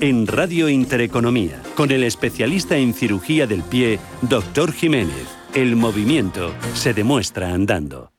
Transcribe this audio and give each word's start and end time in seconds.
en 0.00 0.26
Radio 0.26 0.68
Intereconomía, 0.68 1.62
con 1.74 1.90
el 1.90 2.04
especialista 2.04 2.76
en 2.76 2.94
cirugía 2.94 3.46
del 3.46 3.62
pie, 3.62 3.98
Dr. 4.22 4.72
Jiménez. 4.72 5.26
El 5.54 5.76
movimiento 5.76 6.54
se 6.74 6.94
demuestra 6.94 7.52
andando. 7.52 8.12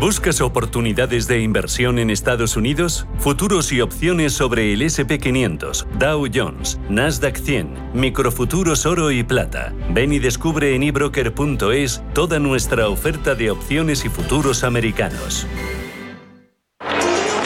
¿Buscas 0.00 0.40
oportunidades 0.40 1.28
de 1.28 1.40
inversión 1.40 1.98
en 1.98 2.10
Estados 2.10 2.56
Unidos? 2.56 3.06
Futuros 3.18 3.72
y 3.72 3.80
opciones 3.80 4.34
sobre 4.34 4.72
el 4.72 4.82
SP500, 4.82 5.86
Dow 5.98 6.26
Jones, 6.32 6.78
Nasdaq 6.90 7.38
100, 7.38 7.92
microfuturos 7.94 8.84
oro 8.84 9.10
y 9.10 9.22
plata. 9.22 9.72
Ven 9.90 10.12
y 10.12 10.18
descubre 10.18 10.74
en 10.74 10.82
ebroker.es 10.82 12.02
toda 12.12 12.38
nuestra 12.38 12.88
oferta 12.88 13.34
de 13.34 13.50
opciones 13.50 14.04
y 14.04 14.10
futuros 14.10 14.62
americanos. 14.62 15.46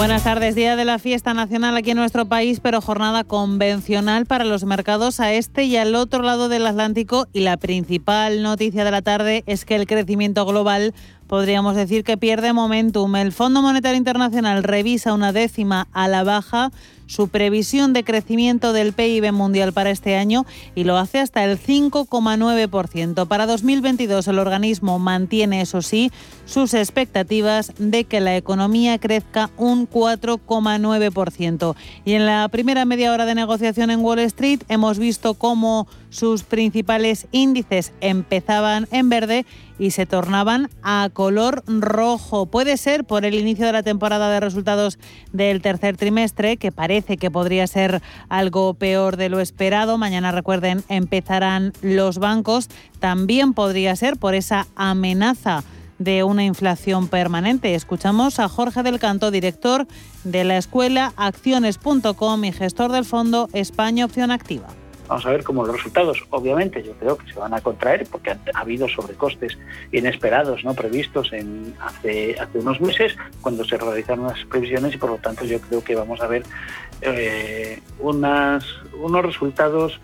Buenas 0.00 0.24
tardes, 0.24 0.54
día 0.54 0.76
de 0.76 0.86
la 0.86 0.98
fiesta 0.98 1.34
nacional 1.34 1.76
aquí 1.76 1.90
en 1.90 1.98
nuestro 1.98 2.24
país, 2.24 2.60
pero 2.60 2.80
jornada 2.80 3.22
convencional 3.22 4.24
para 4.24 4.44
los 4.44 4.64
mercados 4.64 5.20
a 5.20 5.34
este 5.34 5.64
y 5.64 5.76
al 5.76 5.94
otro 5.94 6.22
lado 6.22 6.48
del 6.48 6.66
Atlántico 6.66 7.28
y 7.34 7.40
la 7.40 7.58
principal 7.58 8.42
noticia 8.42 8.86
de 8.86 8.90
la 8.92 9.02
tarde 9.02 9.44
es 9.44 9.66
que 9.66 9.76
el 9.76 9.86
crecimiento 9.86 10.46
global 10.46 10.94
podríamos 11.26 11.76
decir 11.76 12.02
que 12.02 12.16
pierde 12.16 12.54
momentum. 12.54 13.14
El 13.14 13.30
Fondo 13.30 13.60
Monetario 13.60 13.98
Internacional 13.98 14.62
revisa 14.62 15.12
una 15.12 15.34
décima 15.34 15.86
a 15.92 16.08
la 16.08 16.24
baja 16.24 16.70
su 17.10 17.26
previsión 17.26 17.92
de 17.92 18.04
crecimiento 18.04 18.72
del 18.72 18.92
PIB 18.92 19.32
mundial 19.32 19.72
para 19.72 19.90
este 19.90 20.14
año 20.14 20.46
y 20.76 20.84
lo 20.84 20.96
hace 20.96 21.18
hasta 21.18 21.44
el 21.44 21.58
5,9%. 21.58 23.26
Para 23.26 23.46
2022 23.46 24.28
el 24.28 24.38
organismo 24.38 25.00
mantiene, 25.00 25.60
eso 25.60 25.82
sí, 25.82 26.12
sus 26.46 26.72
expectativas 26.72 27.72
de 27.78 28.04
que 28.04 28.20
la 28.20 28.36
economía 28.36 28.96
crezca 28.98 29.50
un 29.56 29.90
4,9%. 29.90 31.74
Y 32.04 32.12
en 32.12 32.26
la 32.26 32.48
primera 32.48 32.84
media 32.84 33.12
hora 33.12 33.26
de 33.26 33.34
negociación 33.34 33.90
en 33.90 34.04
Wall 34.04 34.20
Street 34.20 34.60
hemos 34.68 35.00
visto 35.00 35.34
cómo 35.34 35.88
sus 36.10 36.42
principales 36.42 37.26
índices 37.32 37.92
empezaban 38.00 38.86
en 38.90 39.08
verde 39.08 39.46
y 39.78 39.92
se 39.92 40.04
tornaban 40.04 40.68
a 40.82 41.08
color 41.12 41.62
rojo. 41.66 42.46
Puede 42.46 42.76
ser 42.76 43.04
por 43.04 43.24
el 43.24 43.34
inicio 43.34 43.64
de 43.64 43.72
la 43.72 43.82
temporada 43.82 44.30
de 44.30 44.40
resultados 44.40 44.98
del 45.32 45.62
tercer 45.62 45.96
trimestre, 45.96 46.58
que 46.58 46.72
parece 46.72 47.16
que 47.16 47.30
podría 47.30 47.66
ser 47.66 48.02
algo 48.28 48.74
peor 48.74 49.16
de 49.16 49.30
lo 49.30 49.40
esperado. 49.40 49.96
Mañana, 49.96 50.32
recuerden, 50.32 50.84
empezarán 50.88 51.72
los 51.80 52.18
bancos. 52.18 52.68
También 52.98 53.54
podría 53.54 53.96
ser 53.96 54.18
por 54.18 54.34
esa 54.34 54.66
amenaza 54.76 55.64
de 55.98 56.24
una 56.24 56.44
inflación 56.44 57.08
permanente. 57.08 57.74
Escuchamos 57.74 58.40
a 58.40 58.48
Jorge 58.48 58.82
del 58.82 58.98
Canto, 58.98 59.30
director 59.30 59.86
de 60.24 60.44
la 60.44 60.56
escuela 60.56 61.12
acciones.com 61.16 62.44
y 62.44 62.52
gestor 62.52 62.90
del 62.90 63.04
fondo 63.04 63.48
España 63.52 64.06
Opción 64.06 64.30
Activa. 64.30 64.79
Vamos 65.10 65.26
a 65.26 65.30
ver 65.30 65.42
cómo 65.42 65.66
los 65.66 65.74
resultados, 65.74 66.24
obviamente, 66.30 66.84
yo 66.84 66.92
creo 66.92 67.16
que 67.16 67.26
se 67.32 67.36
van 67.36 67.52
a 67.52 67.60
contraer 67.60 68.06
porque 68.08 68.30
ha, 68.30 68.38
habido 68.54 68.88
sobrecostes 68.88 69.58
inesperados, 69.90 70.62
no 70.62 70.72
previstos 70.74 71.32
en 71.32 71.74
hace, 71.80 72.38
hace 72.38 72.60
unos 72.60 72.80
meses 72.80 73.16
cuando 73.40 73.64
se 73.64 73.76
realizaron 73.76 74.28
las 74.28 74.44
previsiones 74.44 74.94
y 74.94 74.98
por 74.98 75.10
lo 75.10 75.16
tanto 75.16 75.44
yo 75.44 75.60
creo 75.62 75.82
que 75.82 75.96
vamos 75.96 76.20
a 76.20 76.28
ver 76.28 76.44
eh, 77.02 77.80
unas, 77.98 78.64
unos 79.02 79.24
resultados 79.26 79.98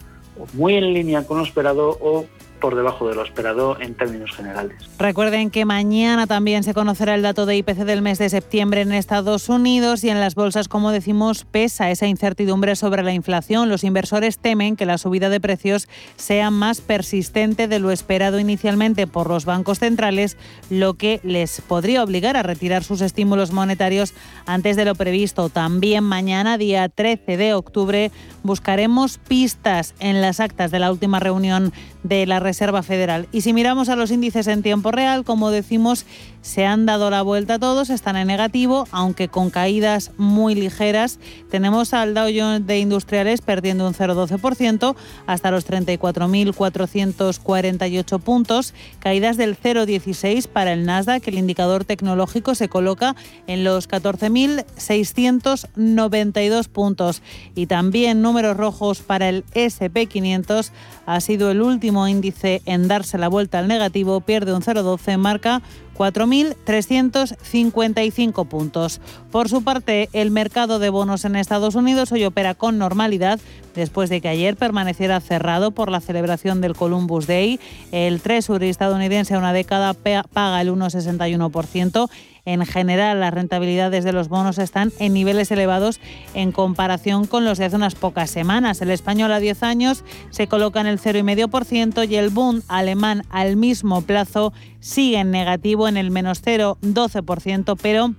muy 0.55 0.75
en 0.75 0.93
línea 0.93 1.25
con 1.25 1.39
lo 1.39 1.45
esperado 1.45 1.97
o 2.01 2.27
por 2.67 2.75
debajo 2.75 3.09
de 3.09 3.15
lo 3.15 3.23
esperado 3.23 3.81
en 3.81 3.95
términos 3.95 4.33
generales. 4.33 4.75
Recuerden 4.99 5.51
que 5.53 5.65
mañana 5.65 6.27
también 6.27 6.65
se 6.65 6.75
conocerá 6.75 7.15
el 7.15 7.23
dato 7.23 7.47
de 7.47 7.57
IPC 7.59 7.85
del 7.85 8.03
mes 8.03 8.19
de 8.19 8.29
septiembre 8.29 8.81
en 8.81 8.91
Estados 8.91 9.49
Unidos 9.49 10.03
y 10.03 10.11
en 10.11 10.19
las 10.19 10.35
bolsas, 10.35 10.67
como 10.67 10.91
decimos, 10.91 11.45
pesa 11.45 11.93
esa 11.93 12.09
incertidumbre 12.09 12.75
sobre 12.75 13.05
la 13.05 13.13
inflación. 13.13 13.69
Los 13.69 13.85
inversores 13.85 14.41
temen 14.41 14.75
que 14.75 14.85
la 14.85 14.99
subida 14.99 15.29
de 15.29 15.39
precios 15.39 15.87
sea 16.17 16.51
más 16.51 16.81
persistente 16.81 17.69
de 17.69 17.79
lo 17.79 17.93
esperado 17.93 18.41
inicialmente 18.41 19.07
por 19.07 19.29
los 19.29 19.45
bancos 19.45 19.79
centrales, 19.79 20.37
lo 20.69 20.95
que 20.95 21.21
les 21.23 21.61
podría 21.61 22.03
obligar 22.03 22.37
a 22.37 22.43
retirar 22.43 22.83
sus 22.83 23.01
estímulos 23.01 23.53
monetarios 23.53 24.13
antes 24.45 24.75
de 24.75 24.87
lo 24.87 24.97
previsto. 24.97 25.51
También 25.51 26.03
mañana, 26.03 26.59
día 26.59 26.89
13 26.89 27.37
de 27.37 27.55
octubre, 27.55 28.11
buscaremos 28.43 29.19
pistas 29.19 29.95
en 30.01 30.21
las 30.21 30.41
actas 30.41 30.73
de 30.73 30.81
la 30.81 30.91
última 30.91 31.21
reunión 31.21 31.73
de 32.03 32.27
la 32.27 32.41
Reserva 32.41 32.56
Federal. 32.83 33.29
Y 33.33 33.43
si 33.43 33.53
miramos 33.53 33.89
a 33.89 33.97
los 33.97 34.11
índices 34.11 34.47
en 34.47 34.63
tiempo 34.63 34.91
real, 34.91 35.25
como 35.25 35.51
decimos, 35.51 36.07
se 36.47 36.65
han 36.65 36.87
dado 36.87 37.11
la 37.11 37.21
vuelta 37.23 37.59
todos, 37.59 37.91
están 37.91 38.17
en 38.17 38.29
negativo, 38.29 38.87
aunque 38.93 39.27
con 39.27 39.51
caídas 39.51 40.13
muy 40.17 40.55
ligeras. 40.55 41.19
Tenemos 41.51 41.93
al 41.93 42.15
Dow 42.15 42.29
Jones 42.33 42.69
de 42.69 42.79
Industriales 42.79 43.41
perdiendo 43.41 43.85
un 43.85 43.95
0,12% 43.95 44.95
hasta 45.27 45.51
los 45.51 45.69
34.448 45.69 48.21
puntos, 48.21 48.75
caídas 49.01 49.37
del 49.37 49.59
0,16 49.59 50.47
para 50.47 50.73
el 50.73 50.87
Nasdaq, 50.87 51.27
el 51.27 51.39
indicador 51.39 51.85
tecnológico 51.85 52.55
se 52.55 52.69
coloca 52.69 53.17
en 53.49 53.65
los 53.65 53.89
14.692 53.89 56.69
puntos. 56.69 57.23
Y 57.57 57.67
también 57.67 58.23
números 58.23 58.57
rojos 58.57 59.01
para 59.01 59.29
el 59.29 59.45
SP500 59.47 60.71
ha 61.07 61.21
sido 61.21 61.51
el 61.51 61.61
último 61.61 62.07
índice 62.07 62.63
en 62.67 62.87
darse 62.87 63.19
la 63.19 63.27
vuelta 63.27 63.59
al 63.59 63.67
negativo, 63.67 64.21
pierde 64.21 64.55
un 64.55 64.63
0,12, 64.63 65.19
marca 65.19 65.61
4.355 65.97 68.47
puntos. 68.47 69.01
Por 69.31 69.49
su 69.49 69.65
parte, 69.65 70.11
el 70.13 70.31
mercado 70.31 70.79
de 70.79 70.91
bonos 70.91 71.25
en 71.25 71.37
Estados 71.37 71.75
Unidos 71.75 72.13
hoy 72.13 72.25
opera 72.25 72.55
con 72.55 72.77
normalidad 72.79 73.41
después 73.75 74.11
de 74.11 74.21
que 74.21 74.29
ayer 74.29 74.57
permaneciera 74.57 75.21
cerrado 75.21 75.71
por 75.71 75.91
la 75.91 76.01
celebración 76.01 76.61
del 76.61 76.75
Columbus 76.75 77.27
Day. 77.27 77.59
El 77.93 78.21
Treasury 78.21 78.69
estadounidense 78.69 79.35
a 79.35 79.39
una 79.39 79.53
década 79.53 79.95
paga 79.95 80.61
el 80.61 80.71
1,61% 80.71 82.11
en 82.47 82.65
general, 82.65 83.21
las 83.21 83.35
rentabilidades 83.35 84.05
de 84.05 84.13
los 84.13 84.29
bonos 84.29 84.59
están 84.59 84.93
en 85.01 85.13
niveles 85.13 85.51
elevados 85.51 86.01
en 86.33 86.53
comparación 86.53 87.27
con 87.27 87.45
los 87.45 87.59
de 87.59 87.67
hace 87.67 87.77
unas 87.77 87.97
pocas 87.97 88.31
semanas. 88.31 88.81
El 88.81 88.93
español 88.93 89.33
a 89.33 89.41
10 89.41 89.65
años 89.65 90.05
se 90.31 90.47
coloca 90.47 90.81
en 90.81 90.87
el 90.87 91.01
0,5% 91.01 92.09
y 92.09 92.15
el 92.15 92.31
Bund 92.31 92.63
alemán 92.69 93.25
al 93.31 93.57
mismo 93.57 94.03
plazo 94.03 94.53
sigue 94.79 95.19
en 95.19 95.33
negativo 95.33 95.89
en 95.89 95.97
el 95.97 96.13
menos 96.13 96.41
0,12%, 96.41 97.77
pero 97.83 98.15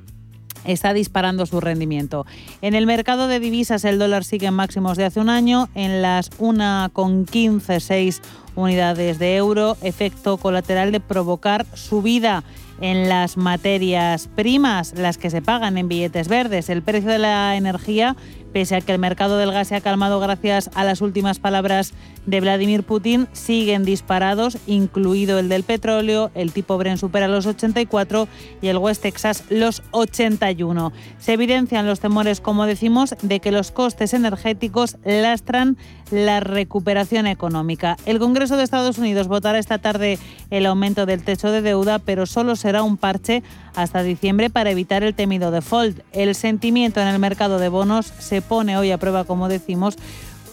está 0.66 0.94
disparando 0.94 1.46
su 1.46 1.62
rendimiento. 1.62 2.26
En 2.62 2.76
el 2.76 2.86
mercado 2.86 3.30
de 3.30 3.40
divisas 3.40 3.86
el 3.86 3.98
dólar 3.98 4.26
sigue 4.26 4.48
en 4.48 4.56
máximos 4.56 4.98
de 4.98 5.06
hace 5.06 5.22
un 5.22 5.30
año, 5.30 5.70
en 5.74 6.02
las 6.02 6.32
1,156 6.38 8.22
unidades 8.56 9.20
de 9.20 9.38
euro, 9.38 9.78
efecto 9.82 10.36
colateral 10.36 10.92
de 10.92 11.00
provocar 11.00 11.66
subida 11.76 12.44
en 12.82 13.10
las 13.10 13.38
materias 13.38 14.30
primas, 14.36 14.94
las 14.96 15.18
que 15.18 15.30
se 15.30 15.42
pagan 15.42 15.78
en 15.78 15.88
billetes 15.88 16.28
verdes. 16.28 16.70
El 16.70 16.82
precio 16.82 17.10
de 17.10 17.20
la 17.20 17.56
energía 17.56 18.16
Pese 18.54 18.76
a 18.76 18.82
que 18.82 18.92
el 18.92 19.00
mercado 19.00 19.38
del 19.38 19.52
gas 19.52 19.68
se 19.68 19.76
ha 19.76 19.82
calmado 19.82 20.20
gracias 20.20 20.70
a 20.74 20.84
las 20.84 21.02
últimas 21.02 21.40
palabras 21.40 21.94
de 22.26 22.42
Vladimir 22.42 22.84
Putin, 22.84 23.28
siguen 23.32 23.86
disparados, 23.86 24.58
incluido 24.68 25.40
el 25.40 25.50
del 25.50 25.64
petróleo, 25.64 26.32
el 26.36 26.52
tipo 26.52 26.78
Bren 26.78 26.98
supera 26.98 27.28
los 27.28 27.46
84 27.46 28.28
y 28.62 28.68
el 28.68 28.78
West 28.78 29.02
Texas 29.02 29.46
los 29.50 29.82
81. 29.92 30.92
Se 31.20 31.34
evidencian 31.34 31.88
los 31.88 32.00
temores, 32.00 32.42
como 32.42 32.66
decimos, 32.66 33.16
de 33.22 33.40
que 33.40 33.52
los 33.52 33.72
costes 33.72 34.14
energéticos 34.14 34.98
lastran 35.04 35.78
la 36.12 36.40
recuperación 36.40 37.28
económica. 37.28 37.98
El 38.06 38.20
Congreso 38.20 38.58
de 38.58 38.64
Estados 38.64 38.98
Unidos 38.98 39.28
votará 39.28 39.60
esta 39.60 39.78
tarde 39.78 40.20
el 40.50 40.66
aumento 40.66 41.06
del 41.06 41.24
techo 41.24 41.52
de 41.52 41.62
deuda, 41.62 42.00
pero 42.00 42.26
solo 42.26 42.56
será 42.56 42.84
un 42.84 42.98
parche 42.98 43.44
hasta 43.76 44.04
diciembre 44.04 44.50
para 44.50 44.72
evitar 44.72 45.04
el 45.04 45.14
temido 45.14 45.52
default. 45.52 46.00
El 46.12 46.36
sentimiento 46.36 47.02
en 47.02 47.08
el 47.08 47.20
mercado 47.20 47.60
de 47.60 47.70
bonos 47.70 48.08
se 48.20 48.37
pone 48.42 48.78
hoy 48.78 48.92
a 48.92 48.98
prueba, 48.98 49.24
como 49.24 49.48
decimos, 49.48 49.98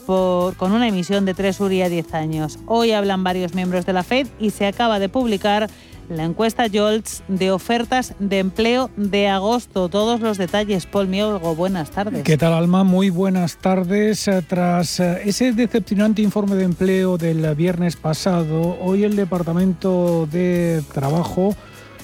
con 0.07 0.73
una 0.73 0.89
emisión 0.89 1.25
de 1.25 1.35
3 1.35 1.61
URI 1.61 1.83
a 1.83 1.89
10 1.89 2.15
años. 2.15 2.59
Hoy 2.67 2.93
hablan 2.93 3.25
varios 3.25 3.55
miembros 3.55 3.87
de 3.87 3.93
la 3.93 4.03
Fed 4.03 4.27
y 4.39 4.51
se 4.51 4.67
acaba 4.67 4.99
de 4.99 5.09
publicar 5.09 5.69
la 6.09 6.25
encuesta 6.25 6.67
Jolts 6.73 7.23
de 7.29 7.51
ofertas 7.51 8.15
de 8.19 8.39
empleo 8.39 8.91
de 8.97 9.29
agosto. 9.29 9.89
Todos 9.89 10.21
los 10.21 10.37
detalles. 10.37 10.87
Paul 10.87 11.09
Mielgo, 11.09 11.55
buenas 11.55 11.91
tardes. 11.91 12.25
¿Qué 12.25 12.37
tal, 12.37 12.53
Alma? 12.53 12.85
Muy 12.85 13.11
buenas 13.11 13.57
tardes. 13.57 14.29
Tras 14.47 15.01
eh, 15.01 15.23
ese 15.25 15.53
decepcionante 15.53 16.21
informe 16.21 16.57
de 16.57 16.65
empleo 16.65 17.17
del 17.17 17.55
viernes 17.55 17.97
pasado, 17.97 18.77
hoy 18.81 19.05
el 19.05 19.17
Departamento 19.17 20.29
de 20.31 20.83
Trabajo 20.93 21.57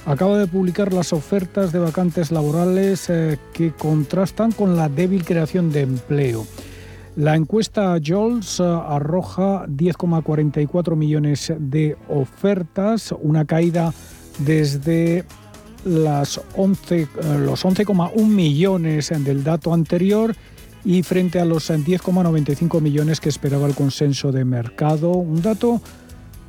acaba 0.06 0.38
de 0.38 0.46
publicar 0.46 0.92
las 0.92 1.12
ofertas 1.12 1.72
de 1.72 1.78
vacantes 1.78 2.30
laborales 2.30 3.08
eh, 3.10 3.38
que 3.52 3.72
contrastan 3.72 4.52
con 4.52 4.76
la 4.76 4.88
débil 4.88 5.24
creación 5.24 5.70
de 5.72 5.82
empleo. 5.82 6.46
La 7.16 7.36
encuesta 7.36 7.98
JOLS 8.02 8.60
eh, 8.60 8.62
arroja 8.62 9.66
10,44 9.66 10.96
millones 10.96 11.52
de 11.58 11.96
ofertas, 12.08 13.14
una 13.20 13.44
caída 13.44 13.92
desde 14.38 15.24
las 15.84 16.40
11, 16.56 17.00
eh, 17.00 17.08
los 17.38 17.64
11,1 17.64 18.26
millones 18.26 19.12
del 19.24 19.44
dato 19.44 19.74
anterior 19.74 20.34
y 20.84 21.02
frente 21.02 21.40
a 21.40 21.44
los 21.44 21.70
10,95 21.70 22.80
millones 22.80 23.20
que 23.20 23.28
esperaba 23.28 23.66
el 23.66 23.74
consenso 23.74 24.32
de 24.32 24.44
mercado, 24.44 25.10
un 25.10 25.42
dato 25.42 25.82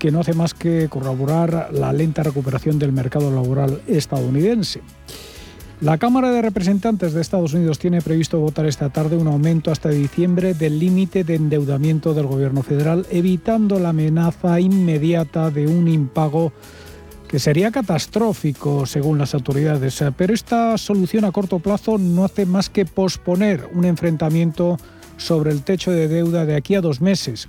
que 0.02 0.10
no 0.10 0.22
hace 0.22 0.34
más 0.34 0.56
que 0.56 0.88
corroborar 0.90 1.70
la 1.72 1.94
lenta 1.94 2.24
recuperación 2.24 2.80
del 2.80 2.92
mercado 2.92 3.30
laboral 3.30 3.84
estadounidense. 3.86 4.82
La 5.80 6.00
Cámara 6.00 6.32
de 6.32 6.42
Representantes 6.42 7.14
de 7.14 7.22
Estados 7.22 7.54
Unidos 7.54 7.78
tiene 7.78 8.02
previsto 8.02 8.40
votar 8.40 8.66
esta 8.66 8.90
tarde 8.90 9.16
un 9.16 9.28
aumento 9.28 9.72
hasta 9.72 9.90
diciembre 9.90 10.56
del 10.56 10.80
límite 10.80 11.24
de 11.24 11.36
endeudamiento 11.36 12.16
del 12.16 12.26
gobierno 12.26 12.64
federal, 12.64 13.06
evitando 13.12 13.80
la 13.80 13.90
amenaza 13.90 14.60
inmediata 14.60 15.52
de 15.52 15.68
un 15.68 15.88
impago 15.88 16.52
que 17.28 17.38
sería 17.38 17.70
catastrófico 17.70 18.88
según 18.88 19.20
las 19.20 19.36
autoridades. 19.36 20.04
Pero 20.18 20.34
esta 20.34 20.80
solución 20.80 21.26
a 21.26 21.32
corto 21.32 21.60
plazo 21.60 22.00
no 22.00 22.26
hace 22.26 22.48
más 22.48 22.72
que 22.72 22.88
posponer 22.88 23.70
un 23.72 23.86
enfrentamiento 23.86 24.78
sobre 25.18 25.52
el 25.52 25.62
techo 25.62 25.92
de 25.92 26.08
deuda 26.08 26.48
de 26.48 26.56
aquí 26.56 26.74
a 26.74 26.82
dos 26.82 27.02
meses. 27.02 27.48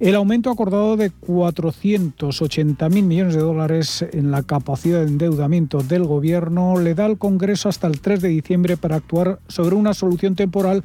El 0.00 0.14
aumento 0.14 0.50
acordado 0.50 0.96
de 0.96 1.10
480.000 1.10 3.02
millones 3.02 3.34
de 3.34 3.40
dólares 3.40 4.06
en 4.12 4.30
la 4.30 4.44
capacidad 4.44 5.00
de 5.00 5.08
endeudamiento 5.08 5.78
del 5.78 6.04
Gobierno 6.04 6.78
le 6.78 6.94
da 6.94 7.04
al 7.04 7.18
Congreso 7.18 7.68
hasta 7.68 7.88
el 7.88 8.00
3 8.00 8.22
de 8.22 8.28
diciembre 8.28 8.76
para 8.76 8.94
actuar 8.94 9.40
sobre 9.48 9.74
una 9.74 9.94
solución 9.94 10.36
temporal 10.36 10.84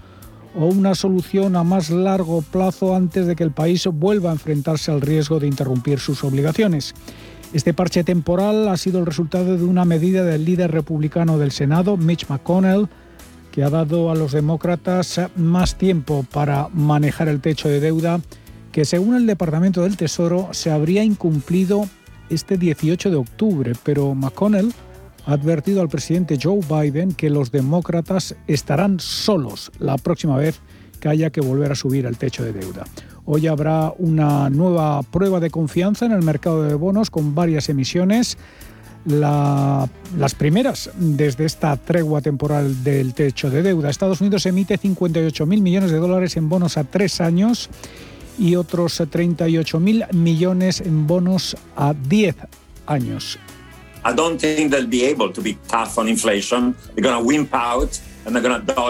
o 0.60 0.66
una 0.66 0.96
solución 0.96 1.56
a 1.56 1.64
más 1.64 1.92
largo 1.92 2.42
plazo 2.42 2.96
antes 2.96 3.28
de 3.28 3.36
que 3.36 3.44
el 3.44 3.52
país 3.52 3.86
vuelva 3.86 4.32
a 4.32 4.34
enfrentarse 4.34 4.92
al 4.92 5.02
riesgo 5.02 5.40
de 5.40 5.46
interrumpir 5.46 6.00
sus 6.00 6.24
obligaciones. 6.24 6.96
Este 7.54 7.72
parche 7.72 8.04
temporal 8.04 8.68
ha 8.68 8.78
sido 8.78 9.00
el 9.00 9.06
resultado 9.06 9.56
de 9.56 9.64
una 9.64 9.86
medida 9.86 10.24
del 10.24 10.44
líder 10.44 10.72
republicano 10.72 11.38
del 11.38 11.52
Senado, 11.52 11.98
Mitch 11.98 12.28
McConnell, 12.30 12.90
que 13.52 13.64
ha 13.64 13.70
dado 13.70 14.10
a 14.10 14.16
los 14.16 14.32
demócratas 14.32 15.22
más 15.36 15.78
tiempo 15.78 16.26
para 16.34 16.70
manejar 16.74 17.28
el 17.28 17.42
techo 17.42 17.70
de 17.70 17.80
deuda 17.80 18.20
que 18.74 18.86
según 18.86 19.16
el 19.16 19.28
Departamento 19.28 19.84
del 19.84 19.96
Tesoro 19.96 20.50
se 20.52 20.72
habría 20.72 21.04
incumplido 21.04 21.88
este 22.30 22.58
18 22.58 23.12
de 23.12 23.16
octubre, 23.16 23.74
pero 23.84 24.16
McConnell 24.16 24.74
ha 25.28 25.34
advertido 25.34 25.80
al 25.80 25.90
presidente 25.90 26.40
Joe 26.42 26.60
Biden 26.68 27.14
que 27.14 27.30
los 27.30 27.52
demócratas 27.52 28.36
estarán 28.48 29.00
solos 29.00 29.72
la 29.78 29.98
próxima 29.98 30.38
vez 30.38 30.60
que 31.00 31.08
haya 31.08 31.30
que 31.30 31.40
volver 31.40 31.72
a 31.72 31.76
subir 31.76 32.08
el 32.08 32.18
techo 32.18 32.44
de 32.44 32.52
deuda. 32.52 32.84
Hoy 33.26 33.46
habrá 33.46 33.94
una 34.00 34.50
nueva 34.50 35.04
prueba 35.04 35.40
de 35.40 35.52
confianza 35.52 36.08
en 36.08 36.12
el 36.12 36.24
mercado 36.24 36.64
de 36.64 36.74
bonos 36.74 37.12
con 37.12 37.36
varias 37.36 37.70
emisiones. 37.70 38.38
las 39.06 40.36
primeras 40.36 40.90
desde 40.98 41.46
esta 41.46 41.76
tregua 41.78 42.22
temporal 42.22 42.84
del 42.84 43.14
techo 43.14 43.50
de 43.50 43.62
deuda. 43.62 43.90
Estados 43.90 44.22
Unidos 44.22 44.46
emite 44.46 44.78
58 44.78 45.46
mil 45.46 45.62
millones 45.62 45.92
de 45.92 45.98
dólares 45.98 46.38
en 46.38 46.50
bonos 46.50 46.78
a 46.78 46.86
tres 46.86 47.22
años 47.22 47.70
y 48.38 48.56
otros 48.56 49.02
38 49.10 49.80
mil 49.80 50.06
millones 50.12 50.82
en 50.82 51.08
bonos 51.08 51.56
a 51.76 51.94
10 51.94 52.36
años. 52.86 53.40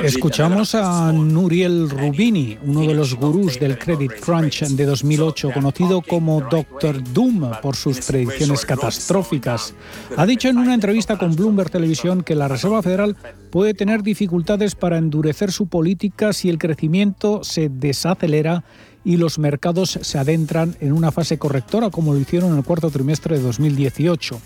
Escuchamos 0.03 0.75
a 0.75 1.11
Nuriel 1.11 1.89
Rubini, 1.89 2.57
uno 2.63 2.81
de 2.81 2.93
los 2.93 3.15
gurús 3.15 3.59
del 3.59 3.79
Credit 3.79 4.11
Crunch 4.19 4.61
de 4.61 4.85
2008, 4.85 5.51
conocido 5.53 6.01
como 6.01 6.41
Dr. 6.41 7.03
Doom 7.13 7.51
por 7.61 7.75
sus 7.75 7.99
predicciones 8.01 8.63
catastróficas. 8.63 9.73
Ha 10.17 10.25
dicho 10.27 10.49
en 10.49 10.57
una 10.59 10.75
entrevista 10.75 11.17
con 11.17 11.35
Bloomberg 11.35 11.71
Televisión 11.71 12.21
que 12.21 12.35
la 12.35 12.47
Reserva 12.47 12.83
Federal 12.83 13.15
puede 13.51 13.73
tener 13.73 14.03
dificultades 14.03 14.75
para 14.75 14.99
endurecer 14.99 15.51
su 15.51 15.67
política 15.67 16.31
si 16.33 16.49
el 16.49 16.59
crecimiento 16.59 17.43
se 17.43 17.69
desacelera 17.69 18.63
y 19.05 19.17
los 19.17 19.39
mercados 19.39 19.99
se 20.01 20.17
adentran 20.17 20.75
en 20.79 20.93
una 20.93 21.11
fase 21.11 21.37
correctora 21.37 21.89
como 21.89 22.13
lo 22.13 22.19
hicieron 22.19 22.51
en 22.51 22.57
el 22.57 22.63
cuarto 22.63 22.89
trimestre 22.89 23.37
de 23.37 23.43
2018. 23.43 24.39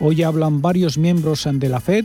Hoy 0.00 0.22
hablan 0.22 0.60
varios 0.60 0.98
miembros 0.98 1.48
de 1.50 1.68
la 1.68 1.80
Fed, 1.80 2.04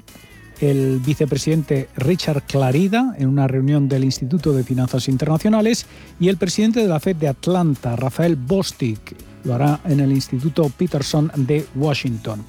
el 0.62 1.00
vicepresidente 1.00 1.90
Richard 1.98 2.44
Clarida 2.44 3.16
en 3.18 3.28
una 3.28 3.48
reunión 3.48 3.90
del 3.90 4.04
Instituto 4.04 4.54
de 4.54 4.64
Finanzas 4.64 5.08
Internacionales 5.08 5.86
y 6.20 6.30
el 6.30 6.38
presidente 6.38 6.82
de 6.82 6.88
la 6.88 7.00
Fed 7.00 7.16
de 7.16 7.28
Atlanta, 7.28 7.96
Rafael 7.96 8.36
Bostic, 8.36 9.16
lo 9.44 9.56
hará 9.56 9.82
en 9.86 10.00
el 10.00 10.12
Instituto 10.12 10.70
Peterson 10.70 11.32
de 11.36 11.66
Washington. 11.76 12.46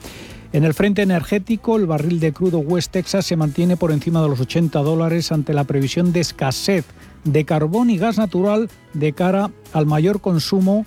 En 0.53 0.65
el 0.65 0.75
frente 0.75 1.01
energético, 1.01 1.77
el 1.77 1.87
barril 1.87 2.21
de 2.21 2.35
crudo 2.35 2.59
West 2.59 2.93
Texas 2.93 3.25
se 3.25 3.37
mantiene 3.37 3.79
por 3.79 3.91
encima 3.91 4.21
de 4.21 4.29
los 4.29 4.41
80 4.41 4.79
dólares 4.81 5.33
ante 5.33 5.55
la 5.55 5.65
previsión 5.65 6.13
de 6.13 6.21
escasez 6.21 6.85
de 7.25 7.45
carbón 7.45 7.91
y 7.91 7.99
gas 7.99 8.19
natural 8.19 8.69
de 8.95 9.13
cara 9.13 9.51
al 9.73 9.87
mayor 9.87 10.21
consumo 10.21 10.85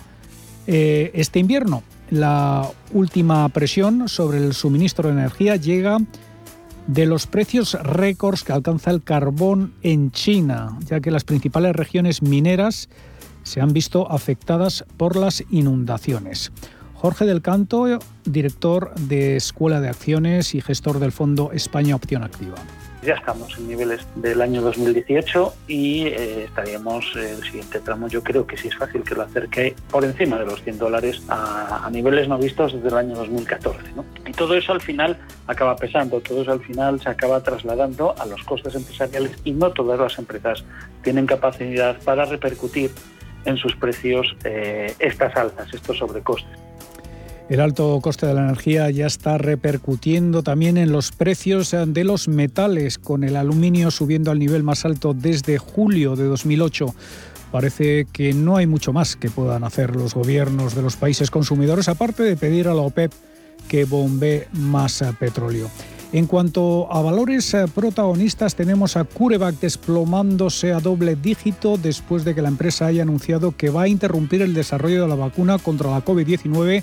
eh, 0.66 1.10
este 1.14 1.38
invierno. 1.38 1.82
La 2.10 2.70
última 2.92 3.48
presión 3.48 4.08
sobre 4.08 4.38
el 4.38 4.54
suministro 4.54 5.08
de 5.08 5.14
energía 5.14 5.56
llega 5.56 5.98
de 6.86 7.06
los 7.06 7.26
precios 7.26 7.74
récords 7.82 8.44
que 8.44 8.52
alcanza 8.52 8.90
el 8.90 9.02
carbón 9.02 9.74
en 9.82 10.12
China, 10.12 10.78
ya 10.86 11.00
que 11.00 11.10
las 11.10 11.24
principales 11.24 11.74
regiones 11.74 12.22
mineras 12.22 12.88
se 13.42 13.60
han 13.60 13.72
visto 13.72 14.10
afectadas 14.10 14.84
por 14.96 15.16
las 15.16 15.44
inundaciones. 15.50 16.52
Jorge 16.94 17.26
del 17.26 17.42
Canto, 17.42 17.98
director 18.24 18.94
de 18.94 19.36
Escuela 19.36 19.80
de 19.80 19.88
Acciones 19.88 20.54
y 20.54 20.60
gestor 20.60 20.98
del 20.98 21.12
Fondo 21.12 21.52
España 21.52 21.94
Opción 21.94 22.22
Activa 22.22 22.56
ya 23.06 23.14
estamos 23.14 23.56
en 23.56 23.68
niveles 23.68 24.04
del 24.16 24.42
año 24.42 24.60
2018 24.60 25.54
y 25.68 26.06
eh, 26.06 26.44
estaríamos 26.44 27.04
eh, 27.16 27.34
el 27.38 27.44
siguiente 27.44 27.78
tramo. 27.78 28.08
Yo 28.08 28.22
creo 28.22 28.46
que 28.46 28.56
sí 28.56 28.66
es 28.66 28.76
fácil 28.76 29.04
que 29.04 29.14
lo 29.14 29.22
acerque 29.22 29.76
por 29.90 30.04
encima 30.04 30.38
de 30.38 30.46
los 30.46 30.60
100 30.62 30.78
dólares 30.78 31.22
a, 31.28 31.88
niveles 31.92 32.28
no 32.28 32.36
vistos 32.36 32.72
desde 32.72 32.88
el 32.88 32.94
año 32.94 33.14
2014. 33.14 33.80
Y 34.26 34.32
todo 34.32 34.56
eso 34.56 34.72
al 34.72 34.80
final 34.80 35.16
acaba 35.46 35.76
pesando, 35.76 36.20
todo 36.20 36.42
eso 36.42 36.52
al 36.52 36.60
final 36.60 37.00
se 37.00 37.08
acaba 37.08 37.40
trasladando 37.42 38.14
a 38.18 38.26
los 38.26 38.42
costes 38.42 38.74
empresariales 38.74 39.32
y 39.44 39.52
no 39.52 39.70
todas 39.70 40.00
las 40.00 40.18
empresas 40.18 40.64
tienen 41.02 41.26
capacidad 41.26 41.96
para 42.02 42.24
repercutir 42.24 42.90
en 43.44 43.56
sus 43.56 43.76
precios 43.76 44.36
eh, 44.42 44.92
estas 44.98 45.34
altas, 45.36 45.72
estos 45.72 45.98
sobrecostes. 45.98 46.65
El 47.48 47.60
alto 47.60 48.00
coste 48.02 48.26
de 48.26 48.34
la 48.34 48.42
energía 48.42 48.90
ya 48.90 49.06
está 49.06 49.38
repercutiendo 49.38 50.42
también 50.42 50.76
en 50.76 50.90
los 50.90 51.12
precios 51.12 51.70
de 51.86 52.02
los 52.02 52.26
metales, 52.26 52.98
con 52.98 53.22
el 53.22 53.36
aluminio 53.36 53.92
subiendo 53.92 54.32
al 54.32 54.40
nivel 54.40 54.64
más 54.64 54.84
alto 54.84 55.14
desde 55.14 55.56
julio 55.56 56.16
de 56.16 56.24
2008. 56.24 56.92
Parece 57.52 58.08
que 58.12 58.34
no 58.34 58.56
hay 58.56 58.66
mucho 58.66 58.92
más 58.92 59.14
que 59.14 59.30
puedan 59.30 59.62
hacer 59.62 59.94
los 59.94 60.14
gobiernos 60.14 60.74
de 60.74 60.82
los 60.82 60.96
países 60.96 61.30
consumidores, 61.30 61.88
aparte 61.88 62.24
de 62.24 62.36
pedir 62.36 62.66
a 62.66 62.74
la 62.74 62.82
OPEP 62.82 63.12
que 63.68 63.84
bombee 63.84 64.48
más 64.52 65.04
petróleo. 65.20 65.70
En 66.12 66.26
cuanto 66.26 66.92
a 66.92 67.02
valores 67.02 67.54
protagonistas, 67.74 68.54
tenemos 68.54 68.96
a 68.96 69.04
CureVac 69.04 69.56
desplomándose 69.60 70.72
a 70.72 70.80
doble 70.80 71.16
dígito 71.16 71.76
después 71.76 72.24
de 72.24 72.34
que 72.34 72.42
la 72.42 72.48
empresa 72.48 72.86
haya 72.86 73.02
anunciado 73.02 73.56
que 73.56 73.70
va 73.70 73.82
a 73.82 73.88
interrumpir 73.88 74.42
el 74.42 74.54
desarrollo 74.54 75.02
de 75.02 75.08
la 75.08 75.14
vacuna 75.14 75.58
contra 75.58 75.90
la 75.90 76.04
COVID-19 76.04 76.82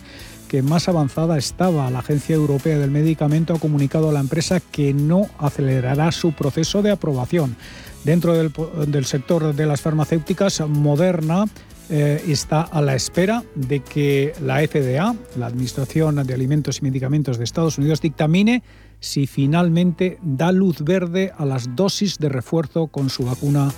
que 0.53 0.61
más 0.61 0.87
avanzada 0.87 1.35
estaba. 1.35 1.89
La 1.89 1.97
Agencia 1.97 2.35
Europea 2.35 2.77
del 2.77 2.91
Medicamento 2.91 3.55
ha 3.55 3.59
comunicado 3.59 4.11
a 4.11 4.13
la 4.13 4.19
empresa 4.19 4.59
que 4.59 4.93
no 4.93 5.27
acelerará 5.39 6.11
su 6.11 6.33
proceso 6.33 6.83
de 6.83 6.91
aprobación. 6.91 7.55
Dentro 8.03 8.35
del, 8.35 9.05
sector 9.05 9.55
de 9.55 9.65
las 9.65 9.81
farmacéuticas, 9.81 10.61
Moderna 10.67 11.45
eh, 11.89 12.23
está 12.27 12.61
a 12.61 12.83
la 12.83 12.93
espera 12.93 13.43
de 13.55 13.79
que 13.79 14.33
la 14.43 14.59
FDA, 14.59 15.15
la 15.37 15.47
Administración 15.47 16.23
de 16.23 16.33
Alimentos 16.35 16.77
y 16.77 16.83
Medicamentos 16.83 17.39
de 17.39 17.45
Estados 17.45 17.79
Unidos, 17.79 17.99
dictamine 17.99 18.61
si 18.99 19.25
finalmente 19.25 20.19
da 20.21 20.51
luz 20.51 20.83
verde 20.83 21.33
a 21.35 21.45
las 21.45 21.75
dosis 21.75 22.19
de 22.19 22.29
refuerzo 22.29 22.85
con 22.85 23.09
su 23.09 23.25
vacuna 23.25 23.71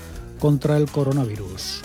contra 0.45 0.77
el 0.77 0.85
coronavirus. 0.85 1.81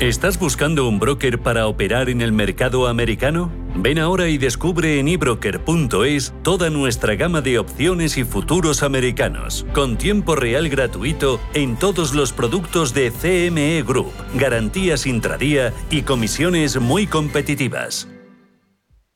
¿Estás 0.00 0.38
buscando 0.38 0.86
un 0.86 0.98
broker 0.98 1.40
para 1.40 1.66
operar 1.66 2.10
en 2.10 2.20
el 2.20 2.30
mercado 2.30 2.88
americano? 2.88 3.50
Ven 3.74 3.98
ahora 3.98 4.28
y 4.28 4.36
descubre 4.36 5.00
en 5.00 5.08
ebroker.es 5.08 6.34
toda 6.42 6.68
nuestra 6.68 7.14
gama 7.14 7.40
de 7.40 7.58
opciones 7.58 8.18
y 8.18 8.24
futuros 8.24 8.82
americanos, 8.82 9.64
con 9.72 9.96
tiempo 9.96 10.36
real 10.36 10.68
gratuito 10.68 11.40
en 11.54 11.78
todos 11.78 12.12
los 12.12 12.34
productos 12.34 12.92
de 12.92 13.10
CME 13.10 13.82
Group, 13.82 14.12
garantías 14.34 15.06
intradía 15.06 15.72
y 15.88 16.02
comisiones 16.02 16.78
muy 16.78 17.06
competitivas. 17.06 18.08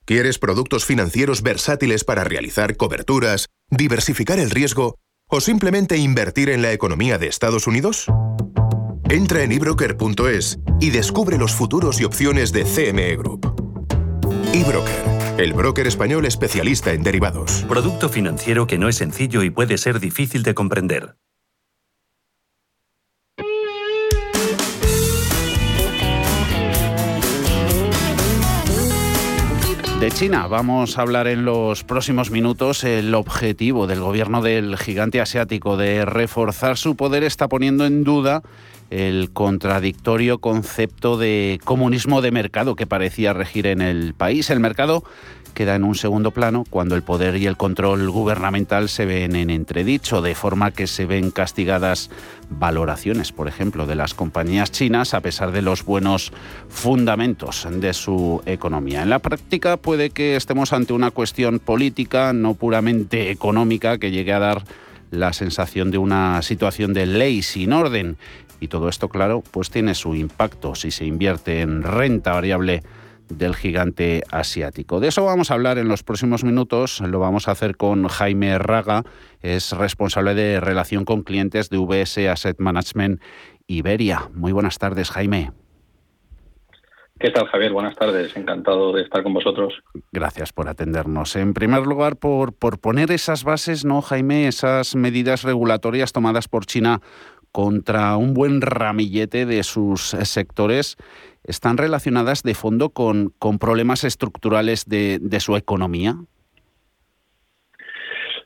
¿Quieres 0.07 0.39
productos 0.39 0.87
financieros 0.87 1.43
versátiles 1.43 2.03
para 2.05 2.25
realizar 2.25 2.79
coberturas, 2.79 3.49
diversificar 3.69 4.39
el 4.39 4.49
riesgo 4.49 4.97
o 5.29 5.43
simplemente 5.43 5.99
invertir 5.99 6.49
en 6.49 6.63
la 6.63 6.73
economía 6.73 7.19
de 7.19 7.27
Estados 7.27 7.67
Unidos? 7.67 8.07
Entra 9.11 9.43
en 9.43 9.51
ebroker.es 9.51 10.61
y 10.79 10.91
descubre 10.91 11.37
los 11.37 11.53
futuros 11.53 12.01
y 12.01 12.05
opciones 12.05 12.53
de 12.53 12.63
CME 12.63 13.17
Group. 13.17 13.45
eBroker, 14.55 15.35
el 15.37 15.53
broker 15.53 15.89
español 15.89 16.27
especialista 16.27 16.93
en 16.93 17.03
derivados. 17.03 17.65
Producto 17.69 18.09
financiero 18.09 18.69
que 18.69 18.79
no 18.79 18.89
es 18.89 18.95
sencillo 18.95 19.43
y 19.43 19.51
puede 19.51 19.79
ser 19.79 19.99
difícil 19.99 20.45
de 20.45 20.55
comprender. 20.55 21.17
De 29.99 30.11
China 30.13 30.47
vamos 30.47 30.97
a 30.97 31.03
hablar 31.03 31.27
en 31.27 31.45
los 31.45 31.83
próximos 31.83 32.31
minutos. 32.31 32.85
El 32.85 33.13
objetivo 33.17 33.89
del 33.89 34.01
gobierno 34.01 34.41
del 34.41 34.79
gigante 34.79 35.21
asiático 35.21 35.77
de 35.77 36.05
reforzar 36.05 36.79
su 36.79 36.95
poder 36.95 37.25
está 37.25 37.49
poniendo 37.49 37.85
en 37.85 38.05
duda 38.05 38.43
el 38.91 39.31
contradictorio 39.33 40.39
concepto 40.39 41.17
de 41.17 41.61
comunismo 41.65 42.21
de 42.23 42.33
mercado 42.33 42.75
que 42.75 42.87
parecía 42.87 43.33
regir 43.33 43.67
en 43.67 43.81
el 43.81 44.15
país. 44.15 44.51
El 44.51 44.61
mercado 44.61 45.05
queda 45.55 45.75
en 45.75 45.85
un 45.85 45.95
segundo 45.95 46.31
plano 46.31 46.65
cuando 46.71 46.97
el 46.97 47.03
poder 47.03 47.37
y 47.37 47.47
el 47.47 47.57
control 47.57 48.09
gubernamental 48.11 48.89
se 48.89 49.05
ven 49.05 49.37
en 49.37 49.51
entredicho, 49.51 50.23
de 50.23 50.35
forma 50.35 50.71
que 50.71 50.87
se 50.87 51.07
ven 51.07 51.31
castigadas 51.31 52.11
valoraciones, 52.49 53.33
por 53.33 53.49
ejemplo, 53.49 53.87
de 53.87 53.95
las 53.95 54.15
compañías 54.15 54.71
chinas 54.71 55.15
a 55.15 55.21
pesar 55.21 55.53
de 55.53 55.63
los 55.63 55.85
buenos 55.85 56.33
fundamentos 56.69 57.67
de 57.71 57.93
su 57.95 58.43
economía. 58.47 59.03
En 59.03 59.11
la 59.11 59.19
práctica 59.21 59.77
puede 59.77 60.11
que 60.11 60.37
estemos 60.37 60.73
ante 60.73 60.93
una 60.93 61.11
cuestión 61.11 61.59
política, 61.59 62.33
no 62.33 62.55
puramente 62.55 63.31
económica, 63.31 63.99
que 63.99 64.11
llegue 64.11 64.33
a 64.33 64.41
dar 64.41 64.65
la 65.11 65.33
sensación 65.33 65.91
de 65.91 65.99
una 65.99 66.41
situación 66.43 66.93
de 66.93 67.07
ley 67.07 67.43
sin 67.43 67.73
orden. 67.73 68.17
Y 68.61 68.69
todo 68.69 68.89
esto, 68.89 69.09
claro, 69.09 69.43
pues 69.51 69.71
tiene 69.71 69.95
su 69.95 70.15
impacto 70.15 70.75
si 70.75 70.91
se 70.91 71.07
invierte 71.07 71.63
en 71.63 71.83
renta 71.83 72.33
variable 72.33 72.83
del 73.31 73.55
gigante 73.55 74.23
asiático. 74.31 75.01
De 75.01 75.09
eso 75.09 75.25
vamos 75.25 75.51
a 75.51 75.55
hablar 75.55 75.79
en 75.79 75.89
los 75.89 76.03
próximos 76.03 76.45
minutos. 76.45 77.01
Lo 77.01 77.21
vamos 77.21 77.49
a 77.49 77.53
hacer 77.53 77.77
con 77.77 78.07
Jaime 78.09 78.59
Raga, 78.59 79.05
es 79.41 79.73
responsable 79.73 80.35
de 80.35 80.61
relación 80.61 81.05
con 81.05 81.23
clientes 81.23 81.71
de 81.71 81.79
VS 81.79 82.29
Asset 82.29 82.59
Management 82.59 83.21
Iberia. 83.67 84.29
Muy 84.35 84.53
buenas 84.53 84.79
tardes, 84.79 85.11
Jaime. 85.11 85.53
¿Qué 87.21 87.31
tal, 87.31 87.47
Javier? 87.49 87.71
Buenas 87.71 87.97
tardes. 87.97 88.35
Encantado 88.35 88.95
de 88.95 89.03
estar 89.03 89.23
con 89.23 89.35
vosotros. 89.35 89.75
Gracias 90.11 90.55
por 90.55 90.71
atendernos. 90.71 91.37
En 91.37 91.53
primer 91.53 91.83
lugar, 91.83 92.17
por, 92.17 92.55
por 92.55 92.79
poner 92.79 93.11
esas 93.13 93.45
bases, 93.45 93.85
¿no, 93.85 94.01
Jaime? 94.01 94.49
Esas 94.49 94.97
medidas 94.97 95.43
regulatorias 95.43 96.13
tomadas 96.13 96.49
por 96.49 96.65
China 96.65 97.03
contra 97.53 98.17
un 98.17 98.35
buen 98.35 98.61
ramillete 98.61 99.47
de 99.47 99.63
sus 99.63 100.11
sectores 100.11 100.97
están 101.45 101.77
relacionadas 101.77 102.43
de 102.43 102.55
fondo 102.55 102.91
con, 102.91 103.33
con 103.39 103.59
problemas 103.59 104.05
estructurales 104.05 104.87
de, 104.87 105.19
de, 105.21 105.41
su 105.41 105.57
economía? 105.57 106.17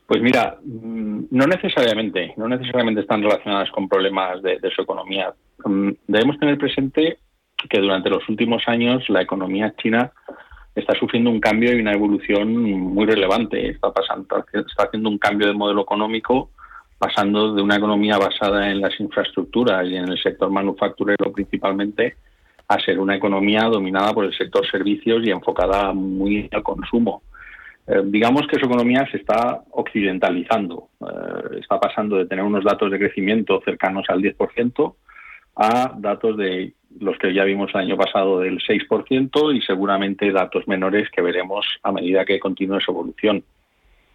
Pues 0.07 0.21
mira, 0.21 0.57
mm, 0.63 1.25
no 1.31 1.47
necesariamente, 1.47 2.33
no 2.37 2.47
necesariamente 2.47 3.01
están 3.01 3.21
relacionadas 3.21 3.69
con 3.71 3.89
problemas 3.89 4.41
de, 4.41 4.59
de 4.59 4.71
su 4.71 4.81
economía. 4.81 5.33
Mm, 5.65 5.91
debemos 6.07 6.39
tener 6.39 6.57
presente 6.57 7.19
que 7.69 7.79
durante 7.79 8.09
los 8.09 8.27
últimos 8.29 8.63
años 8.67 9.03
la 9.09 9.21
economía 9.21 9.73
china 9.77 10.11
está 10.75 10.93
sufriendo 10.95 11.29
un 11.29 11.39
cambio 11.39 11.75
y 11.75 11.79
una 11.79 11.93
evolución 11.93 12.53
muy 12.53 13.05
relevante. 13.05 13.69
Está, 13.69 13.91
pasando, 13.91 14.45
está 14.53 14.83
haciendo 14.83 15.09
un 15.09 15.17
cambio 15.17 15.47
de 15.47 15.53
modelo 15.53 15.81
económico, 15.81 16.51
pasando 16.97 17.53
de 17.53 17.61
una 17.61 17.75
economía 17.75 18.17
basada 18.17 18.69
en 18.69 18.81
las 18.81 18.99
infraestructuras 18.99 19.85
y 19.87 19.95
en 19.95 20.09
el 20.09 20.17
sector 20.21 20.49
manufacturero 20.49 21.31
principalmente 21.31 22.15
a 22.67 22.79
ser 22.79 22.99
una 22.99 23.15
economía 23.15 23.63
dominada 23.63 24.13
por 24.13 24.25
el 24.25 24.35
sector 24.35 24.65
servicios 24.69 25.21
y 25.25 25.29
enfocada 25.29 25.93
muy 25.93 26.49
al 26.51 26.63
consumo. 26.63 27.21
Eh, 27.87 28.01
digamos 28.05 28.47
que 28.47 28.57
su 28.57 28.65
economía 28.65 29.07
se 29.11 29.17
está 29.17 29.61
occidentalizando, 29.71 30.89
eh, 31.01 31.59
está 31.61 31.79
pasando 31.79 32.17
de 32.17 32.25
tener 32.25 32.43
unos 32.43 32.63
datos 32.63 32.89
de 32.89 32.97
crecimiento 32.97 33.61
cercanos 33.63 34.05
al 34.09 34.21
10% 34.21 34.95
a 35.57 35.93
datos 35.97 36.35
de 36.37 36.73
los 36.99 37.17
que 37.17 37.33
ya 37.33 37.43
vimos 37.43 37.69
el 37.73 37.81
año 37.81 37.97
pasado 37.97 38.39
del 38.39 38.59
6% 38.59 39.55
y 39.55 39.61
seguramente 39.61 40.31
datos 40.31 40.67
menores 40.67 41.09
que 41.11 41.21
veremos 41.21 41.65
a 41.83 41.91
medida 41.91 42.25
que 42.25 42.39
continúe 42.39 42.79
su 42.79 42.91
evolución. 42.91 43.43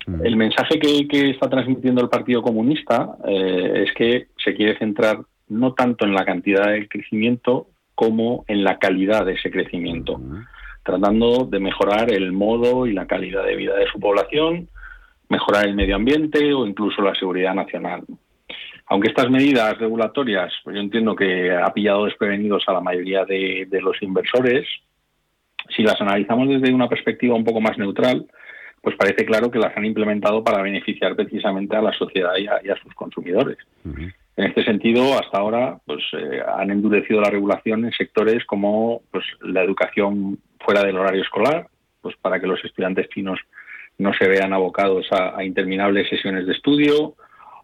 Mm. 0.07 0.25
El 0.27 0.37
mensaje 0.37 0.79
que, 0.79 1.31
está 1.31 1.49
transmitiendo 1.49 2.01
el 2.01 2.09
Partido 2.09 2.43
Comunista 2.43 3.17
eh, 3.27 3.85
es 3.87 3.95
que 3.95 4.29
se 4.43 4.55
quiere 4.55 4.79
centrar 4.79 5.21
no 5.49 5.75
tanto 5.75 6.05
en 6.05 6.15
la 6.15 6.25
cantidad 6.25 6.71
de 6.71 6.89
crecimiento, 6.89 7.67
como 7.95 8.45
en 8.49 8.65
la 8.65 8.79
calidad 8.79 9.27
de 9.27 9.35
ese 9.35 9.51
crecimiento, 9.51 10.19
tratando 10.83 11.45
de 11.45 11.59
mejorar 11.59 12.11
el 12.11 12.33
modo 12.33 12.87
y 12.87 12.95
la 12.95 13.07
calidad 13.07 13.45
de 13.45 13.57
vida 13.57 13.77
de 13.77 13.87
su 13.89 14.01
población, 14.01 14.69
mejorar 15.29 15.67
el 15.67 15.75
medio 15.75 15.97
ambiente 15.97 16.55
o 16.55 16.67
incluso 16.67 17.03
la 17.03 17.15
seguridad 17.15 17.55
nacional. 17.55 18.05
Aunque 18.87 19.09
estas 19.09 19.31
medidas 19.31 19.79
regulatorias, 19.79 20.53
pues 20.65 20.75
yo 20.75 20.83
entiendo 20.83 21.15
que 21.15 21.53
ha 21.53 21.73
pillado 21.73 22.07
desprevenidos 22.07 22.65
a 22.67 22.73
la 22.73 22.81
mayoría 22.81 23.25
de, 23.25 23.69
los 23.81 24.03
inversores, 24.03 24.67
si 25.77 25.83
las 25.83 26.01
analizamos 26.01 26.49
desde 26.49 26.75
una 26.75 26.89
perspectiva 26.89 27.37
un 27.37 27.45
poco 27.45 27.61
más 27.61 27.79
neutral, 27.79 28.27
pues 28.83 28.97
parece 28.97 29.25
claro 29.25 29.51
que 29.51 29.59
las 29.59 29.77
han 29.77 29.85
implementado 29.85 30.43
para 30.43 30.63
beneficiar 30.63 31.15
precisamente 31.15 31.77
a 31.77 31.83
la 31.83 31.93
sociedad 31.93 32.33
y 32.37 32.47
a, 32.47 32.77
sus 32.83 32.95
consumidores. 32.95 33.59
En 33.85 34.47
este 34.47 34.65
sentido, 34.65 35.19
hasta 35.19 35.39
ahora, 35.39 35.79
pues 35.85 36.03
eh, 36.13 36.41
han 36.57 36.71
endurecido 36.71 37.21
la 37.21 37.29
regulación 37.29 37.85
en 37.85 37.93
sectores 37.93 38.45
como 38.47 39.03
pues, 39.11 39.25
la 39.43 39.63
educación 39.63 40.39
fuera 40.61 40.83
del 40.83 40.97
horario 40.97 41.23
escolar, 41.23 41.69
pues 42.01 42.17
para 42.17 42.41
que 42.41 42.47
los 42.47 42.65
estudiantes 42.65 43.09
chinos 43.11 43.39
no 43.99 44.15
se 44.15 44.27
vean 44.29 44.55
abocados 44.55 45.07
a, 45.13 45.45
interminables 45.45 46.09
sesiones 46.09 46.47
de 46.47 46.53
estudio, 46.53 47.17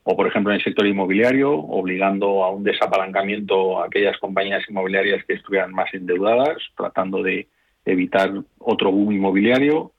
o 0.04 0.16
por 0.16 0.26
ejemplo 0.26 0.52
en 0.52 0.58
el 0.58 0.64
sector 0.64 0.86
inmobiliario, 0.86 1.50
obligando 1.50 2.44
a 2.44 2.50
un 2.50 2.62
desapalancamiento 2.62 3.80
a 3.80 3.86
aquellas 3.86 4.18
compañías 4.18 4.62
inmobiliarias 4.68 5.24
que 5.24 5.34
estuvieran 5.34 5.72
más 5.72 5.92
endeudadas, 5.94 6.58
tratando 6.76 7.22
de 7.22 7.48
evitar 7.86 8.30
otro 8.58 8.92
boom 8.92 9.12
inmobiliario, 9.12 9.92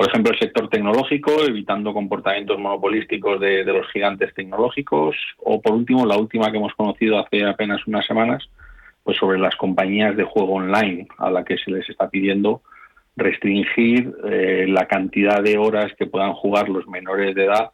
por 0.00 0.08
ejemplo, 0.08 0.32
el 0.32 0.38
sector 0.38 0.70
tecnológico, 0.70 1.44
evitando 1.46 1.92
comportamientos 1.92 2.58
monopolísticos 2.58 3.38
de, 3.38 3.64
los 3.64 3.86
gigantes 3.92 4.32
tecnológicos, 4.32 5.14
o 5.36 5.60
por 5.60 5.74
último, 5.74 6.06
la 6.06 6.16
última 6.16 6.50
que 6.50 6.56
hemos 6.56 6.72
conocido 6.74 7.18
hace 7.18 7.44
apenas 7.44 7.86
unas 7.86 8.06
semanas, 8.06 8.48
pues 9.04 9.18
sobre 9.18 9.38
las 9.38 9.54
compañías 9.56 10.16
de 10.16 10.24
juego 10.24 10.54
online, 10.54 11.06
a 11.18 11.30
la 11.30 11.44
que 11.44 11.58
se 11.58 11.70
les 11.70 11.86
está 11.90 12.08
pidiendo 12.08 12.62
restringir 13.14 14.10
eh, 14.24 14.64
la 14.70 14.86
cantidad 14.86 15.42
de 15.42 15.58
horas 15.58 15.92
que 15.98 16.06
puedan 16.06 16.32
jugar 16.32 16.70
los 16.70 16.88
menores 16.88 17.34
de 17.34 17.44
edad 17.44 17.72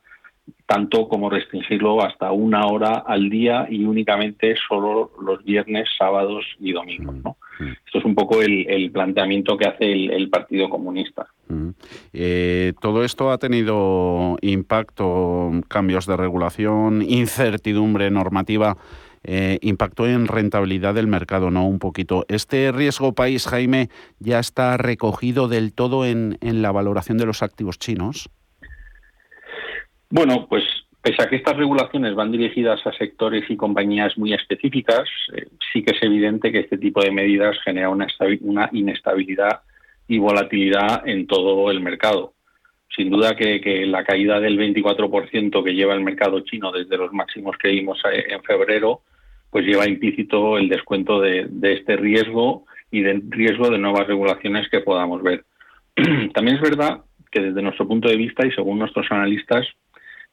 tanto 0.66 1.09
como 1.09 1.30
restringirlo 1.30 2.02
hasta 2.02 2.33
una 2.33 2.66
hora 2.66 3.04
al 3.06 3.30
día 3.30 3.68
y 3.71 3.85
únicamente 3.85 4.56
solo 4.68 5.12
los 5.23 5.45
viernes, 5.45 5.88
sábados 5.97 6.45
y 6.59 6.73
domingos. 6.73 7.14
¿no? 7.23 7.37
Mm. 7.59 7.73
Esto 7.87 7.99
es 7.99 8.05
un 8.05 8.15
poco 8.15 8.43
el, 8.43 8.91
planteamiento 8.93 9.57
que 9.57 9.67
hace 9.67 9.93
el, 9.93 10.29
Partido 10.31 10.69
Comunista. 10.69 11.27
Mm. 11.49 11.71
Eh, 12.13 12.73
todo 12.81 13.05
esto 13.05 13.31
ha 13.31 13.39
tenido 13.39 14.37
impacto, 14.43 15.53
cambios 15.69 16.07
de 16.07 16.17
regulación, 16.17 17.03
incertidumbre 17.03 18.11
normativa. 18.11 18.77
Eh, 19.29 19.59
impactó 19.63 20.07
en 20.07 20.29
rentabilidad 20.29 20.95
del 20.95 21.09
mercado, 21.09 21.51
¿no? 21.51 21.67
Un 21.67 21.81
poquito. 21.81 22.25
¿Este 22.29 22.71
riesgo 22.71 23.13
país, 23.13 23.49
Jaime, 23.49 23.89
ya 24.21 24.39
está 24.39 24.77
recogido 24.77 25.49
del 25.49 25.73
todo 25.73 26.07
en 26.07 26.39
la 26.41 26.71
valoración 26.71 27.19
de 27.19 27.27
los 27.27 27.43
activos 27.43 27.81
chinos? 27.81 28.31
Bueno, 30.11 30.47
pues 30.49 30.63
pese 31.07 31.23
a 31.23 31.29
que 31.29 31.37
estas 31.37 31.57
regulaciones 31.57 32.17
van 32.17 32.33
dirigidas 32.33 32.85
a 32.85 32.93
sectores 32.93 33.49
y 33.49 33.57
compañías 33.57 34.19
muy 34.19 34.33
específicas, 34.33 35.09
eh, 35.37 35.47
sí 35.73 35.85
que 35.85 35.95
es 35.95 36.03
evidente 36.03 36.51
que 36.51 36.59
este 36.59 36.79
tipo 36.79 37.01
de 37.01 37.13
medidas 37.13 37.57
genera 37.63 37.91
una, 37.91 38.09
una 38.41 38.69
inestabilidad 38.73 39.61
y 40.09 40.19
volatilidad 40.19 41.07
en 41.07 41.29
todo 41.29 41.71
el 41.71 41.79
mercado. 41.81 42.33
Sin 42.89 43.09
duda 43.11 43.37
que, 43.37 43.87
la 43.87 44.03
caída 44.03 44.41
del 44.41 44.59
24% 44.59 45.63
que 45.63 45.75
lleva 45.75 45.95
el 45.95 46.01
mercado 46.01 46.41
chino 46.41 46.73
desde 46.73 46.97
los 46.97 47.13
máximos 47.13 47.57
que 47.57 47.69
vimos 47.69 48.01
eh, 48.13 48.25
en 48.31 48.43
febrero, 48.43 49.03
pues 49.49 49.65
lleva 49.65 49.89
implícito 49.89 50.59
el 50.59 50.69
descuento 50.69 51.21
de, 51.21 51.47
de 51.49 51.75
este 51.75 51.97
riesgo 51.97 52.65
y 52.91 53.03
del 53.03 53.31
riesgo 53.31 53.71
de 53.71 53.79
nuevas 53.79 54.09
regulaciones 54.09 54.69
que 54.71 54.81
podamos 54.81 55.23
ver. 55.23 55.45
también 56.35 56.57
es 56.57 56.63
verdad 56.63 57.03
que 57.31 57.43
desde 57.43 57.63
nuestro 57.63 57.87
punto 57.87 58.09
de 58.09 58.17
vista 58.17 58.45
y 58.45 58.51
según 58.51 58.81
nuestros 58.81 59.07
analistas, 59.13 59.69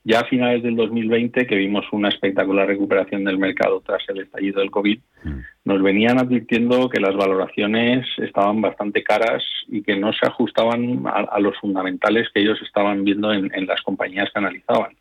ya 0.05 0.19
a 0.19 0.25
finales 0.25 0.61
del 0.63 0.75
2020, 0.75 1.47
que 1.47 1.55
vimos 1.55 1.85
una 1.93 2.09
espectacular 2.09 2.67
recuperación 2.67 3.23
del 3.23 3.37
mercado 3.37 3.81
tras 3.85 4.03
el 4.09 4.19
estallido 4.19 4.59
del 4.59 4.69
COVID, 4.69 4.99
mm. 5.23 5.39
nos 5.63 5.81
venían 5.81 6.19
advirtiendo 6.19 6.89
que 6.89 6.99
las 6.99 7.15
valoraciones 7.15 8.05
estaban 8.17 8.61
bastante 8.61 9.01
caras 9.01 9.43
y 9.67 9.81
que 9.81 9.95
no 9.95 10.11
se 10.11 10.27
ajustaban 10.27 11.03
a, 11.05 11.39
los 11.39 11.57
fundamentales 11.57 12.27
que 12.33 12.41
ellos 12.41 12.61
estaban 12.61 13.05
viendo 13.05 13.31
en, 13.31 13.65
las 13.65 13.81
compañías 13.81 14.29
que 14.33 14.39
analizaban. 14.39 14.91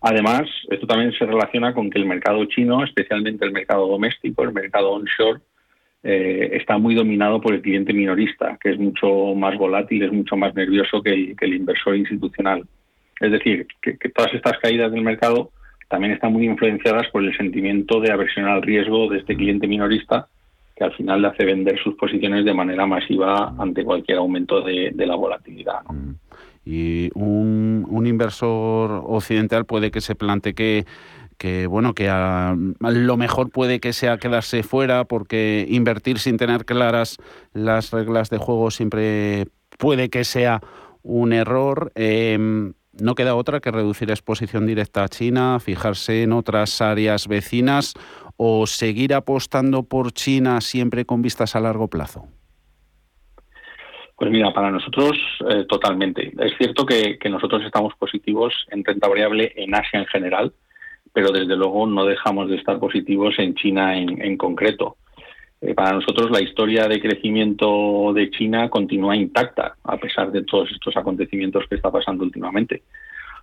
Además, 0.00 0.42
esto 0.68 0.86
también 0.88 1.12
se 1.12 1.24
relaciona 1.24 1.72
con 1.72 1.88
que 1.88 2.00
el 2.00 2.06
mercado 2.06 2.44
chino, 2.46 2.82
especialmente 2.82 3.44
el 3.44 3.52
mercado 3.52 3.86
doméstico, 3.86 4.42
el 4.42 4.52
mercado 4.52 4.90
onshore, 4.90 5.40
eh, 6.02 6.50
está 6.54 6.76
muy 6.76 6.96
dominado 6.96 7.40
por 7.40 7.54
el 7.54 7.62
cliente 7.62 7.92
minorista, 7.92 8.58
que 8.60 8.70
es 8.70 8.78
mucho 8.80 9.36
más 9.36 9.56
volátil, 9.56 10.02
es 10.02 10.12
mucho 10.12 10.36
más 10.36 10.52
nervioso 10.56 11.00
que 11.00 11.36
el 11.40 11.54
inversor 11.54 11.94
institucional. 11.94 12.64
Es 13.20 13.30
decir, 13.30 13.66
que, 13.80 13.96
todas 14.08 14.32
estas 14.34 14.58
caídas 14.58 14.92
del 14.92 15.02
mercado 15.02 15.50
también 15.88 16.12
están 16.12 16.32
muy 16.32 16.46
influenciadas 16.46 17.08
por 17.12 17.22
el 17.22 17.36
sentimiento 17.36 18.00
de 18.00 18.10
aversión 18.10 18.46
al 18.46 18.62
riesgo 18.62 19.08
de 19.08 19.18
este 19.18 19.36
cliente 19.36 19.66
minorista 19.66 20.28
que 20.74 20.84
al 20.84 20.92
final 20.94 21.20
le 21.20 21.28
hace 21.28 21.44
vender 21.44 21.78
sus 21.82 21.94
posiciones 21.96 22.44
de 22.44 22.54
manera 22.54 22.86
masiva 22.86 23.54
ante 23.58 23.84
cualquier 23.84 24.18
aumento 24.18 24.62
de, 24.62 24.92
la 24.96 25.14
volatilidad. 25.14 25.82
Mm. 25.88 26.14
Y 26.64 27.10
un, 27.14 28.06
inversor 28.06 29.04
occidental 29.06 29.64
puede 29.64 29.90
que 29.90 30.00
se 30.00 30.14
plantee 30.14 30.54
que 30.54 30.84
que 31.38 31.66
bueno 31.66 31.92
que 31.92 32.08
a, 32.08 32.54
lo 32.78 33.16
mejor 33.16 33.50
puede 33.50 33.80
que 33.80 33.92
sea 33.92 34.16
quedarse 34.16 34.62
fuera 34.62 35.04
porque 35.04 35.66
invertir 35.68 36.20
sin 36.20 36.36
tener 36.36 36.64
claras 36.64 37.16
las 37.52 37.90
reglas 37.90 38.30
de 38.30 38.38
juego 38.38 38.70
siempre 38.70 39.46
puede 39.76 40.08
que 40.08 40.22
sea 40.22 40.60
un 41.02 41.32
error. 41.32 41.90
Em, 41.94 42.74
no 43.00 43.14
queda 43.14 43.34
otra 43.34 43.60
que 43.60 43.70
reducir 43.70 44.10
exposición 44.10 44.66
directa 44.66 45.04
a 45.04 45.08
China, 45.08 45.58
fijarse 45.60 46.22
en 46.22 46.32
otras 46.32 46.80
áreas 46.80 47.28
vecinas 47.28 47.94
o 48.36 48.66
seguir 48.66 49.14
apostando 49.14 49.82
por 49.82 50.12
China 50.12 50.60
siempre 50.60 51.04
con 51.04 51.22
vistas 51.22 51.56
a 51.56 51.60
largo 51.60 51.88
plazo. 51.88 52.26
Pues 54.16 54.30
mira, 54.30 54.52
para 54.52 54.70
nosotros 54.70 55.18
eh, 55.48 55.64
totalmente. 55.68 56.32
Es 56.38 56.52
cierto 56.58 56.86
que, 56.86 57.18
nosotros 57.28 57.62
estamos 57.64 57.94
positivos 57.96 58.54
en 58.70 58.84
renta 58.84 59.08
variable 59.08 59.52
en 59.56 59.74
Asia 59.74 59.98
en 60.00 60.06
general, 60.06 60.52
pero 61.12 61.32
desde 61.32 61.56
luego 61.56 61.86
no 61.86 62.04
dejamos 62.04 62.48
de 62.48 62.56
estar 62.56 62.78
positivos 62.78 63.34
en 63.38 63.54
China 63.54 63.98
en 63.98 64.36
concreto. 64.36 64.96
Eh, 65.62 65.74
para 65.74 65.92
nosotros 65.92 66.30
la 66.32 66.42
historia 66.42 66.88
de 66.88 67.00
crecimiento 67.00 68.12
de 68.12 68.30
China 68.30 68.68
continúa 68.68 69.14
intacta, 69.14 69.76
a 69.84 69.96
pesar 69.96 70.32
de 70.32 70.42
todos 70.42 70.68
estos 70.72 70.96
acontecimientos 70.96 71.64
que 71.68 71.76
está 71.76 71.90
pasando 71.90 72.24
últimamente. 72.24 72.82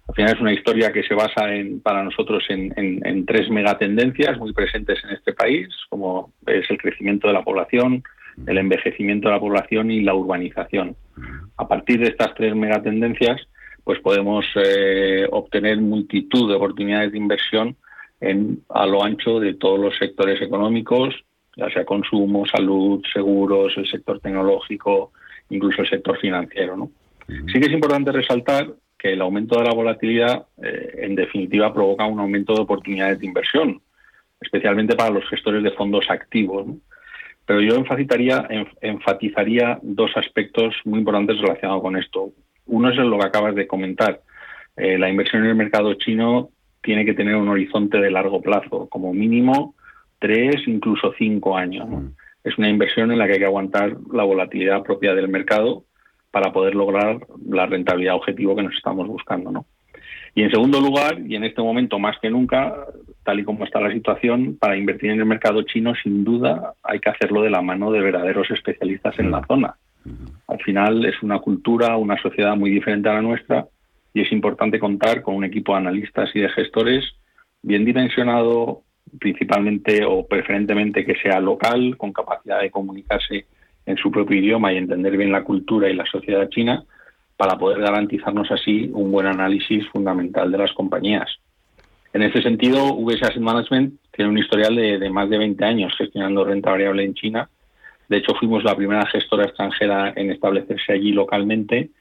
Al 0.10 0.16
final 0.16 0.36
es 0.36 0.42
una 0.42 0.54
historia 0.54 0.92
que 0.92 1.04
se 1.04 1.14
basa 1.14 1.54
en, 1.54 1.80
para 1.80 2.04
nosotros 2.04 2.44
en, 2.50 2.74
en, 2.76 3.26
tres 3.26 3.50
megatendencias 3.50 4.38
muy 4.38 4.52
presentes 4.52 5.02
en 5.04 5.12
este 5.12 5.34
país, 5.34 5.70
como 5.88 6.34
es 6.46 6.70
el 6.70 6.78
crecimiento 6.78 7.28
de 7.28 7.36
la 7.36 7.44
población, 7.44 8.04
el 8.48 8.58
envejecimiento 8.58 9.30
de 9.30 9.36
la 9.36 9.40
población 9.40 9.90
y 9.92 10.02
la 10.02 10.16
urbanización. 10.16 10.98
A 11.58 11.68
partir 11.68 12.00
de 12.00 12.08
estas 12.08 12.34
tres 12.34 12.56
megatendencias, 12.56 13.48
pues 13.84 14.00
podemos 14.00 14.46
eh, 14.56 15.26
obtener 15.32 15.78
multitud 15.78 16.50
de 16.50 16.56
oportunidades 16.56 17.12
de 17.12 17.18
inversión 17.18 17.78
en, 18.20 18.62
a 18.70 18.86
lo 18.88 19.04
ancho 19.04 19.40
de 19.40 19.54
todos 19.54 19.80
los 19.80 19.96
sectores 19.98 20.42
económicos, 20.42 21.16
ya 21.60 21.70
sea 21.70 21.86
consumo, 21.86 22.46
salud, 22.46 23.04
seguros, 23.14 23.74
el 23.78 23.88
sector 23.90 24.20
tecnológico, 24.20 25.12
incluso 25.50 25.82
el 25.82 25.90
sector 25.90 26.18
financiero. 26.20 26.78
¿no? 26.78 26.92
Sí 27.28 27.60
que 27.60 27.68
es 27.68 27.72
importante 27.72 28.12
resaltar 28.12 28.68
que 28.98 29.14
el 29.14 29.22
aumento 29.22 29.58
de 29.58 29.66
la 29.66 29.74
volatilidad, 29.74 30.46
eh, 30.62 31.00
en 31.00 31.16
definitiva, 31.16 31.74
provoca 31.74 32.06
un 32.06 32.20
aumento 32.20 32.54
de 32.54 32.62
oportunidades 32.62 33.20
de 33.20 33.28
inversión, 33.28 33.82
especialmente 34.42 34.96
para 34.96 35.12
los 35.12 35.28
gestores 35.30 35.64
de 35.64 35.72
fondos 35.72 36.10
activos. 36.10 36.68
Pero 37.46 37.62
yo 37.62 37.76
enfatizaría, 37.76 38.48
enfatizaría 38.82 39.80
dos 39.82 40.12
aspectos 40.16 40.76
muy 40.86 41.00
importantes 41.00 41.40
relacionados 41.40 41.82
con 41.82 41.98
esto. 41.98 42.32
Uno 42.68 42.90
es 42.90 42.98
lo 42.98 43.18
que 43.18 43.26
acabas 43.26 43.56
de 43.56 43.68
comentar. 43.68 44.22
Eh, 44.78 44.98
la 44.98 45.10
inversión 45.10 45.44
en 45.44 45.50
el 45.50 45.56
mercado 45.56 45.94
chino 45.96 46.50
tiene 46.82 47.06
que 47.06 47.14
tener 47.14 47.36
un 47.36 47.50
horizonte 47.50 48.00
de 48.00 48.12
largo 48.12 48.42
plazo, 48.42 48.88
como 48.90 49.14
mínimo 49.14 49.76
tres, 50.20 50.68
incluso 50.68 51.14
cinco 51.18 51.58
años. 51.58 51.90
Mm. 51.90 52.08
Es 52.44 52.58
una 52.58 52.70
inversión 52.70 53.12
en 53.12 53.20
la 53.20 53.28
que 53.28 53.34
hay 53.34 53.40
que 53.40 53.46
aguantar 53.46 53.98
la 54.12 54.24
volatilidad 54.24 54.84
propia 54.84 55.14
del 55.14 55.28
mercado 55.28 55.84
para 56.32 56.54
poder 56.54 56.76
lograr 56.76 57.20
la 57.48 57.66
rentabilidad 57.66 58.16
objetivo 58.16 58.56
que 58.56 58.64
nos 58.64 58.76
estamos 58.76 59.08
buscando. 59.08 59.52
¿no? 59.52 59.66
Y 60.36 60.44
en 60.44 60.52
segundo 60.52 60.80
lugar, 60.80 61.20
y 61.20 61.36
en 61.36 61.44
este 61.44 61.62
momento 61.62 62.00
más 62.00 62.18
que 62.20 62.30
nunca, 62.30 62.76
tal 63.24 63.40
y 63.40 63.44
como 63.44 63.66
está 63.66 63.82
la 63.82 63.92
situación, 63.92 64.58
para 64.60 64.78
invertir 64.78 65.12
en 65.12 65.20
el 65.20 65.26
mercado 65.26 65.64
chino, 65.64 65.94
sin 65.96 66.24
duda, 66.24 66.74
hay 66.84 67.00
que 67.00 67.10
hacerlo 67.10 67.42
de 67.42 67.50
la 67.50 67.62
mano 67.62 67.92
de 67.92 68.00
verdaderos 68.00 68.50
especialistas 68.52 69.18
en 69.20 69.32
la 69.32 69.44
zona. 69.46 69.76
Al 70.48 70.60
final 70.62 71.06
es 71.06 71.22
una 71.22 71.40
cultura, 71.40 71.98
una 71.98 72.20
sociedad 72.22 72.56
muy 72.56 72.72
diferente 72.72 73.10
a 73.10 73.16
la 73.16 73.22
nuestra 73.22 73.68
y 74.14 74.22
es 74.22 74.32
importante 74.32 74.80
contar 74.80 75.22
con 75.22 75.36
un 75.36 75.44
equipo 75.44 75.74
de 75.74 75.80
analistas 75.80 76.30
y 76.34 76.40
de 76.40 76.50
gestores 76.50 77.06
bien 77.62 77.86
dimensionado, 77.86 78.84
principalmente 79.20 80.04
o 80.06 80.26
preferentemente 80.28 81.06
que 81.06 81.16
sea 81.16 81.40
local, 81.40 81.98
con 81.98 82.14
capacidad 82.14 82.62
de 82.62 82.72
comunicarse 82.72 83.46
en 83.86 83.98
su 83.98 84.12
propio 84.12 84.38
idioma 84.38 84.72
y 84.72 84.78
entender 84.78 85.18
bien 85.18 85.32
la 85.32 85.44
cultura 85.44 85.90
y 85.90 85.96
la 85.96 86.06
sociedad 86.06 86.50
china, 86.50 86.84
para 87.38 87.58
poder 87.58 87.80
garantizarnos 87.80 88.52
así 88.52 88.90
un 88.94 89.12
buen 89.12 89.26
análisis 89.26 89.88
fundamental 89.90 90.52
de 90.52 90.58
las 90.58 90.74
compañías. 90.74 91.30
En 92.12 92.24
ese 92.24 92.42
sentido, 92.42 92.96
VS 92.96 93.24
Asset 93.24 93.42
Management 93.42 93.94
tiene 94.12 94.32
un 94.32 94.38
historial 94.38 94.76
de, 94.76 95.10
más 95.10 95.30
de 95.30 95.38
20 95.38 95.64
años 95.64 95.94
gestionando 95.98 96.44
renta 96.44 96.72
variable 96.72 97.04
en 97.04 97.14
China. 97.14 97.50
De 98.08 98.18
hecho, 98.18 98.34
fuimos 98.36 98.64
la 98.64 98.76
primera 98.76 99.06
gestora 99.06 99.46
extranjera 99.46 100.14
en 100.16 100.32
establecerse 100.32 100.94
allí 100.94 101.12
localmente 101.12 101.92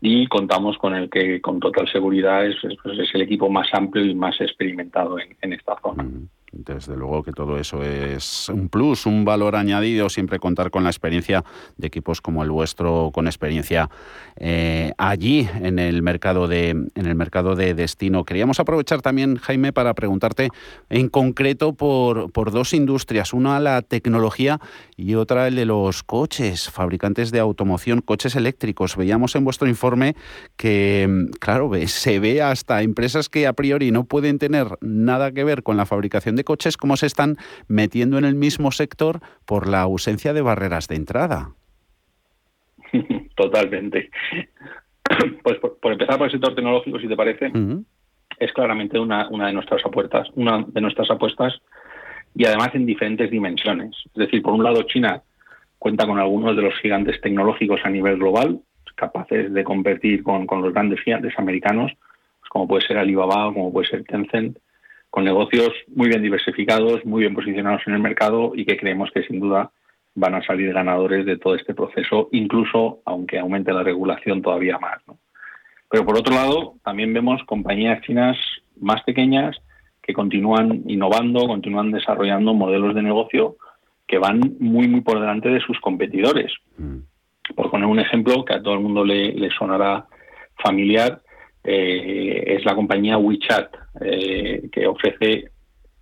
y 0.00 0.26
contamos 0.26 0.78
con 0.78 0.94
el 0.94 1.08
que 1.08 1.40
con 1.40 1.60
total 1.60 1.86
seguridad 1.88 2.44
es, 2.44 2.56
es, 2.64 2.74
pues, 2.82 3.14
el 3.14 3.22
equipo 3.22 3.48
más 3.50 3.72
amplio 3.72 4.04
y 4.04 4.14
más 4.14 4.40
experimentado 4.40 5.16
en, 5.18 5.52
esta 5.52 5.78
zona. 5.80 6.02
Mm. 6.02 6.28
Desde 6.52 6.96
luego 6.96 7.22
que 7.22 7.32
todo 7.32 7.58
eso 7.58 7.82
es 7.82 8.50
un 8.50 8.68
plus, 8.68 9.06
un 9.06 9.24
valor 9.24 9.56
añadido, 9.56 10.10
siempre 10.10 10.38
contar 10.38 10.70
con 10.70 10.84
la 10.84 10.90
experiencia 10.90 11.44
de 11.78 11.86
equipos 11.86 12.20
como 12.20 12.42
el 12.42 12.50
vuestro, 12.50 13.10
con 13.12 13.26
experiencia 13.26 13.88
eh, 14.36 14.92
allí 14.98 15.48
en 15.62 15.78
el 15.78 16.02
mercado 16.02 16.48
de 16.48 16.70
en 16.70 17.06
el 17.06 17.14
mercado 17.14 17.56
de 17.56 17.72
destino. 17.72 18.24
Queríamos 18.24 18.60
aprovechar 18.60 19.00
también, 19.00 19.36
Jaime, 19.36 19.72
para 19.72 19.94
preguntarte 19.94 20.50
en 20.90 21.08
concreto 21.08 21.72
por, 21.72 22.30
por 22.32 22.50
dos 22.50 22.74
industrias, 22.74 23.32
una 23.32 23.58
la 23.58 23.80
tecnología 23.80 24.60
y 24.96 25.14
otra 25.14 25.48
el 25.48 25.56
de 25.56 25.64
los 25.64 26.02
coches, 26.02 26.68
fabricantes 26.68 27.30
de 27.30 27.40
automoción, 27.40 28.02
coches 28.02 28.36
eléctricos. 28.36 28.96
Veíamos 28.96 29.34
en 29.36 29.44
vuestro 29.44 29.68
informe 29.68 30.16
que, 30.56 31.28
claro, 31.40 31.70
se 31.86 32.18
ve 32.18 32.42
hasta 32.42 32.82
empresas 32.82 33.28
que 33.28 33.46
a 33.46 33.54
priori 33.54 33.90
no 33.90 34.04
pueden 34.04 34.38
tener 34.38 34.66
nada 34.80 35.32
que 35.32 35.44
ver 35.44 35.62
con 35.62 35.76
la 35.76 35.86
fabricación 35.86 36.36
de 36.36 36.41
coches, 36.44 36.76
cómo 36.76 36.96
se 36.96 37.06
están 37.06 37.36
metiendo 37.68 38.18
en 38.18 38.24
el 38.24 38.34
mismo 38.34 38.70
sector 38.72 39.20
por 39.46 39.68
la 39.68 39.82
ausencia 39.82 40.32
de 40.32 40.42
barreras 40.42 40.88
de 40.88 40.96
entrada. 40.96 41.50
Totalmente. 43.36 44.10
Pues 45.42 45.58
por, 45.58 45.92
empezar 45.92 46.16
por 46.16 46.26
el 46.26 46.32
sector 46.32 46.54
tecnológico, 46.54 46.98
si 46.98 47.06
te 47.06 47.16
parece, 47.16 47.52
es 48.38 48.52
claramente 48.52 48.98
una, 48.98 49.28
una 49.28 49.48
de 49.48 49.52
nuestras 49.52 49.84
apuestas, 49.84 50.28
una 50.36 50.64
de 50.66 50.80
nuestras 50.80 51.10
apuestas 51.10 51.60
y 52.34 52.46
además 52.46 52.70
en 52.72 52.86
diferentes 52.86 53.30
dimensiones. 53.30 53.94
Es 54.06 54.14
decir, 54.14 54.40
por 54.40 54.54
un 54.54 54.62
lado, 54.62 54.82
China 54.84 55.22
cuenta 55.78 56.06
con 56.06 56.18
algunos 56.18 56.56
de 56.56 56.62
los 56.62 56.74
gigantes 56.80 57.20
tecnológicos 57.20 57.80
a 57.84 57.90
nivel 57.90 58.16
global, 58.16 58.60
capaces 58.94 59.52
de 59.52 59.64
competir 59.64 60.22
con, 60.22 60.46
con 60.46 60.62
los 60.62 60.72
grandes 60.72 61.00
gigantes 61.00 61.34
americanos, 61.38 61.92
pues 62.40 62.50
como 62.50 62.68
puede 62.68 62.86
ser 62.86 62.98
Alibaba, 62.98 63.52
como 63.52 63.72
puede 63.72 63.88
ser 63.88 64.04
Tencent, 64.04 64.58
con 65.12 65.24
negocios 65.24 65.68
muy 65.94 66.08
bien 66.08 66.22
diversificados, 66.22 67.04
muy 67.04 67.20
bien 67.20 67.34
posicionados 67.34 67.82
en 67.86 67.92
el 67.92 68.00
mercado 68.00 68.52
y 68.54 68.64
que 68.64 68.78
creemos 68.78 69.10
que 69.12 69.22
sin 69.24 69.40
duda 69.40 69.70
van 70.14 70.34
a 70.34 70.42
salir 70.42 70.72
ganadores 70.72 71.26
de 71.26 71.36
todo 71.36 71.54
este 71.54 71.74
proceso, 71.74 72.30
incluso 72.32 73.02
aunque 73.04 73.38
aumente 73.38 73.74
la 73.74 73.82
regulación 73.82 74.40
todavía 74.40 74.78
más. 74.78 75.02
Pero 75.90 76.06
por 76.06 76.16
otro 76.16 76.34
lado, 76.34 76.76
también 76.82 77.12
vemos 77.12 77.42
compañías 77.44 78.00
chinas 78.00 78.38
más 78.80 79.02
pequeñas 79.02 79.54
que 80.02 80.14
continúan 80.14 80.82
innovando, 80.86 81.46
continúan 81.46 81.92
desarrollando 81.92 82.54
modelos 82.54 82.94
de 82.94 83.02
negocio 83.02 83.56
que 84.08 84.16
van 84.16 84.40
muy, 84.60 84.88
muy 84.88 85.02
por 85.02 85.20
delante 85.20 85.50
de 85.50 85.60
sus 85.60 85.78
competidores. 85.80 86.50
Mm. 86.78 87.00
Por 87.54 87.70
poner 87.70 87.86
un 87.86 88.00
ejemplo 88.00 88.46
que 88.46 88.54
a 88.54 88.62
todo 88.62 88.72
el 88.72 88.80
mundo 88.80 89.04
le, 89.04 89.34
le 89.34 89.50
sonará 89.50 90.06
familiar, 90.56 91.20
eh, 91.64 92.44
es 92.46 92.64
la 92.64 92.74
compañía 92.74 93.18
WeChat, 93.18 93.74
eh, 94.00 94.68
que 94.72 94.86
ofrece 94.86 95.50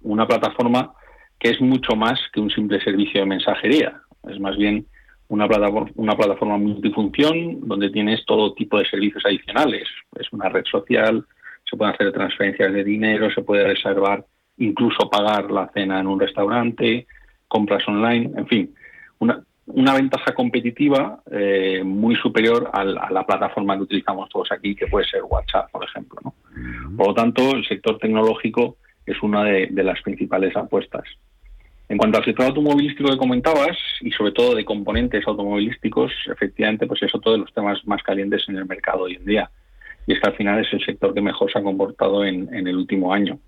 una 0.02 0.26
plataforma 0.26 0.94
que 1.38 1.50
es 1.50 1.60
mucho 1.60 1.96
más 1.96 2.20
que 2.32 2.40
un 2.40 2.50
simple 2.50 2.80
servicio 2.80 3.20
de 3.20 3.26
mensajería. 3.26 4.00
Es 4.28 4.38
más 4.40 4.56
bien 4.56 4.86
una 5.28 5.46
plataforma, 5.48 5.90
una 5.94 6.16
plataforma 6.16 6.58
multifunción 6.58 7.60
donde 7.66 7.90
tienes 7.90 8.24
todo 8.26 8.54
tipo 8.54 8.78
de 8.78 8.86
servicios 8.86 9.24
adicionales. 9.24 9.88
Es 10.18 10.32
una 10.32 10.48
red 10.48 10.64
social, 10.70 11.24
se 11.68 11.76
pueden 11.76 11.94
hacer 11.94 12.12
transferencias 12.12 12.72
de 12.72 12.84
dinero, 12.84 13.30
se 13.30 13.42
puede 13.42 13.64
reservar, 13.64 14.24
incluso 14.58 15.08
pagar 15.08 15.50
la 15.50 15.70
cena 15.72 16.00
en 16.00 16.06
un 16.06 16.20
restaurante, 16.20 17.06
compras 17.48 17.86
online, 17.88 18.30
en 18.36 18.46
fin, 18.46 18.74
una, 19.18 19.42
una 19.74 19.94
ventaja 19.94 20.34
competitiva 20.34 21.22
eh, 21.30 21.82
muy 21.84 22.16
superior 22.16 22.70
a 22.72 22.84
la, 22.84 23.24
plataforma 23.26 23.76
que 23.76 23.82
utilizamos 23.82 24.28
todos 24.28 24.50
aquí, 24.52 24.74
que 24.74 24.86
puede 24.86 25.06
ser 25.06 25.22
WhatsApp, 25.22 25.70
por 25.70 25.84
ejemplo. 25.84 26.20
¿no? 26.24 26.34
Por 26.96 27.08
lo 27.08 27.14
tanto, 27.14 27.52
el 27.52 27.66
sector 27.66 27.98
tecnológico 27.98 28.76
es 29.06 29.22
una 29.22 29.44
de, 29.44 29.70
las 29.82 30.00
principales 30.02 30.56
apuestas. 30.56 31.04
En 31.88 31.98
cuanto 31.98 32.18
al 32.18 32.24
sector 32.24 32.46
automovilístico 32.46 33.10
que 33.10 33.16
comentabas, 33.16 33.76
y 34.00 34.10
sobre 34.12 34.32
todo 34.32 34.54
de 34.54 34.64
componentes 34.64 35.26
automovilísticos, 35.26 36.12
efectivamente, 36.30 36.86
pues 36.86 37.02
es 37.02 37.14
otro 37.14 37.32
de 37.32 37.38
los 37.38 37.52
temas 37.52 37.84
más 37.86 38.02
calientes 38.02 38.44
en 38.48 38.56
el 38.56 38.66
mercado 38.66 39.04
hoy 39.04 39.14
en 39.14 39.24
día. 39.24 39.50
Y 40.06 40.12
es 40.12 40.20
que 40.20 40.28
al 40.28 40.36
final 40.36 40.60
es 40.60 40.72
el 40.72 40.84
sector 40.84 41.12
que 41.12 41.20
mejor 41.20 41.50
se 41.50 41.58
ha 41.58 41.62
comportado 41.62 42.24
en, 42.24 42.52
el 42.54 42.76
último 42.76 43.12
año. 43.12 43.38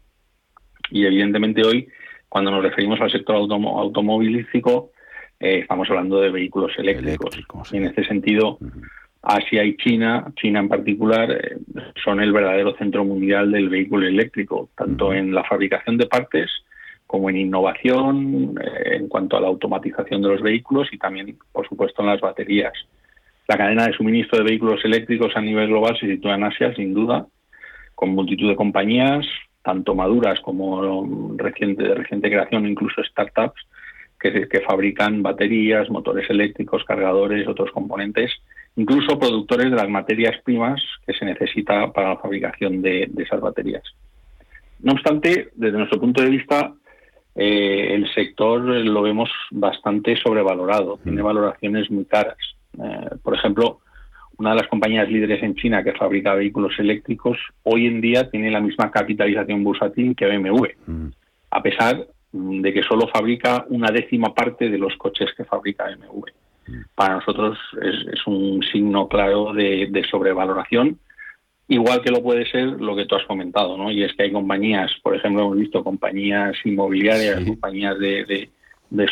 Y 0.90 1.06
evidentemente 1.06 1.64
hoy, 1.64 1.88
cuando 2.28 2.50
nos 2.50 2.62
referimos 2.62 3.00
al 3.00 3.10
sector 3.10 3.36
automovilístico, 3.36 4.91
eh, 5.42 5.58
estamos 5.58 5.90
hablando 5.90 6.20
de 6.20 6.30
vehículos 6.30 6.72
eléctricos. 6.78 7.36
Y 7.72 7.76
en 7.76 7.86
este 7.86 8.04
sentido, 8.04 8.58
Asia 9.22 9.64
y 9.64 9.76
China, 9.76 10.32
China 10.36 10.60
en 10.60 10.68
particular, 10.68 11.30
eh, 11.32 11.56
son 12.02 12.20
el 12.20 12.32
verdadero 12.32 12.76
centro 12.76 13.04
mundial 13.04 13.50
del 13.50 13.68
vehículo 13.68 14.06
eléctrico, 14.06 14.70
tanto 14.76 15.12
en 15.12 15.34
la 15.34 15.42
fabricación 15.42 15.98
de 15.98 16.06
partes 16.06 16.48
como 17.08 17.28
en 17.28 17.38
innovación, 17.38 18.54
eh, 18.62 18.96
en 18.96 19.08
cuanto 19.08 19.36
a 19.36 19.40
la 19.40 19.48
automatización 19.48 20.22
de 20.22 20.28
los 20.28 20.42
vehículos 20.42 20.88
y 20.92 20.98
también, 20.98 21.36
por 21.50 21.68
supuesto, 21.68 22.02
en 22.02 22.08
las 22.08 22.20
baterías. 22.20 22.72
La 23.48 23.58
cadena 23.58 23.86
de 23.86 23.92
suministro 23.94 24.38
de 24.38 24.44
vehículos 24.44 24.84
eléctricos 24.84 25.36
a 25.36 25.40
nivel 25.40 25.66
global 25.66 25.96
se 25.98 26.06
sitúa 26.06 26.36
en 26.36 26.44
Asia, 26.44 26.72
sin 26.74 26.94
duda, 26.94 27.26
con 27.96 28.10
multitud 28.10 28.48
de 28.48 28.56
compañías, 28.56 29.26
tanto 29.62 29.94
maduras 29.94 30.40
como 30.40 31.36
reciente, 31.36 31.82
de 31.82 31.94
reciente 31.94 32.30
creación, 32.30 32.66
incluso 32.66 33.02
startups, 33.02 33.60
que, 34.22 34.48
que 34.48 34.60
fabrican 34.60 35.22
baterías, 35.22 35.90
motores 35.90 36.30
eléctricos, 36.30 36.84
cargadores, 36.84 37.48
otros 37.48 37.70
componentes 37.72 38.30
incluso 38.76 39.18
productores 39.18 39.70
de 39.70 39.76
las 39.76 39.88
materias 39.88 40.40
primas 40.44 40.82
que 41.06 41.12
se 41.12 41.24
necesita 41.24 41.92
para 41.92 42.10
la 42.10 42.16
fabricación 42.16 42.80
de, 42.80 43.10
esas 43.18 43.40
baterías. 43.40 43.82
No 44.80 44.92
obstante, 44.92 45.50
desde 45.54 45.78
nuestro 45.78 46.00
punto 46.00 46.22
de 46.22 46.30
vista, 46.30 46.72
eh, 47.34 47.94
el 47.94 48.12
sector 48.14 48.62
lo 48.62 49.02
vemos 49.02 49.30
bastante 49.50 50.16
sobrevalorado, 50.16 50.98
tiene 51.02 51.22
mm. 51.22 51.24
valoraciones 51.24 51.90
muy 51.90 52.04
caras. 52.04 52.38
Eh, 52.82 53.10
por 53.22 53.34
ejemplo, 53.34 53.80
una 54.38 54.50
de 54.50 54.56
las 54.56 54.68
compañías 54.68 55.08
líderes 55.08 55.42
en 55.42 55.54
China 55.54 55.84
que 55.84 55.92
fabrica 55.92 56.34
vehículos 56.34 56.72
eléctricos 56.78 57.38
hoy 57.62 57.86
en 57.86 58.00
día 58.00 58.30
tiene 58.30 58.50
la 58.50 58.60
misma 58.60 58.90
capitalización 58.90 59.62
bursátil 59.62 60.16
que 60.16 60.26
BMW, 60.26 60.66
mm. 60.86 61.08
a 61.50 61.62
pesar 61.62 62.06
de 62.32 62.72
que 62.72 62.82
solo 62.82 63.08
fabrica 63.08 63.66
una 63.68 63.90
décima 63.90 64.34
parte 64.34 64.68
de 64.68 64.78
los 64.78 64.96
coches 64.96 65.30
que 65.36 65.44
fabrica 65.44 65.84
BMW 65.84 66.24
para 66.94 67.16
nosotros 67.16 67.58
es, 67.80 68.26
un 68.26 68.62
signo 68.62 69.08
claro 69.08 69.52
de, 69.52 70.06
sobrevaloración, 70.10 70.98
igual 71.68 72.02
que 72.02 72.10
lo 72.10 72.22
puede 72.22 72.46
ser 72.46 72.64
lo 72.64 72.94
que 72.94 73.06
tú 73.06 73.16
has 73.16 73.26
comentado, 73.26 73.76
¿no? 73.76 73.90
Y 73.90 74.04
es 74.04 74.12
que 74.14 74.24
hay 74.24 74.32
compañías, 74.32 74.92
por 75.02 75.16
ejemplo, 75.16 75.42
hemos 75.42 75.58
visto 75.58 75.82
compañías 75.82 76.56
inmobiliarias, 76.64 77.44
compañías 77.44 77.98
de, 77.98 78.48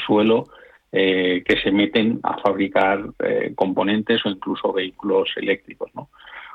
suelo, 0.06 0.48
eh, 0.92 1.42
que 1.46 1.56
se 1.61 1.70
meten 1.70 2.18
a 2.22 2.38
fabricar 2.38 3.04
eh, 3.20 3.52
componentes 3.54 4.24
o 4.26 4.30
incluso 4.30 4.72
vehículos 4.72 5.30
eléctricos, 5.37 5.90
¿no? 5.94 6.09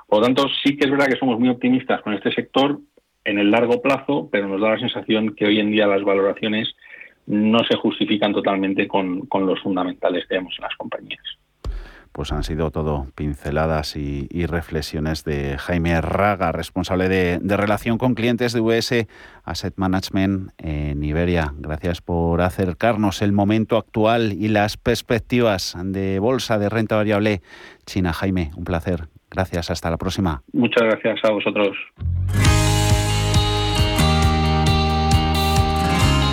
Por 0.08 0.20
lo 0.20 0.26
tanto, 0.26 0.48
sí 0.64 0.78
que 0.78 0.86
es 0.86 0.92
verdad 0.92 1.08
que 1.08 1.18
somos 1.18 1.40
muy 1.40 1.50
optimistas 1.50 2.02
con 2.02 2.14
este 2.14 2.32
sector 2.32 2.80
en 3.26 3.40
el 3.40 3.52
largo 3.52 3.82
plazo, 3.82 4.30
pero 4.32 4.48
nos 4.48 4.62
da 4.62 4.70
la 4.70 4.80
sensación 4.80 5.36
que 5.36 5.46
hoy 5.46 5.60
en 5.60 5.72
día 5.72 5.88
las 5.88 6.04
valoraciones 6.04 6.74
no 7.28 7.60
se 7.64 7.76
justifican 7.76 8.34
totalmente 8.34 8.88
con, 8.88 9.28
los 9.32 9.60
fundamentales 9.62 10.26
que 10.28 10.36
vemos 10.36 10.56
en 10.58 10.64
las 10.64 10.76
compañías 10.76 11.24
pues 12.12 12.32
han 12.32 12.44
sido 12.44 12.72
todo 12.72 13.08
pinceladas 13.14 13.98
y, 13.98 14.46
reflexiones 14.46 15.26
de 15.26 15.58
Jaime 15.58 16.00
Raga, 16.00 16.54
responsable 16.54 17.10
de, 17.10 17.58
relación 17.58 17.98
con 17.98 18.16
clientes 18.16 18.54
de 18.54 18.62
US 18.62 19.06
Asset 19.44 19.74
Management 19.76 20.52
en 20.58 21.04
Iberia. 21.04 21.52
Gracias 21.58 22.00
por 22.00 22.40
acercarnos 22.40 23.22
el 23.22 23.34
momento 23.34 23.76
actual 23.76 24.32
y 24.32 24.48
las 24.48 24.78
perspectivas 24.78 25.76
de 25.78 26.20
bolsa 26.20 26.58
de 26.58 26.70
renta 26.70 26.96
variable 26.96 27.42
China. 27.86 28.14
Jaime, 28.14 28.52
un 28.56 28.64
placer. 28.64 29.10
Gracias, 29.30 29.70
hasta 29.70 29.90
la 29.90 29.98
próxima. 29.98 30.42
Muchas 30.54 30.84
gracias 30.84 31.20
a 31.26 31.34
vosotros. 31.34 31.76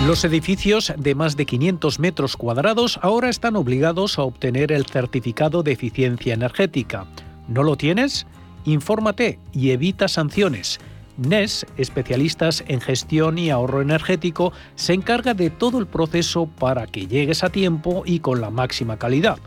Los 0.07 0.25
edificios 0.25 0.91
de 0.97 1.15
más 1.15 1.37
de 1.37 1.45
500 1.45 1.97
metros 1.97 2.35
cuadrados 2.35 2.99
ahora 3.01 3.29
están 3.29 3.55
obligados 3.55 4.19
a 4.19 4.23
obtener 4.23 4.73
el 4.73 4.85
certificado 4.85 5.63
de 5.63 5.71
eficiencia 5.71 6.33
energética. 6.33 7.05
¿No 7.47 7.63
lo 7.63 7.77
tienes? 7.77 8.27
Infórmate 8.65 9.39
y 9.53 9.71
evita 9.71 10.09
sanciones. 10.09 10.81
NES, 11.15 11.65
especialistas 11.77 12.65
en 12.67 12.81
gestión 12.81 13.37
y 13.37 13.49
ahorro 13.49 13.81
energético, 13.81 14.51
se 14.75 14.91
encarga 14.91 15.33
de 15.33 15.49
todo 15.49 15.79
el 15.79 15.87
proceso 15.87 16.47
para 16.47 16.85
que 16.85 17.07
llegues 17.07 17.41
a 17.45 17.49
tiempo 17.49 18.03
y 18.05 18.19
con 18.19 18.41
la 18.41 18.49
máxima 18.49 18.97
calidad. 18.97 19.37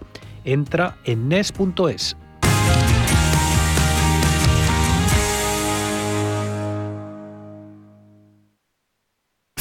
Entra 0.46 0.96
en 1.04 1.28
NES.es. 1.28 2.16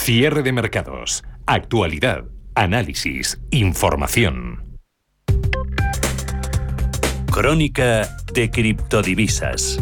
Cierre 0.06 0.44
de 0.44 0.52
mercados. 0.52 1.24
Actualidad. 1.48 2.26
Análisis. 2.54 3.42
Información. 3.50 4.78
Crónica 7.32 8.08
de 8.32 8.52
criptodivisas. 8.52 9.80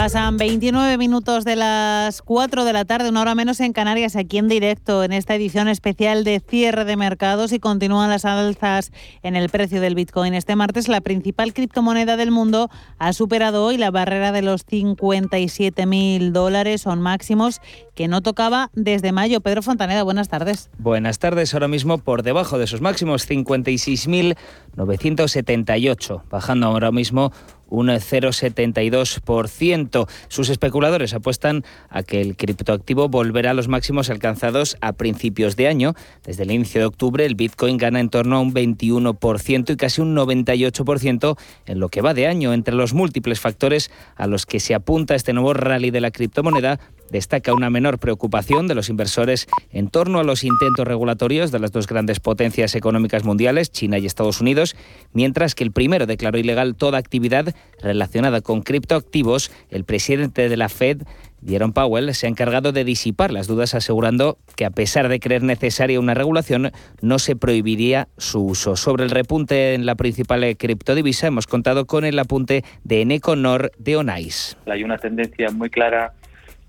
Pasan 0.00 0.38
29 0.38 0.96
minutos 0.96 1.44
de 1.44 1.56
las 1.56 2.22
4 2.22 2.64
de 2.64 2.72
la 2.72 2.86
tarde, 2.86 3.10
una 3.10 3.20
hora 3.20 3.34
menos 3.34 3.60
en 3.60 3.74
Canarias, 3.74 4.16
aquí 4.16 4.38
en 4.38 4.48
directo, 4.48 5.04
en 5.04 5.12
esta 5.12 5.34
edición 5.34 5.68
especial 5.68 6.24
de 6.24 6.40
cierre 6.40 6.86
de 6.86 6.96
mercados 6.96 7.52
y 7.52 7.58
continúan 7.58 8.08
las 8.08 8.24
alzas 8.24 8.92
en 9.22 9.36
el 9.36 9.50
precio 9.50 9.82
del 9.82 9.94
Bitcoin. 9.94 10.32
Este 10.32 10.56
martes, 10.56 10.88
la 10.88 11.02
principal 11.02 11.52
criptomoneda 11.52 12.16
del 12.16 12.30
mundo 12.30 12.70
ha 12.98 13.12
superado 13.12 13.62
hoy 13.62 13.76
la 13.76 13.90
barrera 13.90 14.32
de 14.32 14.40
los 14.40 14.66
57.000 14.66 16.32
dólares, 16.32 16.80
son 16.80 17.02
máximos 17.02 17.60
que 17.94 18.08
no 18.08 18.22
tocaba 18.22 18.70
desde 18.72 19.12
mayo. 19.12 19.42
Pedro 19.42 19.60
Fontaneda, 19.60 20.02
buenas 20.02 20.28
tardes. 20.28 20.70
Buenas 20.78 21.18
tardes, 21.18 21.52
ahora 21.52 21.68
mismo 21.68 21.98
por 21.98 22.22
debajo 22.22 22.56
de 22.56 22.66
sus 22.66 22.80
máximos, 22.80 23.28
56.978, 23.28 26.22
bajando 26.30 26.68
ahora 26.68 26.90
mismo 26.90 27.32
un 27.70 27.88
0,72%. 27.88 30.06
Sus 30.28 30.50
especuladores 30.50 31.14
apuestan 31.14 31.64
a 31.88 32.02
que 32.02 32.20
el 32.20 32.36
criptoactivo 32.36 33.08
volverá 33.08 33.52
a 33.52 33.54
los 33.54 33.68
máximos 33.68 34.10
alcanzados 34.10 34.76
a 34.80 34.92
principios 34.92 35.56
de 35.56 35.68
año. 35.68 35.94
Desde 36.24 36.42
el 36.42 36.50
inicio 36.50 36.82
de 36.82 36.86
octubre, 36.86 37.24
el 37.24 37.36
Bitcoin 37.36 37.78
gana 37.78 38.00
en 38.00 38.10
torno 38.10 38.36
a 38.36 38.40
un 38.40 38.52
21% 38.52 39.70
y 39.70 39.76
casi 39.76 40.02
un 40.02 40.14
98% 40.14 41.38
en 41.66 41.80
lo 41.80 41.88
que 41.88 42.02
va 42.02 42.14
de 42.14 42.26
año. 42.26 42.52
Entre 42.52 42.74
los 42.74 42.92
múltiples 42.92 43.38
factores 43.40 43.90
a 44.16 44.26
los 44.26 44.46
que 44.46 44.58
se 44.60 44.74
apunta 44.74 45.14
este 45.14 45.32
nuevo 45.32 45.54
rally 45.54 45.90
de 45.90 46.00
la 46.00 46.10
criptomoneda, 46.10 46.80
destaca 47.10 47.54
una 47.54 47.70
menor 47.70 47.98
preocupación 47.98 48.68
de 48.68 48.74
los 48.74 48.88
inversores 48.88 49.46
en 49.70 49.88
torno 49.88 50.18
a 50.18 50.24
los 50.24 50.44
intentos 50.44 50.86
regulatorios 50.86 51.52
de 51.52 51.58
las 51.58 51.72
dos 51.72 51.86
grandes 51.86 52.20
potencias 52.20 52.74
económicas 52.74 53.24
mundiales, 53.24 53.70
China 53.70 53.98
y 53.98 54.06
Estados 54.06 54.40
Unidos, 54.40 54.76
mientras 55.12 55.54
que 55.54 55.64
el 55.64 55.72
primero 55.72 56.06
declaró 56.06 56.38
ilegal 56.38 56.74
toda 56.74 56.98
actividad 56.98 57.54
relacionada 57.82 58.40
con 58.40 58.62
criptoactivos. 58.62 59.50
El 59.70 59.84
presidente 59.84 60.48
de 60.48 60.56
la 60.56 60.68
Fed, 60.68 61.02
Jerome 61.46 61.72
Powell 61.72 62.14
se 62.14 62.26
ha 62.26 62.30
encargado 62.30 62.72
de 62.72 62.84
disipar 62.84 63.32
las 63.32 63.46
dudas 63.46 63.74
asegurando 63.74 64.38
que 64.56 64.64
a 64.64 64.70
pesar 64.70 65.08
de 65.08 65.20
creer 65.20 65.42
necesaria 65.42 65.98
una 65.98 66.14
regulación, 66.14 66.70
no 67.00 67.18
se 67.18 67.36
prohibiría 67.36 68.08
su 68.18 68.44
uso. 68.44 68.76
Sobre 68.76 69.04
el 69.04 69.10
repunte 69.10 69.74
en 69.74 69.86
la 69.86 69.94
principal 69.94 70.56
criptodivisa 70.56 71.26
hemos 71.26 71.46
contado 71.46 71.86
con 71.86 72.04
el 72.04 72.18
apunte 72.18 72.64
de 72.84 73.02
Eneconor 73.02 73.72
de 73.78 73.96
Onais. 73.96 74.56
Hay 74.66 74.84
una 74.84 74.98
tendencia 74.98 75.50
muy 75.50 75.70
clara 75.70 76.14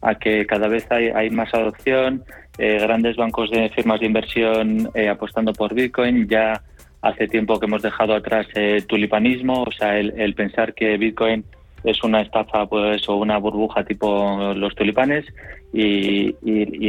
a 0.01 0.15
que 0.15 0.45
cada 0.45 0.67
vez 0.67 0.87
hay, 0.91 1.29
más 1.29 1.53
adopción, 1.53 2.23
eh, 2.57 2.79
grandes 2.79 3.15
bancos 3.15 3.51
de 3.51 3.69
firmas 3.69 3.99
de 3.99 4.07
inversión 4.07 4.89
eh, 4.93 5.09
apostando 5.09 5.53
por 5.53 5.73
Bitcoin. 5.73 6.27
Ya 6.27 6.61
hace 7.01 7.27
tiempo 7.27 7.59
que 7.59 7.65
hemos 7.65 7.81
dejado 7.81 8.15
atrás 8.15 8.47
el 8.55 8.85
tulipanismo, 8.85 9.63
o 9.63 9.71
sea, 9.71 9.97
el, 9.97 10.33
pensar 10.35 10.73
que 10.73 10.97
Bitcoin 10.97 11.43
es 11.83 12.03
una 12.03 12.21
estafa 12.21 12.67
pues, 12.67 13.07
o 13.09 13.15
una 13.15 13.37
burbuja 13.37 13.83
tipo 13.83 14.53
los 14.55 14.75
tulipanes 14.75 15.25
y, 15.73 16.35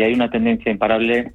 hay 0.02 0.12
una 0.12 0.30
tendencia 0.30 0.70
imparable 0.70 1.32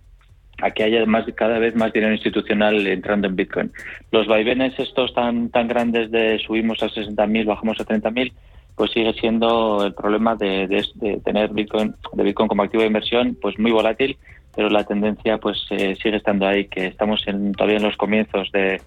a 0.62 0.72
que 0.72 0.84
haya 0.84 1.06
más, 1.06 1.26
cada 1.36 1.60
vez 1.60 1.76
más 1.76 1.94
dinero 1.94 2.14
institucional 2.14 2.86
entrando 2.88 3.28
en 3.28 3.36
Bitcoin. 3.36 3.72
Los 4.12 4.28
vaivenes 4.28 4.74
estos 4.80 5.14
tan, 5.14 5.50
tan 5.50 5.68
grandes 5.68 6.10
de 6.10 6.40
subimos 6.40 6.82
a 6.82 6.88
60.000, 6.88 7.46
bajamos 7.46 7.80
a 7.80 7.86
30.000, 7.86 8.34
pues 8.78 8.92
sigue 8.92 9.12
siendo 9.14 9.84
el 9.84 9.94
problema 9.96 10.36
de, 10.36 10.86
tener 11.26 11.50
Bitcoin, 11.52 11.96
de 12.14 12.24
Bitcoin 12.24 12.48
como 12.48 12.62
activo 12.62 12.82
de 12.82 12.88
inversión, 12.88 13.36
pues 13.42 13.58
muy 13.58 13.72
volátil, 13.72 14.18
pero 14.56 14.70
la 14.70 14.84
tendencia 14.84 15.40
pues 15.40 15.58
eh, 15.72 15.98
sigue 16.02 16.18
estando 16.18 16.48
ahí, 16.48 16.68
que 16.68 16.86
estamos 16.86 17.24
en, 17.26 17.54
todavía 17.54 17.78
en 17.78 17.84
los 17.84 17.98
comienzos 17.98 18.50
de, 18.52 18.80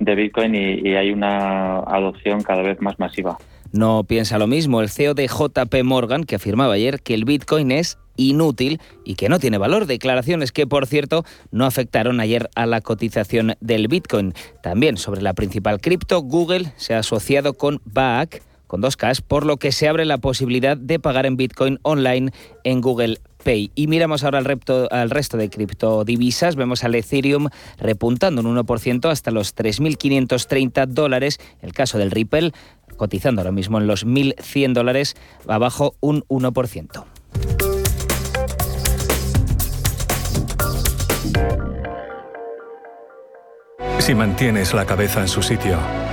Bitcoin 0.00 0.54
y, 0.54 0.94
hay 0.94 1.12
una 1.12 1.78
adopción 1.78 2.42
cada 2.42 2.62
vez 2.62 2.80
más 2.80 2.98
masiva. 2.98 3.38
No 3.72 4.04
piensa 4.04 4.38
lo 4.38 4.46
mismo 4.46 4.80
el 4.80 4.88
CEO 4.88 5.14
de 5.14 5.28
JP 5.28 5.84
Morgan, 5.84 6.24
que 6.24 6.36
afirmaba 6.36 6.74
ayer 6.74 7.00
que 7.00 7.14
el 7.14 7.24
Bitcoin 7.24 7.70
es 7.70 7.98
inútil 8.16 8.80
y 9.04 9.14
que 9.14 9.28
no 9.28 9.38
tiene 9.38 9.58
valor. 9.58 9.86
Declaraciones 9.86 10.50
que, 10.52 10.66
por 10.66 10.86
cierto, 10.86 11.24
no 11.52 11.64
afectaron 11.64 12.20
ayer 12.20 12.48
a 12.56 12.66
la 12.66 12.80
cotización 12.80 13.54
del 13.60 13.88
Bitcoin. 13.88 14.34
También 14.62 14.96
sobre 14.96 15.22
la 15.22 15.34
principal 15.34 15.80
cripto, 15.80 16.22
Google 16.22 16.72
se 16.76 16.94
ha 16.94 17.00
asociado 17.00 17.54
con 17.54 17.80
Baak, 17.84 18.42
con 18.68 18.80
dos 18.80 18.96
Ks, 18.96 19.20
por 19.20 19.44
lo 19.44 19.56
que 19.56 19.72
se 19.72 19.88
abre 19.88 20.04
la 20.04 20.18
posibilidad 20.18 20.76
de 20.76 21.00
pagar 21.00 21.26
en 21.26 21.36
Bitcoin 21.36 21.80
online 21.82 22.30
en 22.62 22.80
Google 22.80 23.18
Pay. 23.42 23.72
Y 23.74 23.88
miramos 23.88 24.22
ahora 24.22 24.38
al, 24.38 25.10
resto 25.10 25.36
de 25.36 25.50
criptodivisas. 25.50 26.54
Vemos 26.54 26.84
al 26.84 26.94
Ethereum 26.94 27.48
repuntando 27.78 28.42
un 28.42 28.56
1% 28.56 29.10
hasta 29.10 29.32
los 29.32 29.56
3.530 29.56 30.86
dólares. 30.86 31.40
El 31.60 31.72
caso 31.72 31.98
del 31.98 32.12
Ripple 32.12 32.52
cotizando 32.96 33.40
ahora 33.40 33.52
mismo 33.52 33.78
en 33.78 33.86
los 33.86 34.06
1.100 34.06 34.74
dólares, 34.74 35.16
abajo 35.46 35.94
un 36.00 36.22
1%. 36.24 37.04
Si 44.00 44.14
mantienes 44.14 44.74
la 44.74 44.86
cabeza 44.86 45.20
en 45.20 45.28
su 45.28 45.42
sitio, 45.42 45.78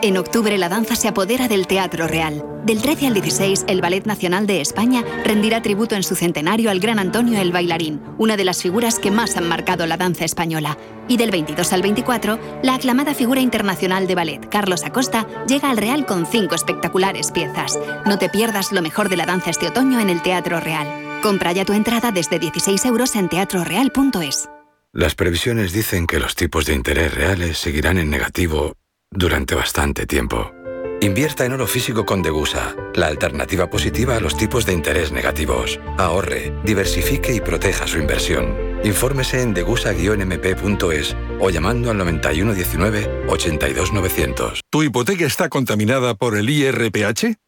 En 0.00 0.16
octubre 0.16 0.56
la 0.58 0.68
danza 0.68 0.94
se 0.94 1.08
apodera 1.08 1.48
del 1.48 1.66
Teatro 1.66 2.06
Real. 2.06 2.44
Del 2.64 2.80
13 2.80 3.08
al 3.08 3.14
16, 3.14 3.64
el 3.66 3.80
Ballet 3.80 4.06
Nacional 4.06 4.46
de 4.46 4.60
España 4.60 5.04
rendirá 5.24 5.60
tributo 5.60 5.96
en 5.96 6.04
su 6.04 6.14
centenario 6.14 6.70
al 6.70 6.78
gran 6.78 7.00
Antonio 7.00 7.40
el 7.40 7.50
Bailarín, 7.50 8.00
una 8.16 8.36
de 8.36 8.44
las 8.44 8.62
figuras 8.62 9.00
que 9.00 9.10
más 9.10 9.36
han 9.36 9.48
marcado 9.48 9.86
la 9.86 9.96
danza 9.96 10.24
española. 10.24 10.78
Y 11.08 11.16
del 11.16 11.32
22 11.32 11.72
al 11.72 11.82
24, 11.82 12.38
la 12.62 12.74
aclamada 12.74 13.12
figura 13.12 13.40
internacional 13.40 14.06
de 14.06 14.14
ballet, 14.14 14.48
Carlos 14.48 14.84
Acosta, 14.84 15.26
llega 15.48 15.68
al 15.68 15.76
Real 15.78 16.06
con 16.06 16.26
cinco 16.26 16.54
espectaculares 16.54 17.32
piezas. 17.32 17.76
No 18.06 18.18
te 18.18 18.28
pierdas 18.28 18.70
lo 18.70 18.82
mejor 18.82 19.08
de 19.08 19.16
la 19.16 19.26
danza 19.26 19.50
este 19.50 19.66
otoño 19.66 19.98
en 19.98 20.10
el 20.10 20.22
Teatro 20.22 20.60
Real. 20.60 21.20
Compra 21.22 21.50
ya 21.50 21.64
tu 21.64 21.72
entrada 21.72 22.12
desde 22.12 22.38
16 22.38 22.84
euros 22.84 23.16
en 23.16 23.28
teatroreal.es. 23.28 24.48
Las 24.92 25.16
previsiones 25.16 25.72
dicen 25.72 26.06
que 26.06 26.20
los 26.20 26.36
tipos 26.36 26.66
de 26.66 26.74
interés 26.74 27.12
reales 27.12 27.58
seguirán 27.58 27.98
en 27.98 28.10
negativo 28.10 28.77
durante 29.18 29.54
bastante 29.54 30.06
tiempo. 30.06 30.52
Invierta 31.00 31.44
en 31.44 31.52
oro 31.52 31.66
físico 31.66 32.04
con 32.04 32.22
Degusa, 32.22 32.74
la 32.94 33.06
alternativa 33.06 33.70
positiva 33.70 34.16
a 34.16 34.20
los 34.20 34.36
tipos 34.36 34.66
de 34.66 34.72
interés 34.72 35.12
negativos. 35.12 35.78
Ahorre, 35.96 36.52
diversifique 36.64 37.32
y 37.32 37.40
proteja 37.40 37.86
su 37.86 37.98
inversión. 37.98 38.56
Infórmese 38.82 39.42
en 39.42 39.54
degusa-mp.es 39.54 41.16
o 41.40 41.50
llamando 41.50 41.90
al 41.90 41.98
9119 41.98 43.26
82900. 43.28 44.60
¿Tu 44.70 44.82
hipoteca 44.82 45.26
está 45.26 45.48
contaminada 45.48 46.14
por 46.14 46.36
el 46.36 46.50
IRPH? 46.50 47.47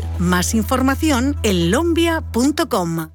Más 0.19 0.53
información 0.53 1.37
en 1.43 1.71
lombia.com. 1.71 3.09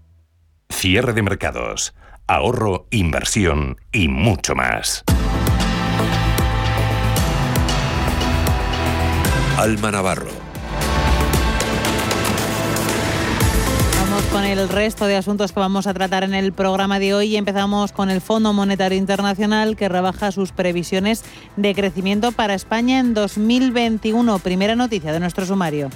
Cierre 0.68 1.12
de 1.12 1.22
mercados. 1.22 1.94
Ahorro, 2.26 2.86
inversión 2.90 3.76
y 3.92 4.08
mucho 4.08 4.54
más. 4.54 5.04
Alma 9.56 9.90
Navarro. 9.90 10.46
con 14.32 14.44
el 14.44 14.68
resto 14.68 15.06
de 15.06 15.16
asuntos 15.16 15.52
que 15.52 15.60
vamos 15.60 15.86
a 15.86 15.94
tratar 15.94 16.24
en 16.24 16.34
el 16.34 16.52
programa 16.52 16.98
de 16.98 17.14
hoy. 17.14 17.36
Empezamos 17.36 17.92
con 17.92 18.10
el 18.10 18.20
Fondo 18.20 18.52
Monetario 18.52 18.96
Internacional 18.96 19.76
que 19.76 19.88
rebaja 19.88 20.32
sus 20.32 20.52
previsiones 20.52 21.22
de 21.56 21.74
crecimiento 21.74 22.32
para 22.32 22.54
España 22.54 22.98
en 22.98 23.14
2021. 23.14 24.38
Primera 24.38 24.74
noticia 24.74 25.12
de 25.12 25.20
nuestro 25.20 25.44
sumario. 25.44 25.90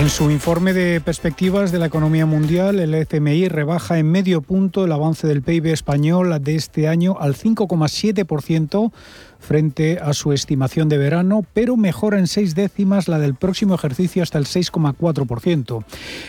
En 0.00 0.08
su 0.08 0.30
informe 0.30 0.72
de 0.72 1.02
perspectivas 1.02 1.72
de 1.72 1.78
la 1.78 1.84
economía 1.84 2.24
mundial, 2.24 2.80
el 2.80 2.94
FMI 2.94 3.48
rebaja 3.48 3.98
en 3.98 4.10
medio 4.10 4.40
punto 4.40 4.86
el 4.86 4.92
avance 4.92 5.26
del 5.26 5.42
PIB 5.42 5.66
español 5.66 6.42
de 6.42 6.54
este 6.54 6.88
año 6.88 7.18
al 7.20 7.34
5,7% 7.34 8.92
frente 9.38 9.98
a 9.98 10.14
su 10.14 10.32
estimación 10.32 10.88
de 10.88 10.96
verano, 10.96 11.44
pero 11.52 11.76
mejora 11.76 12.18
en 12.18 12.28
seis 12.28 12.54
décimas 12.54 13.08
la 13.08 13.18
del 13.18 13.34
próximo 13.34 13.74
ejercicio 13.74 14.22
hasta 14.22 14.38
el 14.38 14.46
6,4%. 14.46 15.84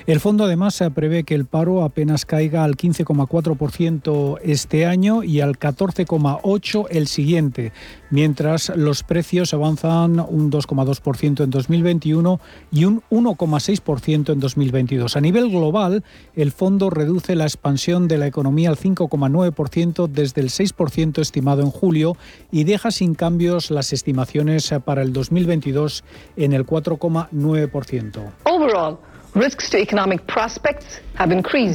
El 0.06 0.20
fondo 0.20 0.44
además 0.44 0.84
prevé 0.94 1.24
que 1.24 1.36
el 1.36 1.46
paro 1.46 1.84
apenas 1.84 2.26
caiga 2.26 2.66
al 2.66 2.76
15,4% 2.76 4.40
este 4.44 4.86
año 4.86 5.24
y 5.24 5.40
al 5.40 5.58
14,8% 5.58 6.88
el 6.90 7.08
siguiente, 7.08 7.72
mientras 8.12 8.72
los 8.76 9.04
precios 9.04 9.54
avanzan 9.54 10.20
un 10.20 10.52
2,2% 10.52 11.44
en 11.44 11.50
2021 11.50 12.40
y 12.72 12.86
un 12.86 13.02
1,6% 13.10 14.34
en 14.34 14.40
2022. 14.40 15.18
A 15.18 15.22
nivel 15.22 15.50
global, 15.50 16.04
el 16.36 16.52
fondo 16.52 16.90
reduce 16.90 17.36
la 17.36 17.46
expansión 17.46 18.08
de 18.08 18.18
la 18.18 18.28
economía 18.28 18.70
al 18.70 18.78
5,9% 18.78 20.08
desde 20.08 20.42
el 20.42 20.50
6% 20.50 21.20
estimado 21.20 21.64
en 21.64 21.72
julio 21.72 22.16
y 22.52 22.66
deja 22.66 22.92
sin 22.92 23.16
cambios 23.16 23.72
las 23.72 23.94
estimaciones 23.94 24.74
para 24.86 25.02
el 25.02 25.14
2022 25.14 26.04
en 26.36 26.54
el 26.54 26.66
4,9%. 26.66 29.11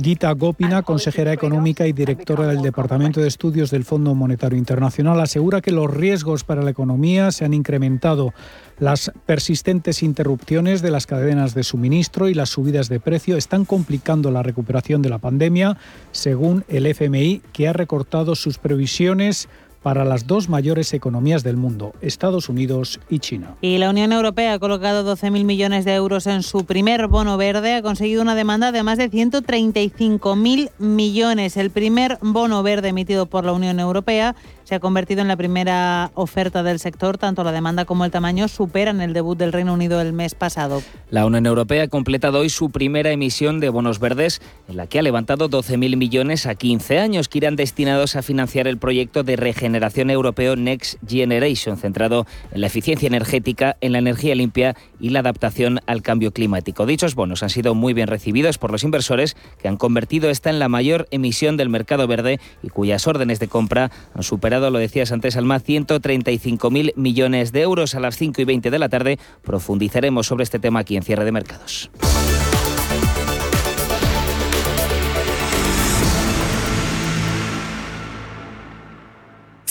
Gita 0.03 0.31
Gopina, 0.33 0.83
consejera 0.83 1.33
económica 1.33 1.87
y 1.87 1.95
directora 1.95 2.47
del 2.49 2.61
Departamento 2.61 3.23
de 3.23 3.29
Estudios 3.29 3.71
del 3.71 3.85
Fondo 3.85 4.15
Monetario 4.15 4.59
Internacional, 4.59 5.19
asegura 5.21 5.63
que 5.63 5.73
los 5.73 5.91
riesgos 5.91 6.45
para 6.45 6.61
la 6.61 6.71
economía 6.71 7.31
se 7.33 7.47
han 7.47 7.55
incrementado. 7.55 8.35
Las 8.79 9.11
persistentes 9.25 10.03
interrupciones 10.03 10.83
de 10.83 10.91
las 10.91 11.07
cadenas 11.07 11.55
de 11.55 11.63
suministro 11.63 12.29
y 12.29 12.35
las 12.35 12.51
subidas 12.51 12.91
de 12.91 13.01
precio 13.01 13.39
están 13.39 13.65
complicando 13.65 14.31
la 14.31 14.43
recuperación 14.43 15.01
de 15.01 15.09
la 15.09 15.19
pandemia, 15.19 15.79
según 16.13 16.63
el 16.69 16.85
FMI, 16.85 17.41
que 17.55 17.69
ha 17.69 17.73
recortado 17.73 18.35
sus 18.35 18.59
previsiones 18.59 19.49
para 19.83 20.05
las 20.05 20.27
dos 20.27 20.49
mayores 20.49 20.93
economías 20.95 21.43
del 21.45 21.57
mundo, 21.57 21.95
Estados 22.01 22.49
Unidos 22.49 22.99
y 23.09 23.21
China. 23.21 23.55
Y 23.61 23.79
la 23.79 23.91
Unión 23.91 24.13
Europea 24.13 24.55
ha 24.55 24.59
colocado 24.59 25.09
12.000 25.17 25.45
millones 25.45 25.85
de 25.85 25.95
euros 25.95 26.27
en 26.27 26.43
su 26.43 26.65
primer 26.65 27.07
bono 27.07 27.37
verde, 27.37 27.75
ha 27.75 27.83
conseguido 27.83 28.23
una 28.23 28.35
demanda 28.35 28.73
de 28.73 28.83
más 28.83 28.99
de 28.99 29.11
135.000 29.11 30.71
millones. 30.79 31.57
El 31.57 31.71
primer 31.71 32.19
bono 32.21 32.63
verde 32.63 32.89
emitido 32.89 33.27
por 33.27 33.45
la 33.45 33.53
Unión 33.53 33.79
Europea 33.79 34.35
se 34.65 34.75
ha 34.75 34.81
convertido 34.81 35.23
en 35.23 35.29
la 35.29 35.37
primera 35.37 36.11
oferta 36.15 36.65
del 36.65 36.81
sector. 36.81 37.19
Tanto 37.19 37.45
la 37.45 37.53
demanda 37.53 37.85
como 37.85 38.05
el 38.05 38.11
tamaño 38.11 38.49
superan 38.49 39.01
el 39.01 39.13
debut 39.13 39.39
del 39.39 39.53
Reino 39.53 39.73
Unido 39.73 40.01
el 40.01 40.13
mes 40.13 40.35
pasado. 40.35 40.83
La 41.11 41.25
Unión 41.25 41.47
Europea 41.47 41.85
ha 41.85 41.89
completado 41.89 42.41
hoy 42.41 42.51
su 42.51 42.71
primera 42.71 43.13
emisión 43.13 43.61
de 43.61 43.69
bonos 43.69 44.01
verdes, 44.01 44.43
en 44.69 44.77
la 44.77 44.89
que 44.89 44.99
ha 44.99 45.03
levantado 45.03 45.49
12.000 45.49 45.97
millones 45.97 46.47
a 46.47 46.57
15 46.57 46.99
años, 46.99 47.29
que 47.29 47.39
irán 47.39 47.55
destinados 47.55 48.17
a 48.17 48.23
financiar 48.23 48.67
el 48.67 48.79
proyecto 48.79 49.23
de 49.23 49.37
regeneración 49.37 49.66
europeo 49.75 50.57
Next 50.57 50.99
Generation, 51.07 51.77
centrado 51.77 52.27
en 52.53 52.61
la 52.61 52.67
eficiencia 52.67 53.07
energética, 53.07 53.77
en 53.81 53.93
la 53.93 53.99
energía 53.99 54.35
limpia 54.35 54.77
y 55.01 55.11
la 55.11 55.21
adaptación 55.21 55.81
al 55.87 56.03
cambio 56.03 56.33
climático. 56.33 56.87
Dichos 56.87 57.15
bonos 57.15 57.43
han 57.43 57.51
sido 57.51 57.75
muy 57.75 57.93
bien 57.95 58.09
recibidos 58.09 58.59
por 58.59 58.71
los 58.71 58.85
inversores, 58.85 59.37
que 59.61 59.69
han 59.69 59.77
convertido 59.77 60.31
esta 60.31 60.51
en 60.51 60.59
la 60.59 60.69
mayor 60.69 61.09
emisión 61.11 61.57
del 61.57 61.69
mercado 61.69 62.07
verde 62.07 62.41
y 62.63 62.69
cuyas 62.69 63.07
órdenes 63.07 63.41
de 63.41 63.49
compra 63.49 63.91
han 64.15 64.23
superado 64.23 64.71
lo 64.71 64.79
decías 64.79 65.13
antes, 65.13 65.37
Alma, 65.37 65.61
135.000 65.61 66.93
millones 66.97 67.53
de 67.53 67.63
euros. 67.63 67.95
A 67.95 68.01
las 68.01 68.17
5 68.17 68.43
y 68.43 68.45
20 68.45 68.71
de 68.71 68.79
la 68.79 68.89
tarde 68.89 69.19
profundizaremos 69.43 70.27
sobre 70.27 70.45
este 70.45 70.59
tema 70.59 70.81
aquí 70.81 70.97
en 70.97 71.03
Cierre 71.03 71.25
de 71.25 71.33
Mercados. 71.33 71.91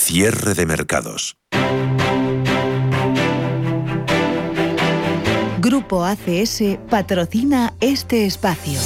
Cierre 0.08 0.54
de 0.54 0.66
Mercados. 0.66 1.36
Grupo 5.58 6.04
ACS 6.04 6.78
patrocina 6.88 7.74
este 7.80 8.24
espacio. 8.24 8.78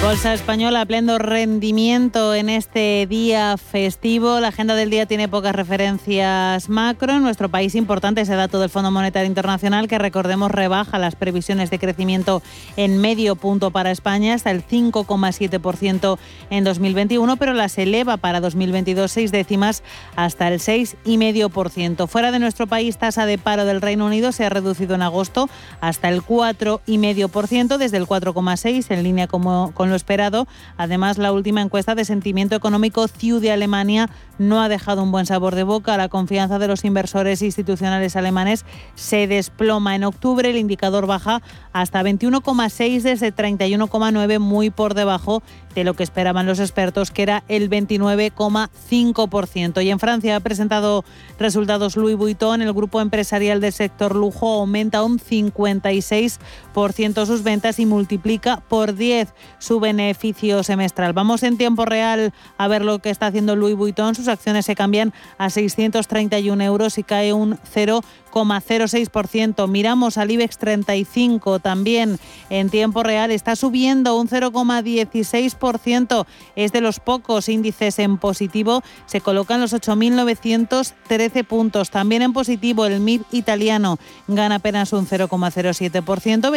Bolsa 0.00 0.32
Española 0.32 0.86
pleno 0.86 1.18
rendimiento 1.18 2.32
en 2.32 2.48
este 2.48 3.06
día 3.08 3.56
festivo. 3.58 4.38
La 4.38 4.48
agenda 4.48 4.76
del 4.76 4.90
día 4.90 5.06
tiene 5.06 5.28
pocas 5.28 5.54
referencias 5.54 6.68
macro. 6.68 7.14
En 7.14 7.22
nuestro 7.22 7.48
país 7.48 7.74
importante 7.74 8.20
ese 8.20 8.36
dato 8.36 8.60
del 8.60 8.70
Fondo 8.70 8.92
Monetario 8.92 9.26
Internacional 9.26 9.88
que 9.88 9.98
recordemos 9.98 10.52
rebaja 10.52 10.98
las 10.98 11.16
previsiones 11.16 11.70
de 11.70 11.80
crecimiento 11.80 12.42
en 12.76 12.98
medio 12.98 13.34
punto 13.34 13.72
para 13.72 13.90
España 13.90 14.34
hasta 14.34 14.52
el 14.52 14.64
5,7% 14.64 16.18
en 16.50 16.64
2021, 16.64 17.36
pero 17.36 17.52
las 17.52 17.76
eleva 17.76 18.18
para 18.18 18.40
2022 18.40 19.10
seis 19.10 19.32
décimas 19.32 19.82
hasta 20.14 20.46
el 20.46 20.60
6,5%. 20.60 22.06
Fuera 22.06 22.30
de 22.30 22.38
nuestro 22.38 22.68
país, 22.68 22.98
tasa 22.98 23.26
de 23.26 23.36
paro 23.36 23.64
del 23.64 23.82
Reino 23.82 24.06
Unido 24.06 24.30
se 24.30 24.44
ha 24.44 24.48
reducido 24.48 24.94
en 24.94 25.02
agosto 25.02 25.50
hasta 25.80 26.08
el 26.08 26.22
4,5% 26.22 27.78
desde 27.78 27.96
el 27.96 28.06
4,6 28.06 28.90
en 28.90 29.02
línea 29.02 29.26
como, 29.26 29.72
con 29.74 29.87
lo 29.90 29.96
esperado. 29.96 30.46
Además, 30.76 31.18
la 31.18 31.32
última 31.32 31.62
encuesta 31.62 31.94
de 31.94 32.04
sentimiento 32.04 32.54
económico 32.54 33.06
CIU 33.08 33.40
de 33.40 33.52
Alemania 33.52 34.10
no 34.38 34.62
ha 34.62 34.68
dejado 34.68 35.02
un 35.02 35.10
buen 35.10 35.26
sabor 35.26 35.54
de 35.54 35.64
boca. 35.64 35.96
La 35.96 36.08
confianza 36.08 36.58
de 36.58 36.68
los 36.68 36.84
inversores 36.84 37.42
institucionales 37.42 38.16
alemanes 38.16 38.64
se 38.94 39.26
desploma. 39.26 39.94
En 39.94 40.04
octubre 40.04 40.48
el 40.48 40.56
indicador 40.56 41.06
baja 41.06 41.42
hasta 41.72 42.02
21,6 42.02 43.02
desde 43.02 43.34
31,9, 43.34 44.38
muy 44.38 44.70
por 44.70 44.94
debajo 44.94 45.42
de 45.74 45.84
lo 45.84 45.92
que 45.94 46.02
esperaban 46.02 46.46
los 46.46 46.60
expertos, 46.60 47.10
que 47.10 47.22
era 47.22 47.44
el 47.48 47.70
29,5%. 47.70 49.84
Y 49.84 49.90
en 49.90 49.98
Francia 49.98 50.36
ha 50.36 50.40
presentado 50.40 51.04
resultados 51.38 51.96
Louis 51.96 52.16
Vuitton. 52.16 52.62
El 52.62 52.72
grupo 52.72 53.00
empresarial 53.00 53.60
del 53.60 53.72
sector 53.72 54.16
lujo 54.16 54.54
aumenta 54.54 55.04
un 55.04 55.18
56% 55.18 57.26
sus 57.26 57.42
ventas 57.42 57.78
y 57.78 57.86
multiplica 57.86 58.62
por 58.68 58.94
10 58.94 59.32
su 59.58 59.80
beneficio 59.80 60.62
semestral. 60.62 61.12
Vamos 61.12 61.42
en 61.42 61.58
tiempo 61.58 61.84
real 61.84 62.32
a 62.56 62.68
ver 62.68 62.84
lo 62.84 62.98
que 62.98 63.10
está 63.10 63.26
haciendo 63.26 63.56
Louis 63.56 63.76
Vuitton. 63.76 64.14
Acciones 64.28 64.66
se 64.66 64.74
cambian 64.74 65.12
a 65.38 65.50
631 65.50 66.62
euros 66.64 66.98
y 66.98 67.02
cae 67.02 67.32
un 67.32 67.58
0,06%. 67.74 69.68
Miramos 69.68 70.18
al 70.18 70.30
IBEX 70.30 70.58
35 70.58 71.58
también 71.60 72.18
en 72.50 72.70
tiempo 72.70 73.02
real. 73.02 73.30
Está 73.30 73.56
subiendo 73.56 74.16
un 74.18 74.28
0,16%. 74.28 76.26
Es 76.56 76.72
de 76.72 76.80
los 76.80 77.00
pocos 77.00 77.48
índices 77.48 77.98
en 77.98 78.18
positivo. 78.18 78.82
Se 79.06 79.20
colocan 79.20 79.60
los 79.60 79.72
8.913 79.72 81.44
puntos. 81.44 81.90
También 81.90 82.22
en 82.22 82.32
positivo 82.32 82.86
el 82.86 83.00
MIB 83.00 83.24
italiano 83.32 83.98
gana 84.26 84.56
apenas 84.56 84.92
un 84.92 85.06
0,07%, 85.06 86.50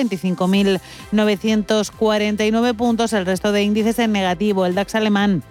25.949 1.12 2.76
puntos. 2.76 3.14
El 3.14 3.26
resto 3.26 3.52
de 3.52 3.64
índices 3.64 4.00
en 4.00 4.12
negativo. 4.12 4.66
El 4.66 4.76
DAX 4.76 4.96
alemán 4.96 5.44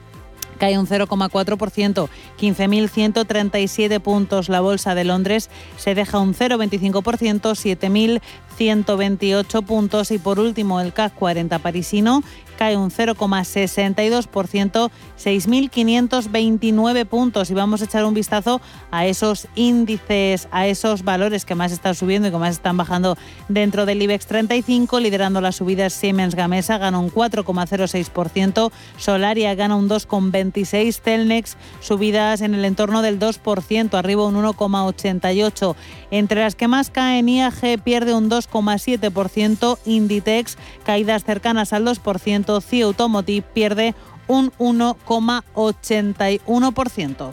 cae 0.61 0.79
un 0.79 0.87
0,4%, 0.87 2.09
15.137 2.39 4.01
puntos. 4.01 4.49
La 4.49 4.61
Bolsa 4.61 4.95
de 4.95 5.05
Londres 5.05 5.51
se 5.79 5.97
deja 5.97 6.21
un 6.21 6.35
0,25%, 6.35 8.21
7.128 8.59 9.65
puntos. 9.65 10.11
Y 10.13 10.19
por 10.19 10.39
último, 10.39 10.81
el 10.81 10.93
CAC 10.93 11.15
40 11.15 11.59
parisino 11.59 12.23
cae 12.61 12.77
un 12.77 12.91
0,62%, 12.91 14.91
6.529 15.19 17.07
puntos. 17.07 17.51
Y 17.51 17.55
vamos 17.55 17.81
a 17.81 17.87
echar 17.87 18.05
un 18.05 18.13
vistazo 18.13 18.61
a 18.91 19.07
esos 19.07 19.49
índices, 19.55 20.47
a 20.51 20.67
esos 20.67 21.03
valores 21.03 21.47
que 21.47 21.55
más 21.55 21.73
están 21.73 21.95
subiendo 21.95 22.29
y 22.29 22.31
que 22.31 22.37
más 22.37 22.57
están 22.57 22.77
bajando 22.77 23.17
dentro 23.49 23.87
del 23.87 24.03
IBEX 24.03 24.27
35. 24.27 25.01
Liderando 25.01 25.41
las 25.41 25.57
subidas 25.57 25.95
Siemens 25.95 26.35
Gamesa 26.35 26.77
gana 26.77 26.99
un 26.99 27.11
4,06%, 27.11 28.71
Solaria 28.99 29.55
gana 29.55 29.77
un 29.77 29.89
2,26%, 29.89 31.01
Celnex 31.01 31.57
subidas 31.81 32.43
en 32.43 32.53
el 32.53 32.67
entorno 32.67 33.01
del 33.01 33.19
2%, 33.19 33.95
arriba 33.95 34.27
un 34.27 34.35
1,88%. 34.35 35.77
Entre 36.11 36.41
las 36.41 36.57
que 36.57 36.69
más 36.69 36.91
caen, 36.91 37.27
IAG 37.27 37.81
pierde 37.83 38.13
un 38.13 38.29
2,7%, 38.29 39.79
Inditex 39.87 40.59
caídas 40.85 41.25
cercanas 41.25 41.73
al 41.73 41.87
2%, 41.87 42.50
CIE 42.61 42.83
Automotive 42.83 43.47
pierde 43.55 43.95
un 44.27 44.51
1,81%. 44.59 47.33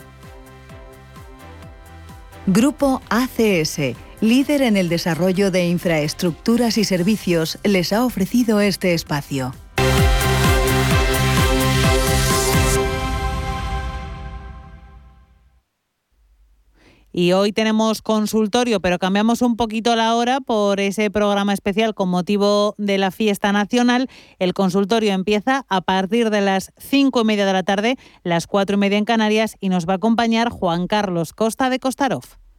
Grupo 2.46 3.02
ACS, 3.10 3.80
líder 4.20 4.62
en 4.62 4.76
el 4.76 4.88
desarrollo 4.88 5.50
de 5.50 5.66
infraestructuras 5.66 6.78
y 6.78 6.84
servicios, 6.84 7.58
les 7.64 7.92
ha 7.92 8.04
ofrecido 8.04 8.60
este 8.60 8.94
espacio. 8.94 9.52
Y 17.20 17.32
hoy 17.32 17.52
tenemos 17.52 18.00
consultorio, 18.00 18.78
pero 18.78 19.00
cambiamos 19.00 19.42
un 19.42 19.56
poquito 19.56 19.96
la 19.96 20.14
hora 20.14 20.40
por 20.40 20.78
ese 20.78 21.10
programa 21.10 21.52
especial 21.52 21.92
con 21.92 22.08
motivo 22.08 22.76
de 22.78 22.96
la 22.96 23.10
fiesta 23.10 23.50
nacional. 23.50 24.08
El 24.38 24.54
consultorio 24.54 25.12
empieza 25.12 25.66
a 25.68 25.80
partir 25.80 26.30
de 26.30 26.42
las 26.42 26.72
cinco 26.78 27.22
y 27.22 27.24
media 27.24 27.44
de 27.44 27.52
la 27.54 27.64
tarde, 27.64 27.96
las 28.22 28.46
cuatro 28.46 28.76
y 28.76 28.78
media 28.78 28.98
en 28.98 29.04
Canarias, 29.04 29.56
y 29.58 29.68
nos 29.68 29.88
va 29.88 29.94
a 29.94 29.96
acompañar 29.96 30.50
Juan 30.50 30.86
Carlos 30.86 31.32
Costa 31.32 31.70
de 31.70 31.80
Costarov. 31.80 32.22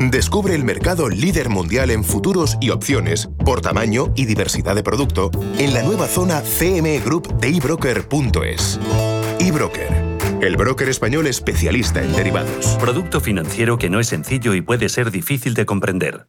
Descubre 0.00 0.54
el 0.54 0.62
mercado 0.62 1.08
líder 1.08 1.48
mundial 1.48 1.90
en 1.90 2.04
futuros 2.04 2.56
y 2.60 2.70
opciones 2.70 3.28
por 3.44 3.60
tamaño 3.60 4.12
y 4.14 4.26
diversidad 4.26 4.76
de 4.76 4.84
producto 4.84 5.30
en 5.58 5.74
la 5.74 5.82
nueva 5.82 6.06
zona 6.06 6.40
CME 6.40 7.00
Group 7.00 7.36
de 7.40 7.48
ebroker.es. 7.56 8.78
eBroker, 9.40 9.88
el 10.40 10.56
broker 10.56 10.88
español 10.88 11.26
especialista 11.26 12.00
en 12.00 12.12
derivados. 12.12 12.76
Producto 12.80 13.20
financiero 13.20 13.76
que 13.76 13.90
no 13.90 13.98
es 13.98 14.06
sencillo 14.06 14.54
y 14.54 14.60
puede 14.60 14.88
ser 14.88 15.10
difícil 15.10 15.54
de 15.54 15.66
comprender. 15.66 16.28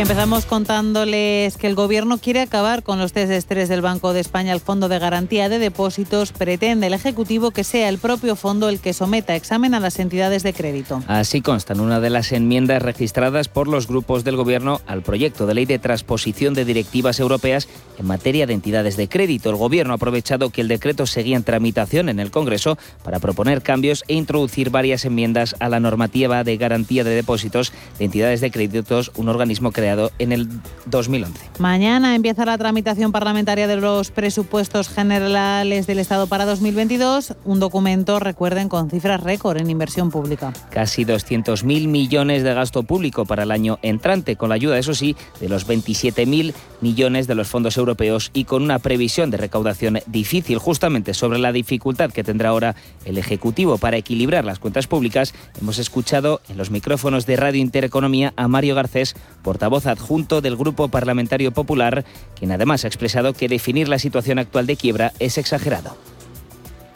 Empezamos 0.00 0.46
contándoles 0.46 1.58
que 1.58 1.66
el 1.66 1.74
Gobierno 1.74 2.16
quiere 2.16 2.40
acabar 2.40 2.82
con 2.82 2.98
los 2.98 3.12
test 3.12 3.28
de 3.28 3.36
estrés 3.36 3.68
del 3.68 3.82
Banco 3.82 4.14
de 4.14 4.20
España 4.20 4.54
al 4.54 4.60
Fondo 4.60 4.88
de 4.88 4.98
Garantía 4.98 5.50
de 5.50 5.58
Depósitos. 5.58 6.32
Pretende 6.32 6.86
el 6.86 6.94
Ejecutivo 6.94 7.50
que 7.50 7.64
sea 7.64 7.90
el 7.90 7.98
propio 7.98 8.34
fondo 8.34 8.70
el 8.70 8.80
que 8.80 8.94
someta 8.94 9.36
examen 9.36 9.74
a 9.74 9.78
las 9.78 9.98
entidades 9.98 10.42
de 10.42 10.54
crédito. 10.54 11.02
Así 11.06 11.42
consta 11.42 11.74
en 11.74 11.80
una 11.80 12.00
de 12.00 12.08
las 12.08 12.32
enmiendas 12.32 12.80
registradas 12.80 13.48
por 13.48 13.68
los 13.68 13.88
grupos 13.88 14.24
del 14.24 14.36
Gobierno 14.36 14.80
al 14.86 15.02
proyecto 15.02 15.46
de 15.46 15.52
ley 15.52 15.66
de 15.66 15.78
transposición 15.78 16.54
de 16.54 16.64
directivas 16.64 17.20
europeas 17.20 17.68
en 17.98 18.06
materia 18.06 18.46
de 18.46 18.54
entidades 18.54 18.96
de 18.96 19.06
crédito. 19.06 19.50
El 19.50 19.56
Gobierno 19.56 19.92
ha 19.92 19.96
aprovechado 19.96 20.48
que 20.48 20.62
el 20.62 20.68
decreto 20.68 21.06
seguía 21.06 21.36
en 21.36 21.44
tramitación 21.44 22.08
en 22.08 22.20
el 22.20 22.30
Congreso 22.30 22.78
para 23.04 23.18
proponer 23.18 23.60
cambios 23.60 24.02
e 24.08 24.14
introducir 24.14 24.70
varias 24.70 25.04
enmiendas 25.04 25.56
a 25.60 25.68
la 25.68 25.78
normativa 25.78 26.42
de 26.42 26.56
garantía 26.56 27.04
de 27.04 27.10
depósitos 27.10 27.74
de 27.98 28.06
entidades 28.06 28.40
de 28.40 28.50
créditos, 28.50 29.12
un 29.14 29.28
organismo 29.28 29.72
creado 29.72 29.89
en 30.18 30.32
el 30.32 30.48
2011. 30.86 31.50
Mañana 31.58 32.14
empieza 32.14 32.44
la 32.44 32.58
tramitación 32.58 33.12
parlamentaria 33.12 33.66
de 33.66 33.76
los 33.76 34.10
presupuestos 34.10 34.88
generales 34.88 35.86
del 35.86 35.98
Estado 35.98 36.26
para 36.26 36.44
2022, 36.44 37.34
un 37.44 37.60
documento, 37.60 38.18
recuerden, 38.20 38.68
con 38.68 38.90
cifras 38.90 39.22
récord 39.22 39.58
en 39.58 39.70
inversión 39.70 40.10
pública. 40.10 40.52
Casi 40.70 41.04
200.000 41.04 41.88
millones 41.88 42.42
de 42.42 42.54
gasto 42.54 42.82
público 42.82 43.24
para 43.24 43.42
el 43.44 43.50
año 43.50 43.78
entrante, 43.82 44.36
con 44.36 44.48
la 44.48 44.54
ayuda, 44.54 44.78
eso 44.78 44.94
sí, 44.94 45.16
de 45.40 45.48
los 45.48 45.66
27.000 45.66 46.54
millones 46.80 47.26
de 47.26 47.34
los 47.34 47.48
fondos 47.48 47.76
europeos 47.76 48.30
y 48.32 48.44
con 48.44 48.62
una 48.62 48.78
previsión 48.78 49.30
de 49.30 49.36
recaudación 49.36 50.00
difícil, 50.06 50.58
justamente 50.58 51.14
sobre 51.14 51.38
la 51.38 51.52
dificultad 51.52 52.10
que 52.10 52.24
tendrá 52.24 52.50
ahora 52.50 52.74
el 53.04 53.18
Ejecutivo 53.18 53.78
para 53.78 53.96
equilibrar 53.96 54.44
las 54.44 54.58
cuentas 54.58 54.86
públicas. 54.86 55.34
Hemos 55.60 55.78
escuchado 55.78 56.40
en 56.48 56.56
los 56.56 56.70
micrófonos 56.70 57.26
de 57.26 57.36
Radio 57.36 57.60
Intereconomía 57.60 58.32
a 58.36 58.48
Mario 58.48 58.74
Garcés, 58.74 59.14
portavoz 59.42 59.79
adjunto 59.86 60.40
del 60.40 60.56
Grupo 60.56 60.88
Parlamentario 60.88 61.52
Popular, 61.52 62.04
quien 62.38 62.52
además 62.52 62.84
ha 62.84 62.88
expresado 62.88 63.32
que 63.32 63.48
definir 63.48 63.88
la 63.88 63.98
situación 63.98 64.38
actual 64.38 64.66
de 64.66 64.76
quiebra 64.76 65.12
es 65.18 65.38
exagerado. 65.38 65.96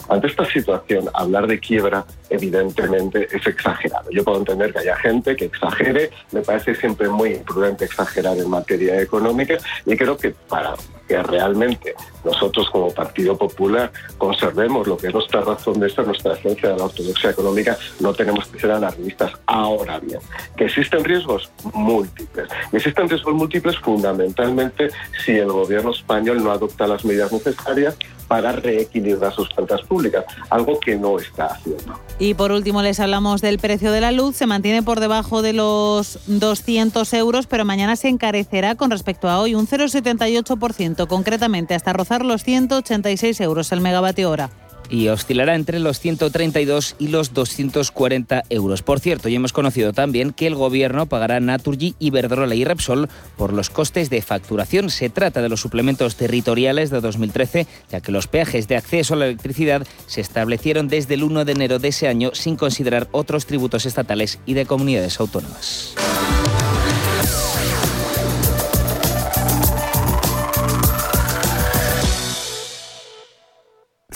Ante 0.08 0.26
esta 0.26 0.44
situación, 0.44 1.08
hablar 1.14 1.46
de 1.46 1.58
quiebra 1.58 2.04
evidentemente 2.28 3.26
es 3.34 3.46
exagerado. 3.46 4.10
Yo 4.10 4.22
puedo 4.22 4.38
entender 4.38 4.72
que 4.72 4.80
haya 4.80 4.96
gente 4.96 5.34
que 5.34 5.46
exagere, 5.46 6.10
me 6.30 6.42
parece 6.42 6.74
siempre 6.74 7.08
muy 7.08 7.30
imprudente 7.30 7.86
exagerar 7.86 8.36
en 8.36 8.50
materia 8.50 9.00
económica 9.00 9.56
y 9.86 9.96
creo 9.96 10.16
que 10.16 10.30
para 10.48 10.74
que 11.08 11.22
realmente 11.22 11.94
nosotros 12.24 12.68
como 12.70 12.90
Partido 12.92 13.36
Popular 13.36 13.92
conservemos 14.18 14.86
lo 14.86 14.96
que 14.96 15.08
es 15.08 15.14
nuestra 15.14 15.40
razón 15.40 15.80
de 15.80 15.90
ser, 15.90 16.06
nuestra 16.06 16.34
esencia 16.34 16.70
de 16.70 16.76
la 16.76 16.84
ortodoxia 16.84 17.30
económica, 17.30 17.76
no 18.00 18.12
tenemos 18.12 18.46
que 18.48 18.58
ser 18.58 18.72
anarquistas. 18.72 19.32
Ahora 19.46 19.98
bien, 20.00 20.20
que 20.56 20.64
existen 20.64 21.04
riesgos 21.04 21.50
múltiples. 21.72 22.48
Existen 22.72 23.08
riesgos 23.08 23.34
múltiples 23.34 23.76
fundamentalmente 23.78 24.88
si 25.24 25.32
el 25.32 25.50
gobierno 25.52 25.90
español 25.90 26.42
no 26.42 26.50
adopta 26.50 26.86
las 26.86 27.04
medidas 27.04 27.32
necesarias 27.32 27.96
para 28.28 28.52
reequilibrar 28.52 29.34
sus 29.34 29.48
cuentas 29.50 29.82
públicas, 29.82 30.24
algo 30.50 30.78
que 30.80 30.96
no 30.96 31.18
está 31.18 31.46
haciendo. 31.46 32.00
Y 32.18 32.34
por 32.34 32.52
último 32.52 32.82
les 32.82 33.00
hablamos 33.00 33.42
del 33.42 33.58
precio 33.58 33.92
de 33.92 34.00
la 34.00 34.12
luz. 34.12 34.36
Se 34.36 34.46
mantiene 34.46 34.82
por 34.82 35.00
debajo 35.00 35.42
de 35.42 35.52
los 35.52 36.18
200 36.26 37.12
euros, 37.14 37.46
pero 37.46 37.64
mañana 37.64 37.96
se 37.96 38.08
encarecerá 38.08 38.76
con 38.76 38.90
respecto 38.90 39.28
a 39.28 39.40
hoy 39.40 39.54
un 39.54 39.66
0,78%, 39.66 41.06
concretamente 41.06 41.74
hasta 41.74 41.92
rozar 41.92 42.13
los 42.22 42.44
186 42.44 43.40
euros 43.40 43.72
el 43.72 43.80
megavatio 43.80 44.30
hora 44.30 44.50
y 44.88 45.08
oscilará 45.08 45.54
entre 45.54 45.78
los 45.78 45.98
132 46.00 46.96
y 46.98 47.08
los 47.08 47.32
240 47.32 48.42
euros. 48.50 48.82
Por 48.82 49.00
cierto, 49.00 49.28
ya 49.28 49.36
hemos 49.36 49.52
conocido 49.52 49.92
también 49.92 50.32
que 50.32 50.46
el 50.46 50.54
Gobierno 50.54 51.06
pagará 51.06 51.40
Naturgy, 51.40 51.94
Iberdrola 51.98 52.54
y 52.54 52.64
Repsol 52.64 53.08
por 53.36 53.52
los 53.52 53.70
costes 53.70 54.10
de 54.10 54.22
facturación. 54.22 54.90
Se 54.90 55.10
trata 55.10 55.42
de 55.42 55.48
los 55.48 55.60
suplementos 55.60 56.16
territoriales 56.16 56.90
de 56.90 57.00
2013, 57.00 57.66
ya 57.90 58.00
que 58.00 58.12
los 58.12 58.26
peajes 58.26 58.68
de 58.68 58.76
acceso 58.76 59.14
a 59.14 59.18
la 59.18 59.26
electricidad 59.26 59.86
se 60.06 60.20
establecieron 60.20 60.88
desde 60.88 61.14
el 61.14 61.24
1 61.24 61.44
de 61.44 61.52
enero 61.52 61.78
de 61.78 61.88
ese 61.88 62.08
año 62.08 62.30
sin 62.34 62.56
considerar 62.56 63.08
otros 63.12 63.46
tributos 63.46 63.86
estatales 63.86 64.38
y 64.46 64.54
de 64.54 64.66
comunidades 64.66 65.18
autónomas. 65.20 65.94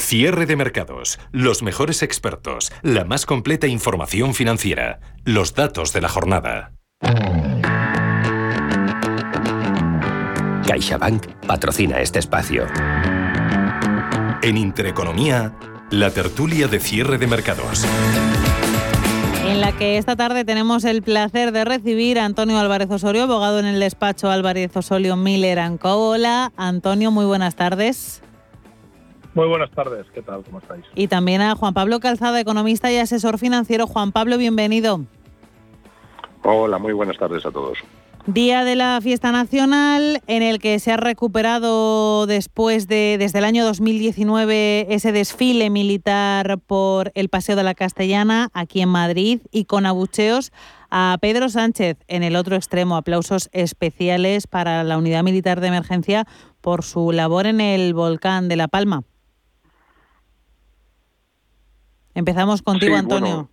Cierre 0.09 0.47
de 0.47 0.57
mercados, 0.57 1.21
los 1.33 1.63
mejores 1.63 2.03
expertos, 2.03 2.73
la 2.81 3.05
más 3.05 3.27
completa 3.27 3.67
información 3.67 4.33
financiera, 4.33 5.01
los 5.27 5.53
datos 5.53 5.93
de 5.93 6.01
la 6.01 6.09
jornada. 6.09 6.73
CaixaBank 10.67 11.27
patrocina 11.47 12.01
este 12.01 12.21
espacio. 12.21 12.65
En 14.41 14.57
Intereconomía, 14.57 15.55
la 15.91 16.11
tertulia 16.11 16.69
de 16.69 16.81
cierre 16.81 17.19
de 17.19 17.27
mercados. 17.27 17.85
En 19.47 19.61
la 19.61 19.73
que 19.77 19.99
esta 19.99 20.17
tarde 20.17 20.47
tenemos 20.47 20.87
el 20.87 21.03
placer 21.03 21.53
de 21.53 21.67
recibir 21.67 22.19
a 22.19 22.25
Antonio 22.25 22.59
Álvarez 22.59 22.91
Osorio, 22.91 23.25
abogado 23.25 23.59
en 23.61 23.67
el 23.67 23.79
despacho 23.79 24.31
Álvarez 24.31 24.75
Osorio 24.75 25.17
Miller 25.17 25.61
Hola, 25.83 26.51
Antonio, 26.57 27.11
muy 27.11 27.27
buenas 27.27 27.57
tardes. 27.57 28.23
Muy 29.39 29.47
buenas 29.47 29.71
tardes, 29.71 30.05
¿qué 30.13 30.21
tal? 30.21 30.43
¿Cómo 30.43 30.59
estáis? 30.59 30.85
Y 30.97 31.07
también 31.07 31.41
a 31.43 31.55
Juan 31.55 31.73
Pablo 31.73 32.01
Calzada, 32.01 32.41
economista 32.41 32.91
y 32.91 32.97
asesor 32.97 33.39
financiero. 33.39 33.87
Juan 33.87 34.11
Pablo, 34.11 34.37
bienvenido. 34.37 35.03
Hola, 36.43 36.79
muy 36.79 36.93
buenas 36.93 37.19
tardes 37.19 37.47
a 37.47 37.53
todos. 37.53 37.79
Día 38.27 38.65
de 38.65 38.75
la 38.75 38.99
fiesta 39.01 39.31
nacional 39.31 40.23
en 40.27 40.43
el 40.43 40.59
que 40.59 40.81
se 40.81 40.91
ha 40.91 40.97
recuperado 40.97 42.27
después 42.27 42.89
de 42.89 43.15
desde 43.17 43.39
el 43.39 43.45
año 43.45 43.65
2019 43.65 44.93
ese 44.93 45.13
desfile 45.13 45.71
militar 45.71 46.59
por 46.59 47.13
el 47.15 47.29
Paseo 47.29 47.55
de 47.55 47.63
la 47.63 47.75
Castellana 47.75 48.49
aquí 48.55 48.81
en 48.81 48.89
Madrid 48.89 49.43
y 49.53 49.67
con 49.67 49.87
abucheos 49.87 50.51
a 50.91 51.17
Pedro 51.21 51.49
Sánchez 51.49 51.99
en 52.09 52.25
el 52.25 52.35
otro 52.35 52.57
extremo. 52.57 52.97
Aplausos 52.97 53.51
especiales 53.53 54.49
para 54.49 54.83
la 54.83 54.99
Unidad 54.99 55.23
Militar 55.23 55.61
de 55.61 55.69
Emergencia 55.69 56.27
por 56.61 56.83
su 56.83 57.13
labor 57.13 57.47
en 57.47 57.61
el 57.61 57.95
volcán 57.95 58.49
de 58.49 58.57
La 58.57 58.67
Palma. 58.67 59.05
Empezamos 62.19 62.63
contigo, 62.63 62.97
Antonio. 62.97 63.49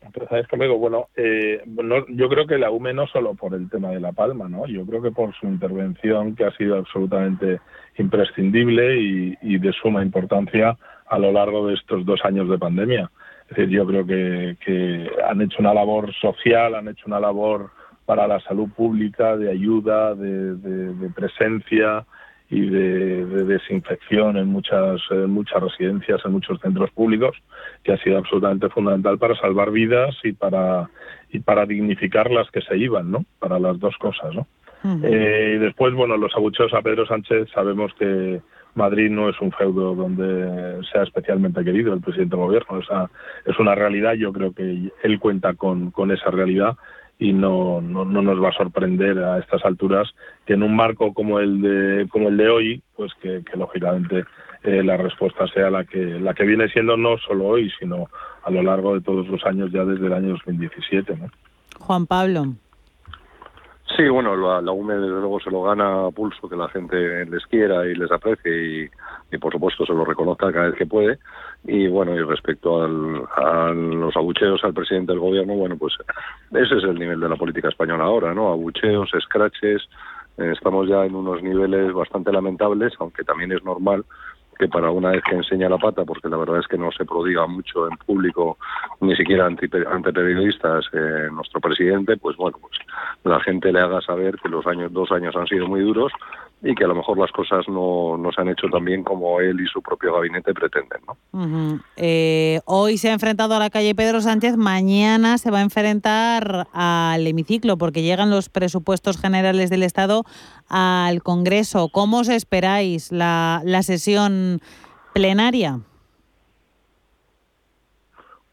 Empezáis 0.00 0.48
conmigo. 0.48 0.78
Bueno, 0.78 1.08
eh, 1.14 1.62
yo 2.08 2.28
creo 2.30 2.46
que 2.46 2.56
la 2.56 2.70
UME 2.70 2.94
no 2.94 3.06
solo 3.08 3.34
por 3.34 3.52
el 3.52 3.68
tema 3.68 3.90
de 3.90 4.00
La 4.00 4.12
Palma, 4.12 4.48
¿no? 4.48 4.66
Yo 4.66 4.86
creo 4.86 5.02
que 5.02 5.10
por 5.10 5.34
su 5.34 5.46
intervención 5.46 6.34
que 6.34 6.46
ha 6.46 6.56
sido 6.56 6.78
absolutamente 6.78 7.60
imprescindible 7.98 9.36
y, 9.42 9.58
de 9.58 9.72
suma 9.74 10.02
importancia 10.02 10.78
a 11.08 11.18
lo 11.18 11.30
largo 11.30 11.66
de 11.66 11.74
estos 11.74 12.06
dos 12.06 12.24
años 12.24 12.48
de 12.48 12.56
pandemia. 12.56 13.10
Es 13.50 13.56
decir, 13.56 13.68
yo 13.68 13.86
creo 13.86 14.06
que, 14.06 15.10
han 15.28 15.42
hecho 15.42 15.58
una 15.58 15.74
labor 15.74 16.14
social, 16.14 16.74
han 16.74 16.88
hecho 16.88 17.04
una 17.06 17.20
labor 17.20 17.70
para 18.06 18.26
la 18.26 18.40
salud 18.40 18.70
pública, 18.70 19.36
de 19.36 19.50
ayuda, 19.50 20.14
de 20.14 21.10
presencia, 21.14 22.06
y 22.50 22.68
de, 22.68 23.24
desinfección 23.44 24.36
en 24.36 24.48
muchas, 24.48 25.00
muchas 25.28 25.62
residencias, 25.62 26.20
en 26.24 26.32
muchos 26.32 26.60
centros 26.60 26.90
públicos, 26.90 27.36
que 27.84 27.92
ha 27.92 27.98
sido 27.98 28.18
absolutamente 28.18 28.68
fundamental 28.68 29.18
para 29.18 29.36
salvar 29.36 29.70
vidas 29.70 30.16
y 30.24 30.32
para, 30.32 30.90
y 31.30 31.38
para 31.38 31.64
dignificar 31.64 32.30
las 32.30 32.50
que 32.50 32.60
se 32.60 32.76
iban, 32.76 33.10
¿no? 33.10 33.24
Para 33.38 33.58
las 33.58 33.78
dos 33.78 33.96
cosas, 33.98 34.34
¿no? 34.34 34.46
Eh, 35.04 35.54
y 35.56 35.58
después, 35.58 35.94
bueno, 35.94 36.16
los 36.16 36.34
abucheos 36.34 36.72
a 36.72 36.82
Pedro 36.82 37.06
Sánchez, 37.06 37.48
sabemos 37.54 37.92
que 37.98 38.40
Madrid 38.74 39.10
no 39.10 39.28
es 39.28 39.38
un 39.40 39.52
feudo 39.52 39.94
donde 39.94 40.80
sea 40.90 41.02
especialmente 41.02 41.64
querido 41.64 41.92
el 41.92 42.00
presidente 42.00 42.36
del 42.36 42.46
gobierno, 42.46 42.80
esa 42.80 43.10
es 43.44 43.58
una 43.58 43.74
realidad, 43.74 44.14
yo 44.14 44.32
creo 44.32 44.52
que 44.52 44.90
él 45.02 45.18
cuenta 45.18 45.54
con, 45.54 45.90
con 45.90 46.10
esa 46.10 46.30
realidad 46.30 46.76
y 47.20 47.34
no, 47.34 47.82
no, 47.82 48.04
nos 48.06 48.42
va 48.42 48.48
a 48.48 48.56
sorprender 48.56 49.18
a 49.18 49.38
estas 49.38 49.62
alturas 49.64 50.08
que 50.46 50.54
en 50.54 50.62
un 50.62 50.74
marco 50.74 51.12
como 51.12 51.38
el 51.38 51.60
de 51.60 52.08
como 52.08 52.30
el 52.30 52.38
de 52.38 52.48
hoy 52.48 52.82
pues 52.96 53.12
que, 53.20 53.44
lógicamente 53.54 54.24
eh, 54.64 54.82
la 54.82 54.96
respuesta 54.96 55.46
sea 55.48 55.70
la 55.70 55.84
que 55.84 55.98
la 55.98 56.32
que 56.32 56.44
viene 56.44 56.68
siendo 56.68 56.96
no 56.96 57.18
solo 57.18 57.46
hoy 57.48 57.70
sino 57.78 58.08
a 58.42 58.50
lo 58.50 58.62
largo 58.62 58.94
de 58.94 59.02
todos 59.02 59.28
los 59.28 59.44
años 59.44 59.70
ya 59.70 59.84
desde 59.84 60.06
el 60.06 60.14
año 60.14 60.30
2017 60.30 61.14
¿no? 61.16 61.28
Juan 61.78 62.06
Pablo 62.06 62.46
Sí, 63.96 64.08
bueno, 64.08 64.36
la, 64.36 64.62
la 64.62 64.72
UME 64.72 64.94
desde 64.94 65.20
luego 65.20 65.40
se 65.40 65.50
lo 65.50 65.62
gana 65.62 66.06
a 66.06 66.10
pulso 66.10 66.48
que 66.48 66.56
la 66.56 66.68
gente 66.68 67.26
les 67.26 67.44
quiera 67.46 67.86
y 67.86 67.94
les 67.94 68.10
aprecie 68.10 68.88
y, 69.32 69.38
por 69.38 69.52
supuesto 69.52 69.84
se 69.84 69.92
lo 69.92 70.04
reconozca 70.04 70.52
cada 70.52 70.68
vez 70.68 70.76
que 70.76 70.86
puede. 70.86 71.18
Y 71.64 71.88
bueno, 71.88 72.14
y 72.14 72.22
respecto 72.22 72.82
al, 72.82 73.22
a 73.36 73.70
los 73.72 74.16
abucheos 74.16 74.64
al 74.64 74.72
presidente 74.72 75.12
del 75.12 75.20
gobierno, 75.20 75.54
bueno, 75.54 75.76
pues 75.76 75.94
ese 76.52 76.78
es 76.78 76.84
el 76.84 76.98
nivel 76.98 77.20
de 77.20 77.28
la 77.28 77.36
política 77.36 77.68
española 77.68 78.04
ahora, 78.04 78.32
¿no? 78.32 78.48
Abucheos, 78.48 79.12
escraches, 79.14 79.82
eh, 80.38 80.52
estamos 80.52 80.88
ya 80.88 81.04
en 81.04 81.14
unos 81.14 81.42
niveles 81.42 81.92
bastante 81.92 82.32
lamentables, 82.32 82.94
aunque 82.98 83.24
también 83.24 83.52
es 83.52 83.62
normal 83.62 84.04
que 84.60 84.68
para 84.68 84.90
una 84.90 85.12
vez 85.12 85.22
que 85.24 85.34
enseña 85.34 85.70
la 85.70 85.78
pata, 85.78 86.04
porque 86.04 86.28
la 86.28 86.36
verdad 86.36 86.58
es 86.58 86.68
que 86.68 86.76
no 86.76 86.92
se 86.92 87.06
prodiga 87.06 87.46
mucho 87.46 87.88
en 87.88 87.96
público, 87.96 88.58
ni 89.00 89.16
siquiera 89.16 89.46
ante, 89.46 89.68
periodistas, 89.68 90.84
eh, 90.92 91.28
nuestro 91.32 91.60
presidente, 91.60 92.18
pues 92.18 92.36
bueno, 92.36 92.58
pues 92.60 92.76
la 93.24 93.40
gente 93.40 93.72
le 93.72 93.80
haga 93.80 94.02
saber 94.02 94.36
que 94.36 94.50
los 94.50 94.66
años, 94.66 94.92
dos 94.92 95.10
años 95.12 95.34
han 95.34 95.46
sido 95.46 95.66
muy 95.66 95.80
duros 95.80 96.12
y 96.62 96.74
que 96.74 96.84
a 96.84 96.88
lo 96.88 96.94
mejor 96.94 97.18
las 97.18 97.32
cosas 97.32 97.66
no, 97.68 98.18
no 98.18 98.32
se 98.32 98.40
han 98.40 98.48
hecho 98.48 98.68
tan 98.68 98.84
bien 98.84 99.02
como 99.02 99.40
él 99.40 99.60
y 99.60 99.66
su 99.66 99.80
propio 99.80 100.12
gabinete 100.12 100.52
pretenden. 100.52 101.00
¿no? 101.06 101.80
Eh, 101.96 102.60
hoy 102.66 102.98
se 102.98 103.08
ha 103.08 103.12
enfrentado 103.14 103.54
a 103.54 103.58
la 103.58 103.70
calle 103.70 103.94
Pedro 103.94 104.20
Sánchez, 104.20 104.56
mañana 104.56 105.38
se 105.38 105.50
va 105.50 105.58
a 105.58 105.62
enfrentar 105.62 106.66
al 106.74 107.26
hemiciclo 107.26 107.78
porque 107.78 108.02
llegan 108.02 108.30
los 108.30 108.50
presupuestos 108.50 109.18
generales 109.18 109.70
del 109.70 109.82
Estado 109.82 110.24
al 110.68 111.22
Congreso. 111.22 111.88
¿Cómo 111.88 112.18
os 112.18 112.28
esperáis 112.28 113.10
la, 113.10 113.62
la 113.64 113.82
sesión 113.82 114.60
plenaria? 115.14 115.80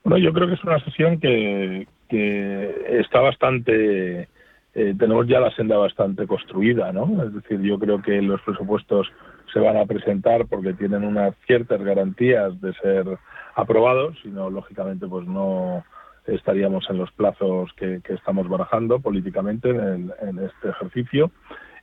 Bueno, 0.06 0.18
yo 0.18 0.32
creo 0.32 0.48
que 0.48 0.54
es 0.54 0.64
una 0.64 0.80
sesión 0.86 1.20
que, 1.20 1.86
que 2.08 3.00
está 3.02 3.20
bastante 3.20 4.30
eh, 4.80 4.94
tenemos 4.96 5.28
ya 5.28 5.40
la 5.40 5.50
senda 5.56 5.76
bastante 5.76 6.28
construida, 6.28 6.94
¿no? 6.94 7.24
Es 7.24 7.34
decir, 7.34 7.60
yo 7.62 7.80
creo 7.80 8.00
que 8.00 8.22
los 8.22 8.40
presupuestos 8.44 9.12
se 9.52 9.60
van 9.60 9.76
a 9.76 9.88
presentar 9.88 10.46
porque 10.46 10.74
tienen 10.74 11.04
unas 11.04 11.34
ciertas 11.48 11.82
garantías 11.82 12.62
de 12.62 12.74
ser 12.74 13.18
aprobados, 13.56 14.16
sino 14.22 14.52
lógicamente 14.52 15.08
pues 15.08 15.26
no 15.26 15.84
estaríamos 16.28 16.88
en 16.92 17.00
los 17.00 17.12
plazos 17.14 17.72
que, 17.76 18.02
estamos 18.08 18.48
barajando 18.48 19.00
políticamente 19.00 19.72
en, 19.72 20.12
este 20.46 20.70
ejercicio. 20.70 21.32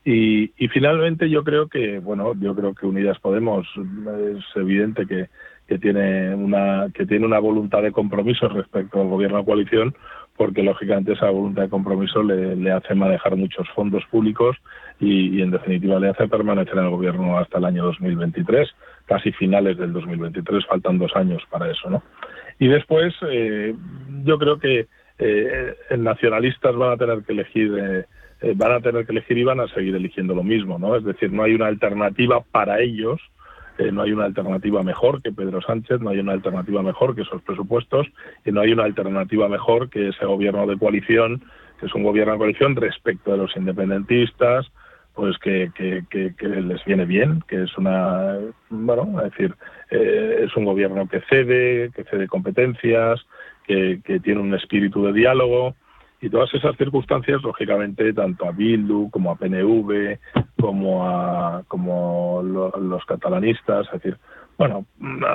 Y, 0.05 0.53
finalmente 0.69 1.29
yo 1.29 1.43
creo 1.43 1.67
que, 1.67 1.99
bueno, 1.99 2.35
yo 2.39 2.55
creo 2.55 2.75
que 2.75 2.87
Unidas 2.87 3.19
Podemos 3.19 3.67
es 3.77 4.45
evidente 4.55 5.05
que, 5.07 5.31
que 5.67 5.79
tiene 5.79 6.33
una 6.33 6.87
que 6.95 7.07
tiene 7.07 7.27
una 7.27 7.41
voluntad 7.41 7.83
de 7.83 7.91
compromiso 7.91 8.49
respecto 8.49 9.01
al 9.01 9.09
gobierno 9.09 9.39
de 9.39 9.45
coalición 9.45 9.97
porque 10.37 10.63
lógicamente 10.63 11.13
esa 11.13 11.31
voluntad 11.31 11.63
de 11.63 11.69
compromiso 11.69 12.23
le, 12.23 12.71
hace 12.73 12.95
manejar 12.95 13.37
muchos 13.37 13.69
fondos 13.71 14.05
públicos 14.11 14.57
y, 15.01 15.41
en 15.41 15.51
definitiva 15.51 15.99
le 16.01 16.09
hace 16.09 16.29
permanecer 16.29 16.77
en 16.77 16.85
el 16.85 16.91
gobierno 16.91 17.39
hasta 17.39 17.59
el 17.59 17.65
año 17.65 17.85
2023, 17.85 18.69
casi 19.07 19.33
finales 19.33 19.77
del 19.79 19.93
2023, 19.93 20.67
faltan 20.67 20.99
dos 20.99 21.15
años 21.15 21.43
para 21.51 21.71
eso, 21.71 21.89
¿no? 21.89 22.03
Y 22.59 22.69
después 22.69 23.15
eh, 23.31 23.75
yo 24.25 24.39
creo 24.39 24.59
que 24.59 24.87
eh, 25.19 25.75
nacionalistas 25.97 26.75
van 26.75 26.93
a 26.93 26.97
tener 26.97 27.23
que 27.25 27.33
elegir 27.33 27.73
eh, 27.79 28.05
eh, 28.45 28.53
van 28.55 28.73
a 28.73 28.81
tener 28.81 29.07
que 29.07 29.13
elegir 29.13 29.39
y 29.39 29.45
van 29.45 29.61
a 29.61 29.69
seguir 29.69 29.95
eligiendo 29.95 30.35
lo 30.35 30.43
mismo, 30.43 30.79
¿no? 30.79 30.97
Es 30.97 31.05
decir, 31.05 31.33
no 31.33 31.45
hay 31.45 31.55
una 31.55 31.67
alternativa 31.67 32.43
para 32.43 32.81
ellos 32.81 33.19
eh, 33.79 33.91
no 33.91 34.03
hay 34.03 34.13
una 34.13 34.25
alternativa 34.25 34.83
mejor 34.83 35.21
que 35.21 35.33
Pedro 35.33 35.61
Sánchez, 35.61 36.01
no 36.01 36.11
hay 36.11 36.21
una 36.21 36.33
alternativa 36.33 36.83
mejor 36.83 37.15
que 37.15 37.23
esos 37.23 37.43
presupuestos 37.43 38.07
y 38.45 38.53
no 38.53 38.61
hay 38.61 38.73
una 38.73 38.85
alternativa 38.85 39.49
mejor 39.49 39.91
que 39.91 40.09
ese 40.09 40.25
gobierno 40.27 40.67
de 40.67 40.79
coalición, 40.79 41.43
que 41.81 41.87
es 41.87 41.95
un 41.95 42.05
gobierno 42.05 42.35
de 42.35 42.39
coalición 42.39 42.77
respecto 42.77 43.33
de 43.33 43.39
los 43.39 43.57
independentistas, 43.57 44.71
pues 45.15 45.39
que, 45.39 45.71
les 46.41 46.85
viene 46.85 47.05
bien, 47.05 47.43
que 47.49 47.63
es 47.63 47.79
una, 47.79 48.37
bueno, 48.69 49.21
es 49.25 49.31
decir, 49.31 49.55
eh, 49.91 50.45
es 50.45 50.57
un 50.57 50.65
gobierno 50.65 51.09
que 51.09 51.21
cede, 51.29 51.91
que 51.95 52.05
cede 52.05 52.27
competencias, 52.27 53.25
que, 53.65 54.01
que 54.05 54.21
tiene 54.21 54.41
un 54.41 54.55
espíritu 54.55 55.05
de 55.05 55.13
diálogo, 55.13 55.75
y 56.25 56.31
todas 56.31 56.53
esas 56.55 56.75
circunstancias, 56.79 57.43
lógicamente, 57.43 58.15
tanto 58.15 58.47
a 58.47 58.53
Bildu 58.53 59.11
como 59.11 59.31
a 59.31 59.37
PNV, 59.37 60.19
como 60.59 61.07
a 61.07 61.63
como 61.69 62.43
los 62.43 63.05
catalanistas, 63.05 63.87
es 63.89 63.93
decir, 63.93 64.17
bueno, 64.57 64.87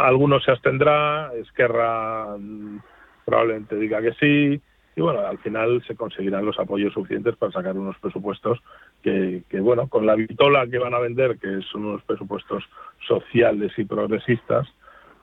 algunos 0.02 0.44
se 0.44 0.50
abstendrá, 0.50 1.32
Esquerra 1.36 2.36
mm, 2.40 2.78
probablemente 3.24 3.76
diga 3.76 4.02
que 4.02 4.14
sí, 4.14 4.62
y 4.96 5.02
bueno, 5.02 5.20
al 5.20 5.38
final 5.38 5.84
se 5.86 5.96
conseguirán 5.96 6.44
los 6.44 6.58
apoyos 6.58 6.92
suficientes 6.92 7.36
para 7.36 7.52
sacar 7.52 7.78
unos 7.78 7.96
presupuestos 8.00 8.58
que, 9.04 9.44
que, 9.48 9.60
bueno, 9.60 9.88
con 9.90 10.08
la 10.08 10.16
vitola 10.16 10.66
que 10.66 10.80
van 10.80 10.96
a 10.96 11.00
vender, 11.00 11.38
que 11.38 11.62
son 11.72 11.86
unos 11.86 12.02
presupuestos 12.02 12.64
sociales 13.08 13.72
y 13.78 13.86
progresistas, 13.86 14.68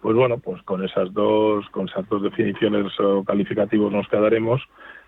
pues 0.00 0.14
bueno, 0.14 0.38
pues 0.38 0.62
con 0.62 0.84
esas 0.84 1.12
dos, 1.12 1.68
con 1.70 1.88
esas 1.88 2.08
dos 2.08 2.22
definiciones 2.22 2.92
o 3.00 3.24
calificativos 3.24 3.90
nos 3.90 4.06
quedaremos 4.06 4.62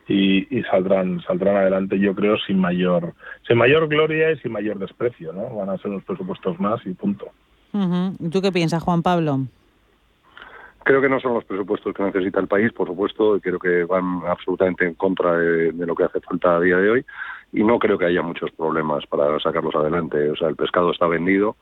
y, 0.09 0.63
saldrán 0.71 1.21
saldrán 1.23 1.57
adelante 1.57 1.99
yo 1.99 2.15
creo 2.15 2.37
sin 2.39 2.59
mayor 2.59 3.15
sin 3.47 3.59
mayor 3.59 3.89
gloria 3.89 4.33
y 4.33 4.39
sin 4.39 4.53
mayor 4.53 4.79
desprecio 4.79 5.33
no 5.33 5.55
van 5.57 5.71
a 5.71 5.79
ser 5.79 5.91
unos 5.91 6.05
presupuestos 6.05 6.59
más 6.59 6.85
y 6.87 6.95
punto 6.95 7.27
¿Tú 8.33 8.41
qué 8.43 8.51
piensas, 8.51 8.83
Juan 8.83 9.03
Pablo? 9.03 9.41
Creo 10.85 11.03
que 11.03 11.09
no 11.09 11.21
son 11.21 11.35
los 11.35 11.45
presupuestos 11.45 11.95
que 11.95 12.03
necesita 12.03 12.41
el 12.41 12.49
país, 12.49 12.73
por 12.73 12.89
supuesto, 12.89 13.37
y 13.37 13.41
creo 13.41 13.59
que 13.59 13.85
van 13.85 14.23
absolutamente 14.27 14.87
en 14.87 14.95
contra 14.95 15.37
de, 15.37 15.73
lo 15.73 15.95
que 15.95 16.05
hace 16.05 16.21
falta 16.21 16.57
a 16.57 16.61
día 16.61 16.79
de 16.79 16.91
hoy, 16.91 17.05
y 17.53 17.63
no 17.63 17.79
creo 17.79 17.99
que 17.99 18.07
haya 18.07 18.23
muchos 18.23 18.51
problemas 18.53 19.07
para 19.07 19.39
sacarlos 19.39 19.75
adelante. 19.75 20.31
O 20.31 20.37
sea, 20.37 20.49
el 20.49 20.57
pescado 20.57 20.93
está 20.93 21.07
vendido, 21.07 21.57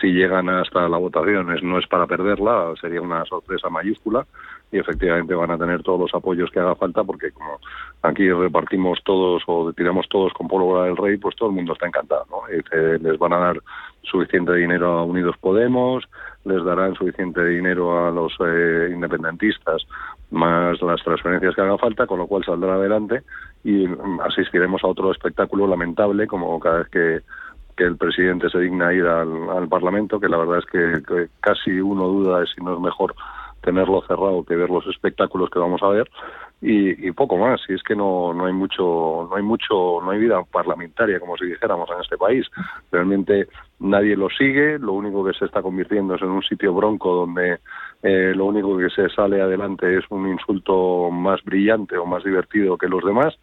si 0.00 0.08
llegan 0.08 0.50
hasta 0.50 0.88
la 0.88 0.98
votación 0.98 1.46
no 1.62 1.78
es 1.78 1.86
para 1.86 2.06
perderla, 2.06 2.74
sería 2.80 3.00
una 3.00 3.24
sorpresa 3.24 3.70
mayúscula, 3.70 4.26
y 4.70 4.78
efectivamente 4.78 5.34
van 5.34 5.50
a 5.50 5.58
tener 5.58 5.82
todos 5.82 6.00
los 6.00 6.14
apoyos 6.14 6.50
que 6.50 6.60
haga 6.60 6.74
falta, 6.74 7.02
porque 7.04 7.30
como 7.32 7.58
aquí 8.02 8.30
repartimos 8.30 8.98
todos 9.04 9.42
o 9.46 9.72
tiramos 9.72 10.08
todos 10.08 10.32
con 10.34 10.48
pólvora 10.48 10.84
del 10.84 10.96
rey, 10.96 11.16
pues 11.16 11.36
todo 11.36 11.48
el 11.48 11.54
mundo 11.54 11.72
está 11.72 11.86
encantado. 11.86 12.26
¿no? 12.30 12.38
les 12.48 13.18
van 13.18 13.32
a 13.32 13.38
dar 13.38 13.60
suficiente 14.02 14.54
dinero 14.54 14.98
a 14.98 15.04
Unidos 15.04 15.36
Podemos, 15.40 16.04
les 16.44 16.64
darán 16.64 16.94
suficiente 16.94 17.44
dinero 17.44 18.06
a 18.06 18.10
los 18.10 18.32
eh, 18.40 18.90
independentistas, 18.92 19.86
más 20.30 20.80
las 20.82 21.02
transferencias 21.02 21.54
que 21.54 21.60
haga 21.60 21.78
falta, 21.78 22.06
con 22.06 22.18
lo 22.18 22.26
cual 22.26 22.44
saldrá 22.44 22.74
adelante 22.74 23.22
y 23.64 23.86
mm, 23.86 24.20
asistiremos 24.20 24.82
a 24.84 24.88
otro 24.88 25.12
espectáculo 25.12 25.66
lamentable, 25.66 26.26
como 26.26 26.58
cada 26.60 26.78
vez 26.78 26.88
que, 26.88 27.20
el 27.78 27.96
presidente 27.96 28.50
se 28.50 28.58
digna 28.58 28.92
ir 28.92 29.06
al, 29.06 29.68
Parlamento, 29.68 30.18
que 30.18 30.28
la 30.28 30.38
verdad 30.38 30.58
es 30.58 30.66
que, 30.66 31.28
casi 31.38 31.80
uno 31.80 32.08
duda 32.08 32.40
de 32.40 32.46
si 32.48 32.60
no 32.60 32.74
es 32.74 32.80
mejor 32.80 33.14
tenerlo 33.60 34.02
cerrado 34.02 34.44
que 34.44 34.56
ver 34.56 34.70
los 34.70 34.86
espectáculos 34.86 35.50
que 35.50 35.58
vamos 35.58 35.82
a 35.82 35.88
ver 35.88 36.08
y, 36.60 37.12
poco 37.12 37.36
más 37.36 37.60
y 37.68 37.74
es 37.74 37.82
que 37.82 37.94
no, 37.94 38.34
no 38.34 38.46
hay 38.46 38.52
mucho 38.52 39.28
no 39.30 39.36
hay 39.36 39.42
mucho 39.42 40.00
no 40.02 40.10
hay 40.10 40.18
vida 40.18 40.42
parlamentaria 40.44 41.20
como 41.20 41.36
si 41.36 41.46
dijéramos 41.46 41.88
en 41.90 42.00
este 42.00 42.16
país. 42.16 42.46
Realmente 42.90 43.48
nadie 43.80 44.16
lo 44.16 44.28
sigue 44.28 44.78
lo 44.78 44.92
único 44.92 45.24
que 45.24 45.32
se 45.34 45.44
está 45.44 45.62
convirtiendo 45.62 46.14
es 46.14 46.22
en 46.22 46.30
un 46.30 46.42
sitio 46.42 46.74
bronco 46.74 47.14
donde 47.14 47.58
eh, 48.02 48.32
lo 48.34 48.46
único 48.46 48.76
que 48.76 48.90
se 48.90 49.08
sale 49.10 49.40
adelante 49.40 49.98
es 49.98 50.04
un 50.10 50.28
insulto 50.28 51.10
más 51.10 51.42
brillante 51.44 51.96
o 51.96 52.06
más 52.06 52.24
divertido 52.24 52.76
que 52.76 52.88
los 52.88 53.04
demás 53.04 53.38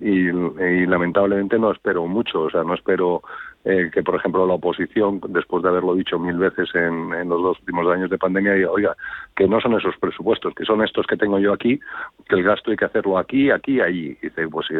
y, 0.00 0.28
y 0.28 0.86
lamentablemente 0.86 1.58
no 1.58 1.70
espero 1.70 2.06
mucho 2.06 2.42
o 2.42 2.50
sea 2.50 2.64
no 2.64 2.74
espero 2.74 3.22
eh, 3.64 3.90
que, 3.92 4.02
por 4.02 4.16
ejemplo, 4.16 4.46
la 4.46 4.54
oposición, 4.54 5.20
después 5.28 5.62
de 5.62 5.70
haberlo 5.70 5.94
dicho 5.94 6.18
mil 6.18 6.36
veces 6.36 6.68
en, 6.74 7.28
los 7.28 7.42
dos 7.42 7.58
últimos 7.60 7.90
años 7.90 8.10
de 8.10 8.18
pandemia, 8.18 8.52
diga, 8.52 8.70
oiga, 8.70 8.96
que 9.34 9.48
no 9.48 9.58
son 9.60 9.74
esos 9.74 9.96
presupuestos, 9.96 10.54
que 10.54 10.66
son 10.66 10.82
estos 10.82 11.06
que 11.06 11.16
tengo 11.16 11.38
yo 11.38 11.52
aquí, 11.52 11.80
que 12.28 12.36
el 12.36 12.42
gasto 12.42 12.70
hay 12.70 12.76
que 12.76 12.84
hacerlo 12.84 13.16
aquí, 13.16 13.50
aquí, 13.50 13.80
allí. 13.80 14.18
Y 14.20 14.26
dice, 14.26 14.48
pues 14.48 14.66
si 14.66 14.74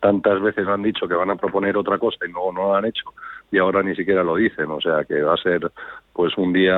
tantas 0.00 0.40
veces 0.42 0.66
han 0.66 0.82
dicho 0.82 1.06
que 1.06 1.14
van 1.14 1.30
a 1.30 1.36
proponer 1.36 1.76
otra 1.76 1.98
cosa 1.98 2.26
y 2.26 2.32
luego 2.32 2.52
no 2.52 2.62
lo 2.64 2.74
han 2.74 2.86
hecho, 2.86 3.04
y 3.52 3.58
ahora 3.58 3.84
ni 3.84 3.94
siquiera 3.94 4.24
lo 4.24 4.34
dicen, 4.34 4.68
o 4.68 4.80
sea, 4.80 5.04
que 5.04 5.22
va 5.22 5.34
a 5.34 5.36
ser 5.36 5.70
pues 6.12 6.36
un 6.36 6.52
día, 6.52 6.76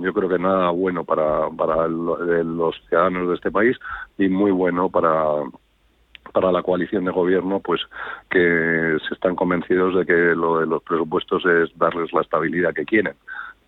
yo 0.00 0.12
creo 0.14 0.28
que 0.30 0.38
nada 0.38 0.70
bueno 0.70 1.04
para, 1.04 1.50
para 1.50 1.88
los 1.88 2.74
ciudadanos 2.88 3.28
de 3.28 3.34
este 3.34 3.50
país 3.50 3.76
y 4.16 4.28
muy 4.28 4.50
bueno 4.50 4.88
para 4.88 5.42
para 6.36 6.52
la 6.52 6.62
coalición 6.62 7.06
de 7.06 7.12
gobierno, 7.12 7.60
pues 7.60 7.80
que 8.28 8.98
se 9.08 9.14
están 9.14 9.34
convencidos 9.34 9.94
de 9.94 10.04
que 10.04 10.12
lo 10.12 10.60
de 10.60 10.66
los 10.66 10.82
presupuestos 10.82 11.42
es 11.46 11.70
darles 11.78 12.12
la 12.12 12.20
estabilidad 12.20 12.74
que 12.74 12.84
quieren. 12.84 13.14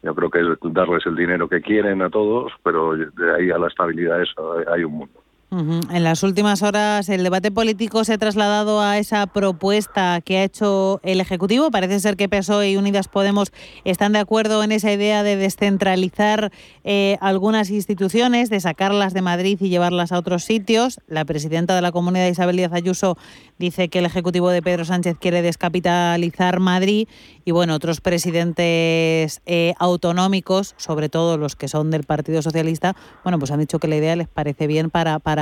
Yo 0.02 0.14
creo 0.14 0.28
que 0.28 0.40
es 0.40 0.46
darles 0.74 1.06
el 1.06 1.16
dinero 1.16 1.48
que 1.48 1.62
quieren 1.62 2.02
a 2.02 2.10
todos, 2.10 2.52
pero 2.62 2.94
de 2.94 3.34
ahí 3.34 3.50
a 3.50 3.56
la 3.56 3.68
estabilidad 3.68 4.20
eso 4.20 4.56
hay 4.70 4.84
un 4.84 4.92
mundo. 4.98 5.18
En 5.50 6.04
las 6.04 6.22
últimas 6.22 6.62
horas 6.62 7.08
el 7.08 7.22
debate 7.22 7.50
político 7.50 8.04
se 8.04 8.12
ha 8.12 8.18
trasladado 8.18 8.80
a 8.82 8.98
esa 8.98 9.26
propuesta 9.26 10.20
que 10.20 10.38
ha 10.38 10.44
hecho 10.44 11.00
el 11.02 11.20
Ejecutivo. 11.20 11.70
Parece 11.70 12.00
ser 12.00 12.16
que 12.16 12.28
PSOE 12.28 12.70
y 12.70 12.76
Unidas 12.76 13.08
Podemos 13.08 13.52
están 13.84 14.12
de 14.12 14.18
acuerdo 14.18 14.62
en 14.62 14.72
esa 14.72 14.92
idea 14.92 15.22
de 15.22 15.36
descentralizar 15.36 16.52
eh, 16.84 17.16
algunas 17.20 17.70
instituciones, 17.70 18.50
de 18.50 18.60
sacarlas 18.60 19.14
de 19.14 19.22
Madrid 19.22 19.58
y 19.60 19.68
llevarlas 19.68 20.12
a 20.12 20.18
otros 20.18 20.44
sitios. 20.44 21.00
La 21.06 21.24
presidenta 21.24 21.74
de 21.74 21.82
la 21.82 21.92
comunidad, 21.92 22.28
Isabel 22.28 22.56
Díaz 22.56 22.72
Ayuso, 22.72 23.16
dice 23.58 23.88
que 23.88 24.00
el 24.00 24.06
Ejecutivo 24.06 24.50
de 24.50 24.62
Pedro 24.62 24.84
Sánchez 24.84 25.16
quiere 25.18 25.40
descapitalizar 25.42 26.60
Madrid 26.60 27.08
y 27.44 27.50
bueno, 27.52 27.74
otros 27.74 28.02
presidentes 28.02 29.40
eh, 29.46 29.74
autonómicos, 29.78 30.74
sobre 30.76 31.08
todo 31.08 31.38
los 31.38 31.56
que 31.56 31.68
son 31.68 31.90
del 31.90 32.04
Partido 32.04 32.42
Socialista, 32.42 32.94
bueno, 33.24 33.38
pues 33.38 33.50
han 33.50 33.60
dicho 33.60 33.78
que 33.78 33.88
la 33.88 33.96
idea 33.96 34.14
les 34.14 34.28
parece 34.28 34.66
bien 34.66 34.90
para 34.90 35.18
para, 35.18 35.37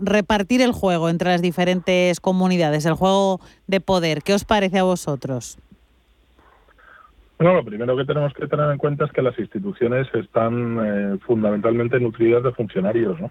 repartir 0.00 0.62
el 0.62 0.72
juego 0.72 1.08
entre 1.08 1.30
las 1.30 1.42
diferentes 1.42 2.20
comunidades, 2.20 2.86
el 2.86 2.94
juego 2.94 3.40
de 3.66 3.80
poder. 3.80 4.22
¿Qué 4.22 4.34
os 4.34 4.44
parece 4.44 4.78
a 4.78 4.84
vosotros? 4.84 5.58
Bueno, 7.38 7.54
lo 7.54 7.64
primero 7.64 7.96
que 7.96 8.04
tenemos 8.04 8.32
que 8.32 8.48
tener 8.48 8.70
en 8.70 8.78
cuenta 8.78 9.04
es 9.04 9.12
que 9.12 9.22
las 9.22 9.38
instituciones 9.38 10.08
están 10.14 10.78
eh, 10.84 11.18
fundamentalmente 11.24 12.00
nutridas 12.00 12.42
de 12.42 12.52
funcionarios, 12.52 13.20
¿no? 13.20 13.30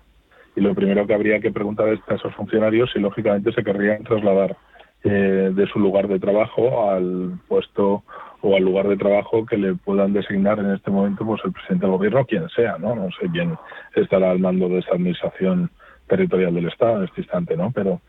Y 0.55 0.61
lo 0.61 0.73
primero 0.73 1.05
que 1.05 1.13
habría 1.13 1.39
que 1.39 1.51
preguntar 1.51 1.89
es 1.89 1.99
a 2.07 2.15
esos 2.15 2.33
funcionarios 2.33 2.89
si 2.93 2.99
lógicamente 2.99 3.51
se 3.51 3.63
querrían 3.63 4.03
trasladar 4.03 4.55
eh, 5.03 5.51
de 5.53 5.67
su 5.67 5.79
lugar 5.79 6.07
de 6.07 6.19
trabajo 6.19 6.89
al 6.89 7.37
puesto 7.47 8.03
o 8.41 8.55
al 8.55 8.63
lugar 8.63 8.87
de 8.87 8.97
trabajo 8.97 9.45
que 9.45 9.57
le 9.57 9.75
puedan 9.75 10.13
designar 10.13 10.59
en 10.59 10.71
este 10.71 10.91
momento 10.91 11.25
pues 11.25 11.41
el 11.43 11.51
presidente 11.51 11.85
del 11.85 11.95
gobierno, 11.95 12.25
quien 12.25 12.47
sea, 12.49 12.77
¿no? 12.77 12.95
No 12.95 13.09
sé 13.19 13.27
quién 13.31 13.57
estará 13.95 14.31
al 14.31 14.39
mando 14.39 14.69
de 14.69 14.79
esa 14.79 14.91
administración 14.91 15.69
territorial 16.07 16.53
del 16.53 16.67
Estado 16.67 16.97
en 16.97 17.03
este 17.05 17.21
instante, 17.21 17.57
¿no? 17.57 17.71
Pero, 17.71 18.01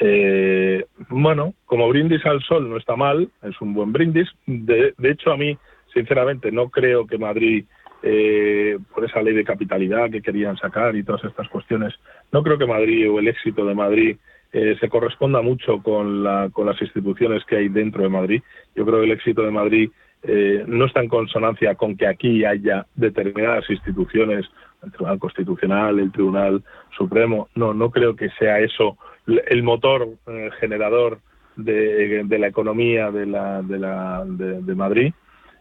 eh, 0.00 0.84
bueno, 1.08 1.54
como 1.66 1.88
brindis 1.88 2.24
al 2.26 2.40
sol 2.42 2.68
no 2.68 2.76
está 2.76 2.96
mal, 2.96 3.28
es 3.42 3.60
un 3.60 3.74
buen 3.74 3.92
brindis. 3.92 4.28
De, 4.46 4.94
de 4.96 5.10
hecho, 5.10 5.32
a 5.32 5.36
mí, 5.36 5.56
sinceramente, 5.92 6.52
no 6.52 6.68
creo 6.68 7.06
que 7.06 7.18
Madrid, 7.18 7.64
eh, 8.02 8.78
por 8.94 9.04
esa 9.04 9.22
ley 9.22 9.34
de 9.34 9.44
capitalidad 9.44 10.10
que 10.10 10.22
querían 10.22 10.56
sacar 10.56 10.94
y 10.94 11.02
todas 11.02 11.24
estas 11.24 11.48
cuestiones, 11.48 11.94
no 12.32 12.42
creo 12.42 12.58
que 12.58 12.66
Madrid 12.66 13.10
o 13.10 13.18
el 13.18 13.28
éxito 13.28 13.64
de 13.64 13.74
Madrid 13.74 14.16
eh, 14.52 14.76
se 14.80 14.88
corresponda 14.88 15.40
mucho 15.42 15.82
con, 15.82 16.24
la, 16.24 16.50
con 16.52 16.66
las 16.66 16.80
instituciones 16.82 17.44
que 17.44 17.56
hay 17.56 17.68
dentro 17.68 18.02
de 18.02 18.08
Madrid. 18.08 18.42
Yo 18.74 18.84
creo 18.84 18.98
que 18.98 19.06
el 19.06 19.12
éxito 19.12 19.42
de 19.42 19.50
Madrid 19.50 19.90
eh, 20.22 20.64
no 20.66 20.86
está 20.86 21.00
en 21.00 21.08
consonancia 21.08 21.74
con 21.76 21.96
que 21.96 22.06
aquí 22.06 22.44
haya 22.44 22.86
determinadas 22.94 23.68
instituciones, 23.70 24.46
el 24.82 24.90
Tribunal 24.92 25.18
Constitucional, 25.18 25.98
el 25.98 26.12
Tribunal 26.12 26.62
Supremo. 26.96 27.48
No, 27.54 27.74
no 27.74 27.90
creo 27.90 28.16
que 28.16 28.28
sea 28.38 28.58
eso 28.58 28.98
el 29.26 29.62
motor 29.62 30.08
eh, 30.26 30.50
generador 30.58 31.20
de, 31.56 32.24
la 32.28 32.46
economía 32.48 33.10
de, 33.10 33.26
la, 33.26 33.62
de, 33.62 33.78
la, 33.78 34.24
de 34.26 34.74
Madrid. 34.74 35.12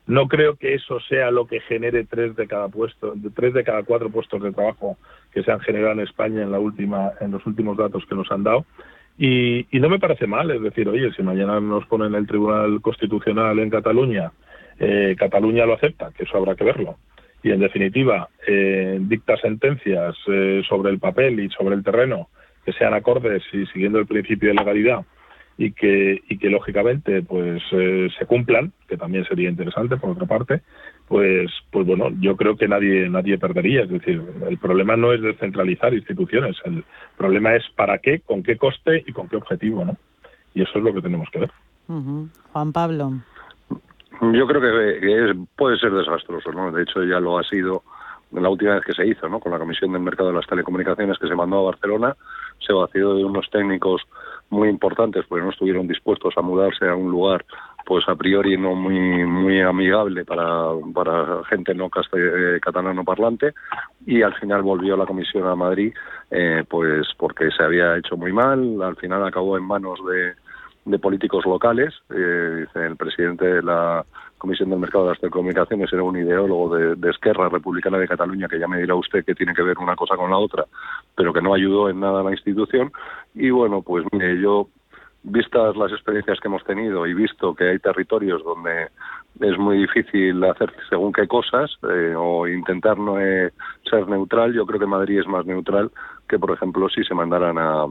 No 0.10 0.28
creo 0.28 0.56
que 0.56 0.74
eso 0.74 1.00
sea 1.02 1.30
lo 1.30 1.46
que 1.46 1.60
genere 1.60 2.04
tres 2.04 2.36
de 2.36 2.48
cada 2.48 2.68
puesto, 2.68 3.14
tres 3.36 3.54
de 3.54 3.64
cada 3.64 3.84
cuatro 3.84 4.10
puestos 4.10 4.42
de 4.42 4.52
trabajo 4.52 4.98
que 5.32 5.44
se 5.44 5.52
han 5.52 5.60
generado 5.60 5.92
en 5.92 6.00
España 6.00 6.42
en 6.42 6.52
la 6.52 6.58
última, 6.58 7.12
en 7.22 7.30
los 7.30 7.46
últimos 7.46 7.78
datos 7.78 8.04
que 8.10 8.16
nos 8.16 8.32
han 8.32 8.44
dado. 8.44 8.66
Y, 9.20 9.68
no 9.74 9.88
me 9.88 10.00
parece 10.00 10.26
mal, 10.26 10.50
es 10.50 10.64
decir, 10.64 10.90
oye, 10.90 11.14
si 11.14 11.22
mañana 11.22 11.60
nos 11.60 11.86
ponen 11.86 12.16
el 12.16 12.26
Tribunal 12.26 12.82
Constitucional 12.82 13.60
en 13.60 13.70
Cataluña, 13.70 14.32
eh, 14.80 15.16
Cataluña 15.16 15.68
lo 15.68 15.76
acepta, 15.76 16.10
que 16.18 16.24
eso 16.24 16.38
habrá 16.38 16.56
que 16.56 16.64
verlo. 16.64 16.98
Y 17.44 17.52
en 17.52 17.60
definitiva, 17.60 18.30
eh, 18.48 18.98
dicta 19.02 19.38
sentencias 19.38 20.16
eh, 20.26 20.64
sobre 20.68 20.90
el 20.90 20.98
papel 20.98 21.40
y 21.40 21.50
sobre 21.50 21.76
el 21.76 21.84
terreno 21.84 22.30
que 22.66 22.74
sean 22.74 22.96
acordes 22.96 23.44
y 23.54 23.68
siguiendo 23.68 24.00
el 24.00 24.08
principio 24.08 24.50
de 24.50 24.56
legalidad 24.56 25.06
y 25.60 25.74
que, 25.74 26.24
y 26.30 26.38
que 26.38 26.50
lógicamente 26.50 27.22
pues 27.22 27.62
eh, 27.74 28.08
se 28.18 28.26
cumplan, 28.26 28.72
que 28.88 28.96
también 28.96 29.26
sería 29.26 29.50
interesante 29.50 29.98
por 29.98 30.12
otra 30.12 30.26
parte, 30.26 30.62
pues, 31.10 31.52
pues 31.70 31.86
bueno, 31.86 32.12
yo 32.22 32.38
creo 32.38 32.56
que 32.56 32.70
nadie, 32.70 33.10
nadie 33.10 33.38
perdería. 33.38 33.82
Es 33.82 33.90
decir, 33.90 34.24
el 34.50 34.58
problema 34.58 34.96
no 34.96 35.12
es 35.12 35.22
descentralizar 35.22 35.94
instituciones, 35.94 36.56
el 36.64 36.86
problema 37.18 37.56
es 37.56 37.64
para 37.76 37.98
qué, 37.98 38.22
con 38.22 38.42
qué 38.42 38.56
coste 38.56 39.04
y 39.06 39.12
con 39.12 39.28
qué 39.28 39.36
objetivo, 39.36 39.84
¿no? 39.84 39.98
Y 40.54 40.62
eso 40.62 40.72
es 40.76 40.84
lo 40.84 40.94
que 40.94 41.02
tenemos 41.02 41.28
que 41.30 41.40
ver. 41.40 41.52
Juan 42.54 42.72
Pablo. 42.72 43.12
Yo 44.22 44.48
creo 44.48 44.62
que, 44.62 45.36
puede 45.58 45.78
ser 45.78 45.92
desastroso, 45.92 46.54
¿no? 46.54 46.72
De 46.72 46.84
hecho, 46.84 47.04
ya 47.04 47.20
lo 47.20 47.38
ha 47.38 47.44
sido 47.44 47.84
la 48.32 48.48
última 48.48 48.76
vez 48.76 48.86
que 48.86 48.94
se 48.94 49.06
hizo, 49.06 49.28
¿no? 49.28 49.42
Con 49.42 49.52
la 49.52 49.60
Comisión 49.60 49.92
del 49.92 50.04
Mercado 50.04 50.30
de 50.30 50.36
las 50.36 50.48
Telecomunicaciones 50.48 51.18
que 51.18 51.28
se 51.28 51.36
mandó 51.36 51.60
a 51.60 51.72
Barcelona, 51.72 52.16
se 52.66 52.72
vació 52.72 53.16
de 53.16 53.26
unos 53.26 53.50
técnicos 53.50 54.04
muy 54.50 54.70
importantes 54.70 55.26
porque 55.28 55.44
no 55.44 55.52
estuvieron 55.52 55.88
dispuestos 55.88 56.34
a 56.38 56.42
mudarse 56.42 56.88
a 56.88 56.96
un 56.96 57.12
lugar 57.12 57.46
pues 57.86 58.08
a 58.08 58.16
priori 58.16 58.58
no 58.58 58.76
muy 58.76 59.26
muy 59.26 59.62
amigable 59.62 60.26
para, 60.26 60.70
para 60.94 61.44
gente 61.46 61.74
no 61.74 61.90
eh, 62.14 62.60
catalano 62.62 63.04
parlante 63.04 63.54
y 64.06 64.22
al 64.22 64.34
final 64.36 64.62
volvió 64.62 64.98
la 64.98 65.06
comisión 65.06 65.48
a 65.48 65.56
Madrid 65.56 65.94
eh, 66.32 66.64
pues 66.70 67.08
porque 67.18 67.50
se 67.52 67.64
había 67.64 67.98
hecho 67.98 68.18
muy 68.18 68.34
mal 68.34 68.82
al 68.82 68.96
final 68.96 69.26
acabó 69.26 69.58
en 69.58 69.64
manos 69.64 70.00
de, 70.06 70.34
de 70.90 71.00
políticos 71.00 71.46
locales 71.46 71.94
eh, 72.10 72.66
el 72.76 72.96
presidente 72.96 73.46
de 73.46 73.64
la 73.64 74.06
Comisión 74.38 74.70
del 74.70 74.80
Mercado 74.80 75.06
de 75.06 75.10
las 75.12 75.20
Telecomunicaciones 75.20 75.92
era 75.92 76.02
un 76.02 76.18
ideólogo 76.18 76.76
de, 76.76 77.10
Esquerra 77.10 77.50
Republicana 77.50 77.98
de 77.98 78.08
Cataluña, 78.08 78.48
que 78.48 78.60
ya 78.60 78.68
me 78.68 78.80
dirá 78.80 78.96
usted 78.96 79.26
que 79.26 79.36
tiene 79.36 79.54
que 79.54 79.62
ver 79.62 79.78
una 79.78 79.96
cosa 79.96 80.16
con 80.16 80.30
la 80.30 80.38
otra, 80.38 80.66
pero 81.16 81.34
que 81.34 81.42
no 81.42 81.54
ayudó 81.54 81.90
en 81.90 82.00
nada 82.00 82.22
a 82.22 82.24
la 82.24 82.32
institución. 82.32 82.92
Y 83.36 83.50
bueno, 83.50 83.82
pues 83.82 84.06
mire, 84.14 84.40
yo, 84.40 84.70
vistas 85.24 85.76
las 85.76 85.92
experiencias 85.92 86.40
que 86.40 86.48
hemos 86.48 86.64
tenido 86.64 87.06
y 87.06 87.14
visto 87.14 87.54
que 87.54 87.70
hay 87.70 87.80
territorios 87.80 88.42
donde 88.44 88.88
es 89.42 89.58
muy 89.58 89.80
difícil 89.80 90.42
hacer 90.46 90.72
según 90.90 91.12
qué 91.12 91.28
cosas 91.28 91.72
eh, 91.92 92.14
o 92.16 92.48
intentar 92.48 92.98
no 92.98 93.16
ser 93.90 94.08
neutral. 94.08 94.54
Yo 94.54 94.66
creo 94.66 94.80
que 94.80 94.86
Madrid 94.86 95.20
es 95.20 95.28
más 95.28 95.46
neutral 95.46 95.92
que, 96.30 96.40
por 96.40 96.52
ejemplo, 96.52 96.88
si 96.88 97.04
se 97.04 97.14
mandaran 97.14 97.58
a, 97.58 97.88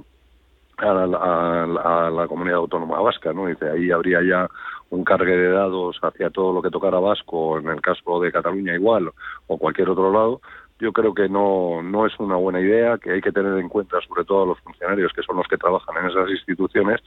a, 0.78 2.10
la, 2.10 2.26
comunidad 2.28 2.58
autónoma 2.58 3.00
vasca, 3.00 3.32
¿no? 3.32 3.46
Dice, 3.46 3.70
ahí 3.70 3.90
habría 3.90 4.20
ya 4.22 4.48
un 4.90 5.04
cargue 5.04 5.36
de 5.36 5.50
dados 5.50 5.98
hacia 6.02 6.30
todo 6.30 6.52
lo 6.52 6.62
que 6.62 6.70
tocara 6.70 6.98
vasco, 6.98 7.58
en 7.58 7.68
el 7.68 7.80
caso 7.80 8.20
de 8.20 8.32
Cataluña 8.32 8.74
igual, 8.74 9.10
o 9.46 9.58
cualquier 9.58 9.90
otro 9.90 10.12
lado, 10.12 10.40
yo 10.80 10.92
creo 10.92 11.12
que 11.12 11.28
no, 11.28 11.82
no 11.82 12.06
es 12.06 12.12
una 12.20 12.36
buena 12.36 12.60
idea, 12.60 12.98
que 12.98 13.10
hay 13.10 13.20
que 13.20 13.32
tener 13.32 13.58
en 13.58 13.68
cuenta 13.68 13.98
sobre 14.06 14.24
todo 14.24 14.44
a 14.44 14.46
los 14.46 14.60
funcionarios 14.60 15.12
que 15.12 15.22
son 15.22 15.36
los 15.36 15.48
que 15.48 15.56
trabajan 15.56 15.96
en 15.96 16.10
esas 16.10 16.30
instituciones 16.30 17.00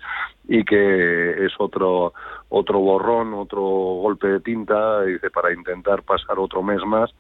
y 0.48 0.64
que 0.66 1.46
es 1.46 1.54
otro, 1.58 2.14
otro 2.50 2.80
borrón, 2.80 3.34
otro 3.34 3.62
golpe 3.62 4.28
de 4.28 4.40
tinta 4.42 5.04
dice, 5.04 5.30
para 5.30 5.54
intentar 5.54 6.04
pasar 6.04 6.38
otro 6.38 6.62
mes 6.62 6.82
más 6.86 7.12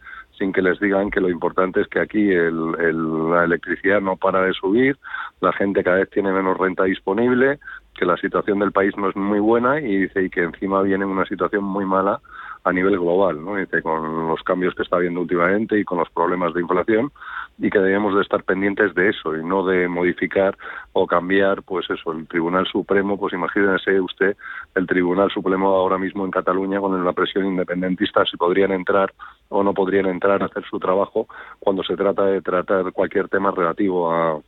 sin 0.42 0.52
que 0.52 0.64
les 0.64 0.80
digan 0.80 1.12
que 1.12 1.22
lo 1.22 1.30
importante 1.30 1.82
es 1.82 1.88
que 1.88 2.00
aquí 2.00 2.30
la 2.32 3.44
electricidad 3.44 4.02
no 4.02 4.18
para 4.18 4.42
de 4.42 4.54
subir, 4.54 4.98
la 5.40 5.54
gente 5.54 5.84
cada 5.84 5.98
vez 5.98 6.10
tiene 6.10 6.34
menos 6.34 6.58
renta 6.58 6.84
disponible, 6.86 7.60
que 7.94 8.06
la 8.06 8.18
situación 8.18 8.58
del 8.58 8.72
país 8.72 8.98
no 8.98 9.10
es 9.10 9.16
muy 9.16 9.40
buena 9.40 9.80
y 9.80 9.98
dice 9.98 10.24
y 10.24 10.30
que 10.32 10.42
encima 10.42 10.82
viene 10.82 11.06
una 11.06 11.26
situación 11.26 11.64
muy 11.64 11.86
mala 11.86 12.20
a 12.64 12.72
nivel 12.72 13.00
global, 13.00 13.44
¿no? 13.44 13.54
Con 13.82 14.28
los 14.28 14.42
cambios 14.44 14.76
que 14.76 14.84
está 14.84 14.98
habiendo 14.98 15.22
últimamente 15.22 15.80
y 15.80 15.84
con 15.84 15.98
los 15.98 16.10
problemas 16.10 16.54
de 16.54 16.62
inflación 16.62 17.12
y 17.58 17.70
que 17.70 17.80
debemos 17.80 18.16
de 18.16 18.22
estar 18.22 18.44
pendientes 18.44 18.94
de 18.96 19.10
eso 19.10 19.36
y 19.36 19.44
no 19.44 19.66
de 19.66 19.88
modificar 19.88 20.58
o 20.94 21.08
cambiar, 21.08 21.64
pues 21.64 21.90
eso, 21.90 22.12
el 22.12 22.28
Tribunal 22.28 22.66
Supremo, 22.68 23.18
pues 23.18 23.34
imagínese 23.34 24.00
usted 24.00 24.36
el 24.76 24.88
Tribunal 24.88 25.32
Supremo 25.32 25.70
ahora 25.70 25.98
mismo 25.98 26.26
en 26.26 26.32
Cataluña 26.32 26.80
con 26.80 27.04
la 27.04 27.14
presión 27.14 27.46
independentista, 27.46 28.26
si 28.26 28.38
podrían 28.38 28.72
entrar 28.72 29.14
o 29.50 29.64
no 29.64 29.74
podrían 29.74 30.06
entrar 30.06 30.42
a 30.42 30.46
hacer 30.46 30.64
su 30.70 30.80
trabajo 30.80 31.28
cuando 31.60 31.84
se 31.84 31.96
trata 31.96 32.26
de 32.26 32.42
tratar 32.42 32.92
cualquier 32.94 33.28
tema 33.28 33.52
relativo 33.52 34.12
a, 34.12 34.40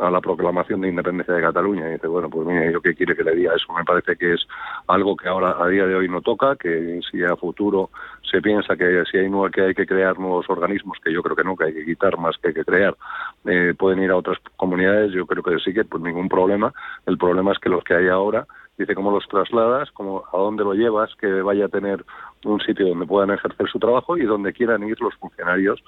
a 0.00 0.10
la 0.10 0.20
proclamación 0.20 0.80
de 0.80 0.88
independencia 0.88 1.34
de 1.34 1.42
Cataluña. 1.42 1.88
Y 1.88 1.92
dice, 1.92 2.06
bueno, 2.06 2.30
pues 2.30 2.46
mira, 2.46 2.70
¿yo 2.70 2.80
qué 2.80 2.94
quiere 2.94 3.14
que 3.14 3.24
le 3.24 3.34
diga? 3.34 3.54
Eso 3.54 3.72
me 3.72 3.84
parece 3.84 4.16
que 4.16 4.34
es 4.34 4.46
algo 4.86 5.16
que 5.16 5.28
ahora 5.28 5.56
a 5.58 5.66
día 5.68 5.86
de 5.86 5.94
hoy 5.94 6.08
no 6.08 6.20
toca, 6.20 6.56
que 6.56 7.00
si 7.10 7.22
a 7.22 7.36
futuro 7.36 7.90
se 8.30 8.40
piensa 8.40 8.76
que 8.76 9.04
si 9.10 9.18
hay, 9.18 9.30
que 9.52 9.62
hay 9.62 9.74
que 9.74 9.86
crear 9.86 10.18
nuevos 10.18 10.48
organismos, 10.48 10.98
que 11.04 11.12
yo 11.12 11.22
creo 11.22 11.36
que 11.36 11.50
que 11.50 11.64
hay 11.64 11.74
que 11.74 11.84
quitar 11.84 12.16
más 12.18 12.36
que, 12.38 12.54
que 12.54 12.64
crear, 12.64 12.96
eh, 13.44 13.74
pueden 13.76 14.02
ir 14.02 14.10
a 14.10 14.16
otras 14.16 14.38
comunidades, 14.56 15.12
yo 15.12 15.26
creo 15.26 15.42
que 15.42 15.58
sí 15.58 15.74
que 15.74 15.84
pues 15.84 16.02
ningún 16.02 16.28
problema. 16.28 16.72
El 17.06 17.18
problema 17.18 17.52
es 17.52 17.58
que 17.58 17.68
los 17.68 17.82
que 17.82 17.94
hay 17.94 18.08
ahora 18.08 18.46
dice 18.80 18.94
cómo 18.94 19.10
los 19.10 19.26
trasladas, 19.28 19.90
cómo, 19.92 20.24
a 20.32 20.36
dónde 20.36 20.64
lo 20.64 20.74
llevas, 20.74 21.14
que 21.16 21.42
vaya 21.42 21.66
a 21.66 21.68
tener 21.68 22.04
un 22.44 22.60
sitio 22.60 22.88
donde 22.88 23.06
puedan 23.06 23.30
ejercer 23.30 23.68
su 23.68 23.78
trabajo 23.78 24.16
y 24.16 24.24
donde 24.24 24.52
quieran 24.52 24.82
ir 24.82 25.00
los 25.00 25.14
funcionarios 25.16 25.82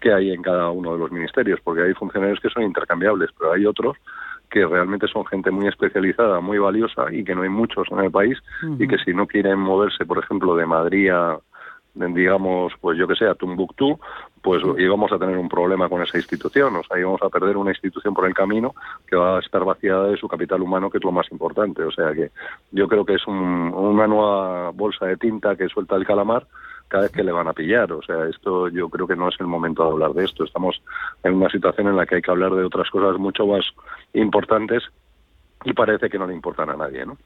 que 0.00 0.12
hay 0.12 0.32
en 0.32 0.42
cada 0.42 0.70
uno 0.70 0.92
de 0.92 0.98
los 0.98 1.12
ministerios, 1.12 1.60
porque 1.62 1.82
hay 1.82 1.94
funcionarios 1.94 2.40
que 2.40 2.48
son 2.48 2.62
intercambiables, 2.62 3.30
pero 3.38 3.52
hay 3.52 3.66
otros 3.66 3.96
que 4.50 4.64
realmente 4.64 5.06
son 5.08 5.26
gente 5.26 5.50
muy 5.50 5.66
especializada, 5.66 6.40
muy 6.40 6.58
valiosa 6.58 7.12
y 7.12 7.22
que 7.22 7.34
no 7.34 7.42
hay 7.42 7.50
muchos 7.50 7.86
en 7.90 7.98
el 7.98 8.10
país 8.10 8.38
y 8.78 8.88
que 8.88 8.96
si 8.98 9.12
no 9.12 9.26
quieren 9.26 9.58
moverse, 9.58 10.06
por 10.06 10.18
ejemplo, 10.18 10.56
de 10.56 10.64
Madrid 10.64 11.10
a, 11.10 11.38
digamos, 11.98 12.72
pues 12.80 12.98
yo 12.98 13.06
que 13.06 13.16
sé, 13.16 13.26
a 13.26 13.34
Tumbuctú, 13.34 13.98
pues 14.42 14.62
íbamos 14.78 15.12
a 15.12 15.18
tener 15.18 15.36
un 15.36 15.48
problema 15.48 15.88
con 15.88 16.02
esa 16.02 16.16
institución, 16.16 16.76
o 16.76 16.82
sea, 16.84 16.98
íbamos 16.98 17.20
a 17.22 17.28
perder 17.28 17.56
una 17.56 17.70
institución 17.70 18.14
por 18.14 18.26
el 18.26 18.34
camino 18.34 18.74
que 19.06 19.16
va 19.16 19.36
a 19.36 19.40
estar 19.40 19.64
vaciada 19.64 20.08
de 20.08 20.16
su 20.16 20.28
capital 20.28 20.62
humano, 20.62 20.90
que 20.90 20.98
es 20.98 21.04
lo 21.04 21.12
más 21.12 21.30
importante. 21.30 21.82
O 21.82 21.90
sea 21.90 22.12
que 22.12 22.30
yo 22.72 22.88
creo 22.88 23.04
que 23.04 23.14
es 23.14 23.26
una 23.26 24.06
nueva 24.06 24.70
bolsa 24.70 25.06
de 25.06 25.16
tinta 25.16 25.56
que 25.56 25.68
suelta 25.68 25.96
el 25.96 26.06
calamar 26.06 26.46
cada 26.88 27.04
vez 27.04 27.12
que 27.12 27.22
le 27.22 27.32
van 27.32 27.48
a 27.48 27.52
pillar. 27.52 27.92
O 27.92 28.02
sea, 28.02 28.26
esto 28.26 28.68
yo 28.68 28.88
creo 28.88 29.06
que 29.06 29.16
no 29.16 29.28
es 29.28 29.34
el 29.40 29.46
momento 29.46 29.84
de 29.84 29.90
hablar 29.90 30.12
de 30.12 30.24
esto. 30.24 30.44
Estamos 30.44 30.80
en 31.22 31.34
una 31.34 31.50
situación 31.50 31.88
en 31.88 31.96
la 31.96 32.06
que 32.06 32.16
hay 32.16 32.22
que 32.22 32.30
hablar 32.30 32.54
de 32.54 32.64
otras 32.64 32.88
cosas 32.90 33.18
mucho 33.18 33.46
más 33.46 33.64
importantes 34.14 34.84
y 35.64 35.72
parece 35.72 36.08
que 36.08 36.18
no 36.18 36.26
le 36.26 36.34
importan 36.34 36.70
a 36.70 36.76
nadie, 36.76 37.04
¿no? 37.04 37.16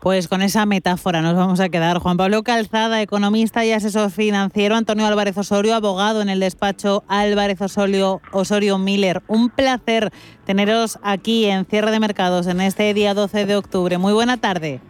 Pues 0.00 0.26
con 0.26 0.42
esa 0.42 0.66
metáfora 0.66 1.22
nos 1.22 1.36
vamos 1.36 1.60
a 1.60 1.68
quedar. 1.68 1.98
Juan 1.98 2.16
Pablo 2.16 2.42
Calzada, 2.42 3.00
economista 3.02 3.64
y 3.64 3.70
asesor 3.70 4.10
financiero, 4.10 4.74
Antonio 4.74 5.06
Álvarez 5.06 5.38
Osorio, 5.38 5.76
abogado 5.76 6.22
en 6.22 6.28
el 6.28 6.40
despacho 6.40 7.04
Álvarez 7.06 7.60
Osorio, 7.60 8.20
Osorio 8.32 8.78
Miller. 8.78 9.22
Un 9.28 9.48
placer 9.48 10.10
teneros 10.44 10.98
aquí 11.02 11.44
en 11.44 11.66
Cierre 11.66 11.92
de 11.92 12.00
Mercados 12.00 12.48
en 12.48 12.60
este 12.60 12.92
día 12.94 13.14
12 13.14 13.46
de 13.46 13.56
octubre. 13.56 13.96
Muy 13.98 14.12
buena 14.12 14.38
tarde. 14.38 14.80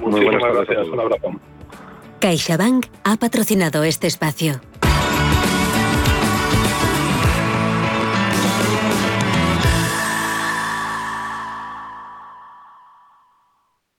Muy 0.00 0.24
buenas 0.24 0.54
gracias. 0.54 0.88
Un 0.88 1.00
abrazo. 1.00 1.32
CaixaBank 2.20 2.86
ha 3.04 3.16
patrocinado 3.16 3.84
este 3.84 4.06
espacio. 4.06 4.60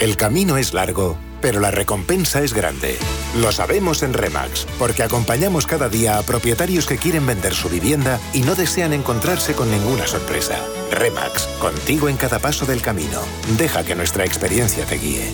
El 0.00 0.16
camino 0.16 0.56
es 0.56 0.72
largo, 0.72 1.18
pero 1.42 1.60
la 1.60 1.70
recompensa 1.70 2.42
es 2.42 2.54
grande. 2.54 2.96
Lo 3.38 3.52
sabemos 3.52 4.02
en 4.02 4.14
Remax, 4.14 4.66
porque 4.78 5.02
acompañamos 5.02 5.66
cada 5.66 5.90
día 5.90 6.16
a 6.16 6.22
propietarios 6.22 6.86
que 6.86 6.96
quieren 6.96 7.26
vender 7.26 7.52
su 7.52 7.68
vivienda 7.68 8.18
y 8.32 8.40
no 8.40 8.54
desean 8.54 8.94
encontrarse 8.94 9.52
con 9.52 9.70
ninguna 9.70 10.06
sorpresa. 10.06 10.56
Remax, 10.90 11.46
contigo 11.60 12.08
en 12.08 12.16
cada 12.16 12.38
paso 12.38 12.64
del 12.64 12.80
camino. 12.80 13.20
Deja 13.58 13.84
que 13.84 13.94
nuestra 13.94 14.24
experiencia 14.24 14.86
te 14.86 14.96
guíe. 14.96 15.30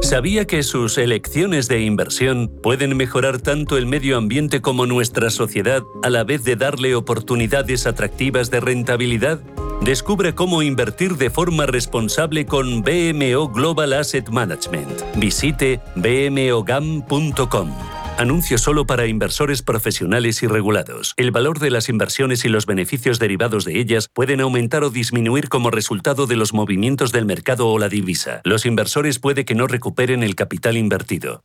¿Sabía 0.00 0.46
que 0.46 0.62
sus 0.62 0.96
elecciones 0.96 1.68
de 1.68 1.82
inversión 1.82 2.50
pueden 2.62 2.96
mejorar 2.96 3.38
tanto 3.38 3.76
el 3.76 3.84
medio 3.84 4.16
ambiente 4.16 4.62
como 4.62 4.86
nuestra 4.86 5.28
sociedad 5.28 5.82
a 6.02 6.08
la 6.08 6.24
vez 6.24 6.42
de 6.44 6.56
darle 6.56 6.94
oportunidades 6.94 7.86
atractivas 7.86 8.50
de 8.50 8.60
rentabilidad? 8.60 9.42
Descubre 9.84 10.32
cómo 10.32 10.62
invertir 10.62 11.16
de 11.16 11.28
forma 11.28 11.66
responsable 11.66 12.46
con 12.46 12.82
BMO 12.82 13.48
Global 13.48 13.94
Asset 13.94 14.28
Management. 14.28 15.02
Visite 15.16 15.80
bmogam.com. 15.96 17.72
Anuncio 18.16 18.58
solo 18.58 18.86
para 18.86 19.08
inversores 19.08 19.60
profesionales 19.62 20.44
y 20.44 20.46
regulados. 20.46 21.14
El 21.16 21.32
valor 21.32 21.58
de 21.58 21.70
las 21.70 21.88
inversiones 21.88 22.44
y 22.44 22.48
los 22.48 22.64
beneficios 22.64 23.18
derivados 23.18 23.64
de 23.64 23.80
ellas 23.80 24.08
pueden 24.14 24.40
aumentar 24.40 24.84
o 24.84 24.90
disminuir 24.90 25.48
como 25.48 25.72
resultado 25.72 26.28
de 26.28 26.36
los 26.36 26.54
movimientos 26.54 27.10
del 27.10 27.26
mercado 27.26 27.66
o 27.66 27.78
la 27.80 27.88
divisa. 27.88 28.40
Los 28.44 28.66
inversores 28.66 29.18
puede 29.18 29.44
que 29.44 29.56
no 29.56 29.66
recuperen 29.66 30.22
el 30.22 30.36
capital 30.36 30.76
invertido. 30.76 31.42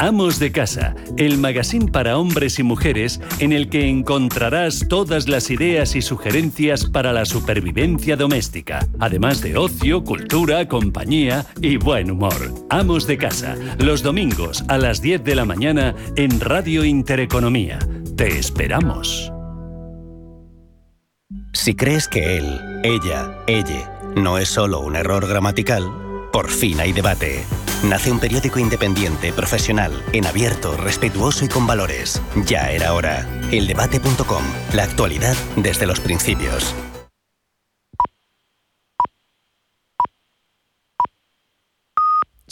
Amos 0.00 0.38
de 0.38 0.52
Casa, 0.52 0.94
el 1.16 1.38
magazine 1.38 1.90
para 1.90 2.18
hombres 2.18 2.60
y 2.60 2.62
mujeres 2.62 3.20
en 3.40 3.52
el 3.52 3.68
que 3.68 3.88
encontrarás 3.88 4.86
todas 4.88 5.28
las 5.28 5.50
ideas 5.50 5.96
y 5.96 6.02
sugerencias 6.02 6.84
para 6.84 7.12
la 7.12 7.24
supervivencia 7.24 8.16
doméstica, 8.16 8.86
además 9.00 9.40
de 9.40 9.56
ocio, 9.56 10.04
cultura, 10.04 10.68
compañía 10.68 11.46
y 11.60 11.78
buen 11.78 12.12
humor. 12.12 12.54
Amos 12.70 13.08
de 13.08 13.18
Casa, 13.18 13.56
los 13.78 14.02
domingos 14.04 14.64
a 14.68 14.78
las 14.78 15.02
10 15.02 15.24
de 15.24 15.34
la 15.34 15.44
mañana 15.44 15.96
en 16.14 16.38
Radio 16.38 16.84
Intereconomía. 16.84 17.80
Te 18.16 18.38
esperamos. 18.38 19.32
Si 21.52 21.74
crees 21.74 22.06
que 22.06 22.38
él, 22.38 22.60
ella, 22.84 23.36
ella 23.48 23.98
no 24.14 24.38
es 24.38 24.48
solo 24.48 24.80
un 24.80 24.94
error 24.94 25.26
gramatical, 25.26 26.07
por 26.32 26.50
fin 26.50 26.80
hay 26.80 26.92
debate. 26.92 27.44
Nace 27.82 28.10
un 28.10 28.18
periódico 28.18 28.58
independiente, 28.58 29.32
profesional, 29.32 30.02
en 30.12 30.26
abierto, 30.26 30.76
respetuoso 30.76 31.44
y 31.44 31.48
con 31.48 31.66
valores. 31.66 32.20
Ya 32.46 32.70
era 32.70 32.92
hora. 32.92 33.26
Eldebate.com. 33.52 34.42
La 34.72 34.84
actualidad 34.84 35.36
desde 35.56 35.86
los 35.86 36.00
principios. 36.00 36.74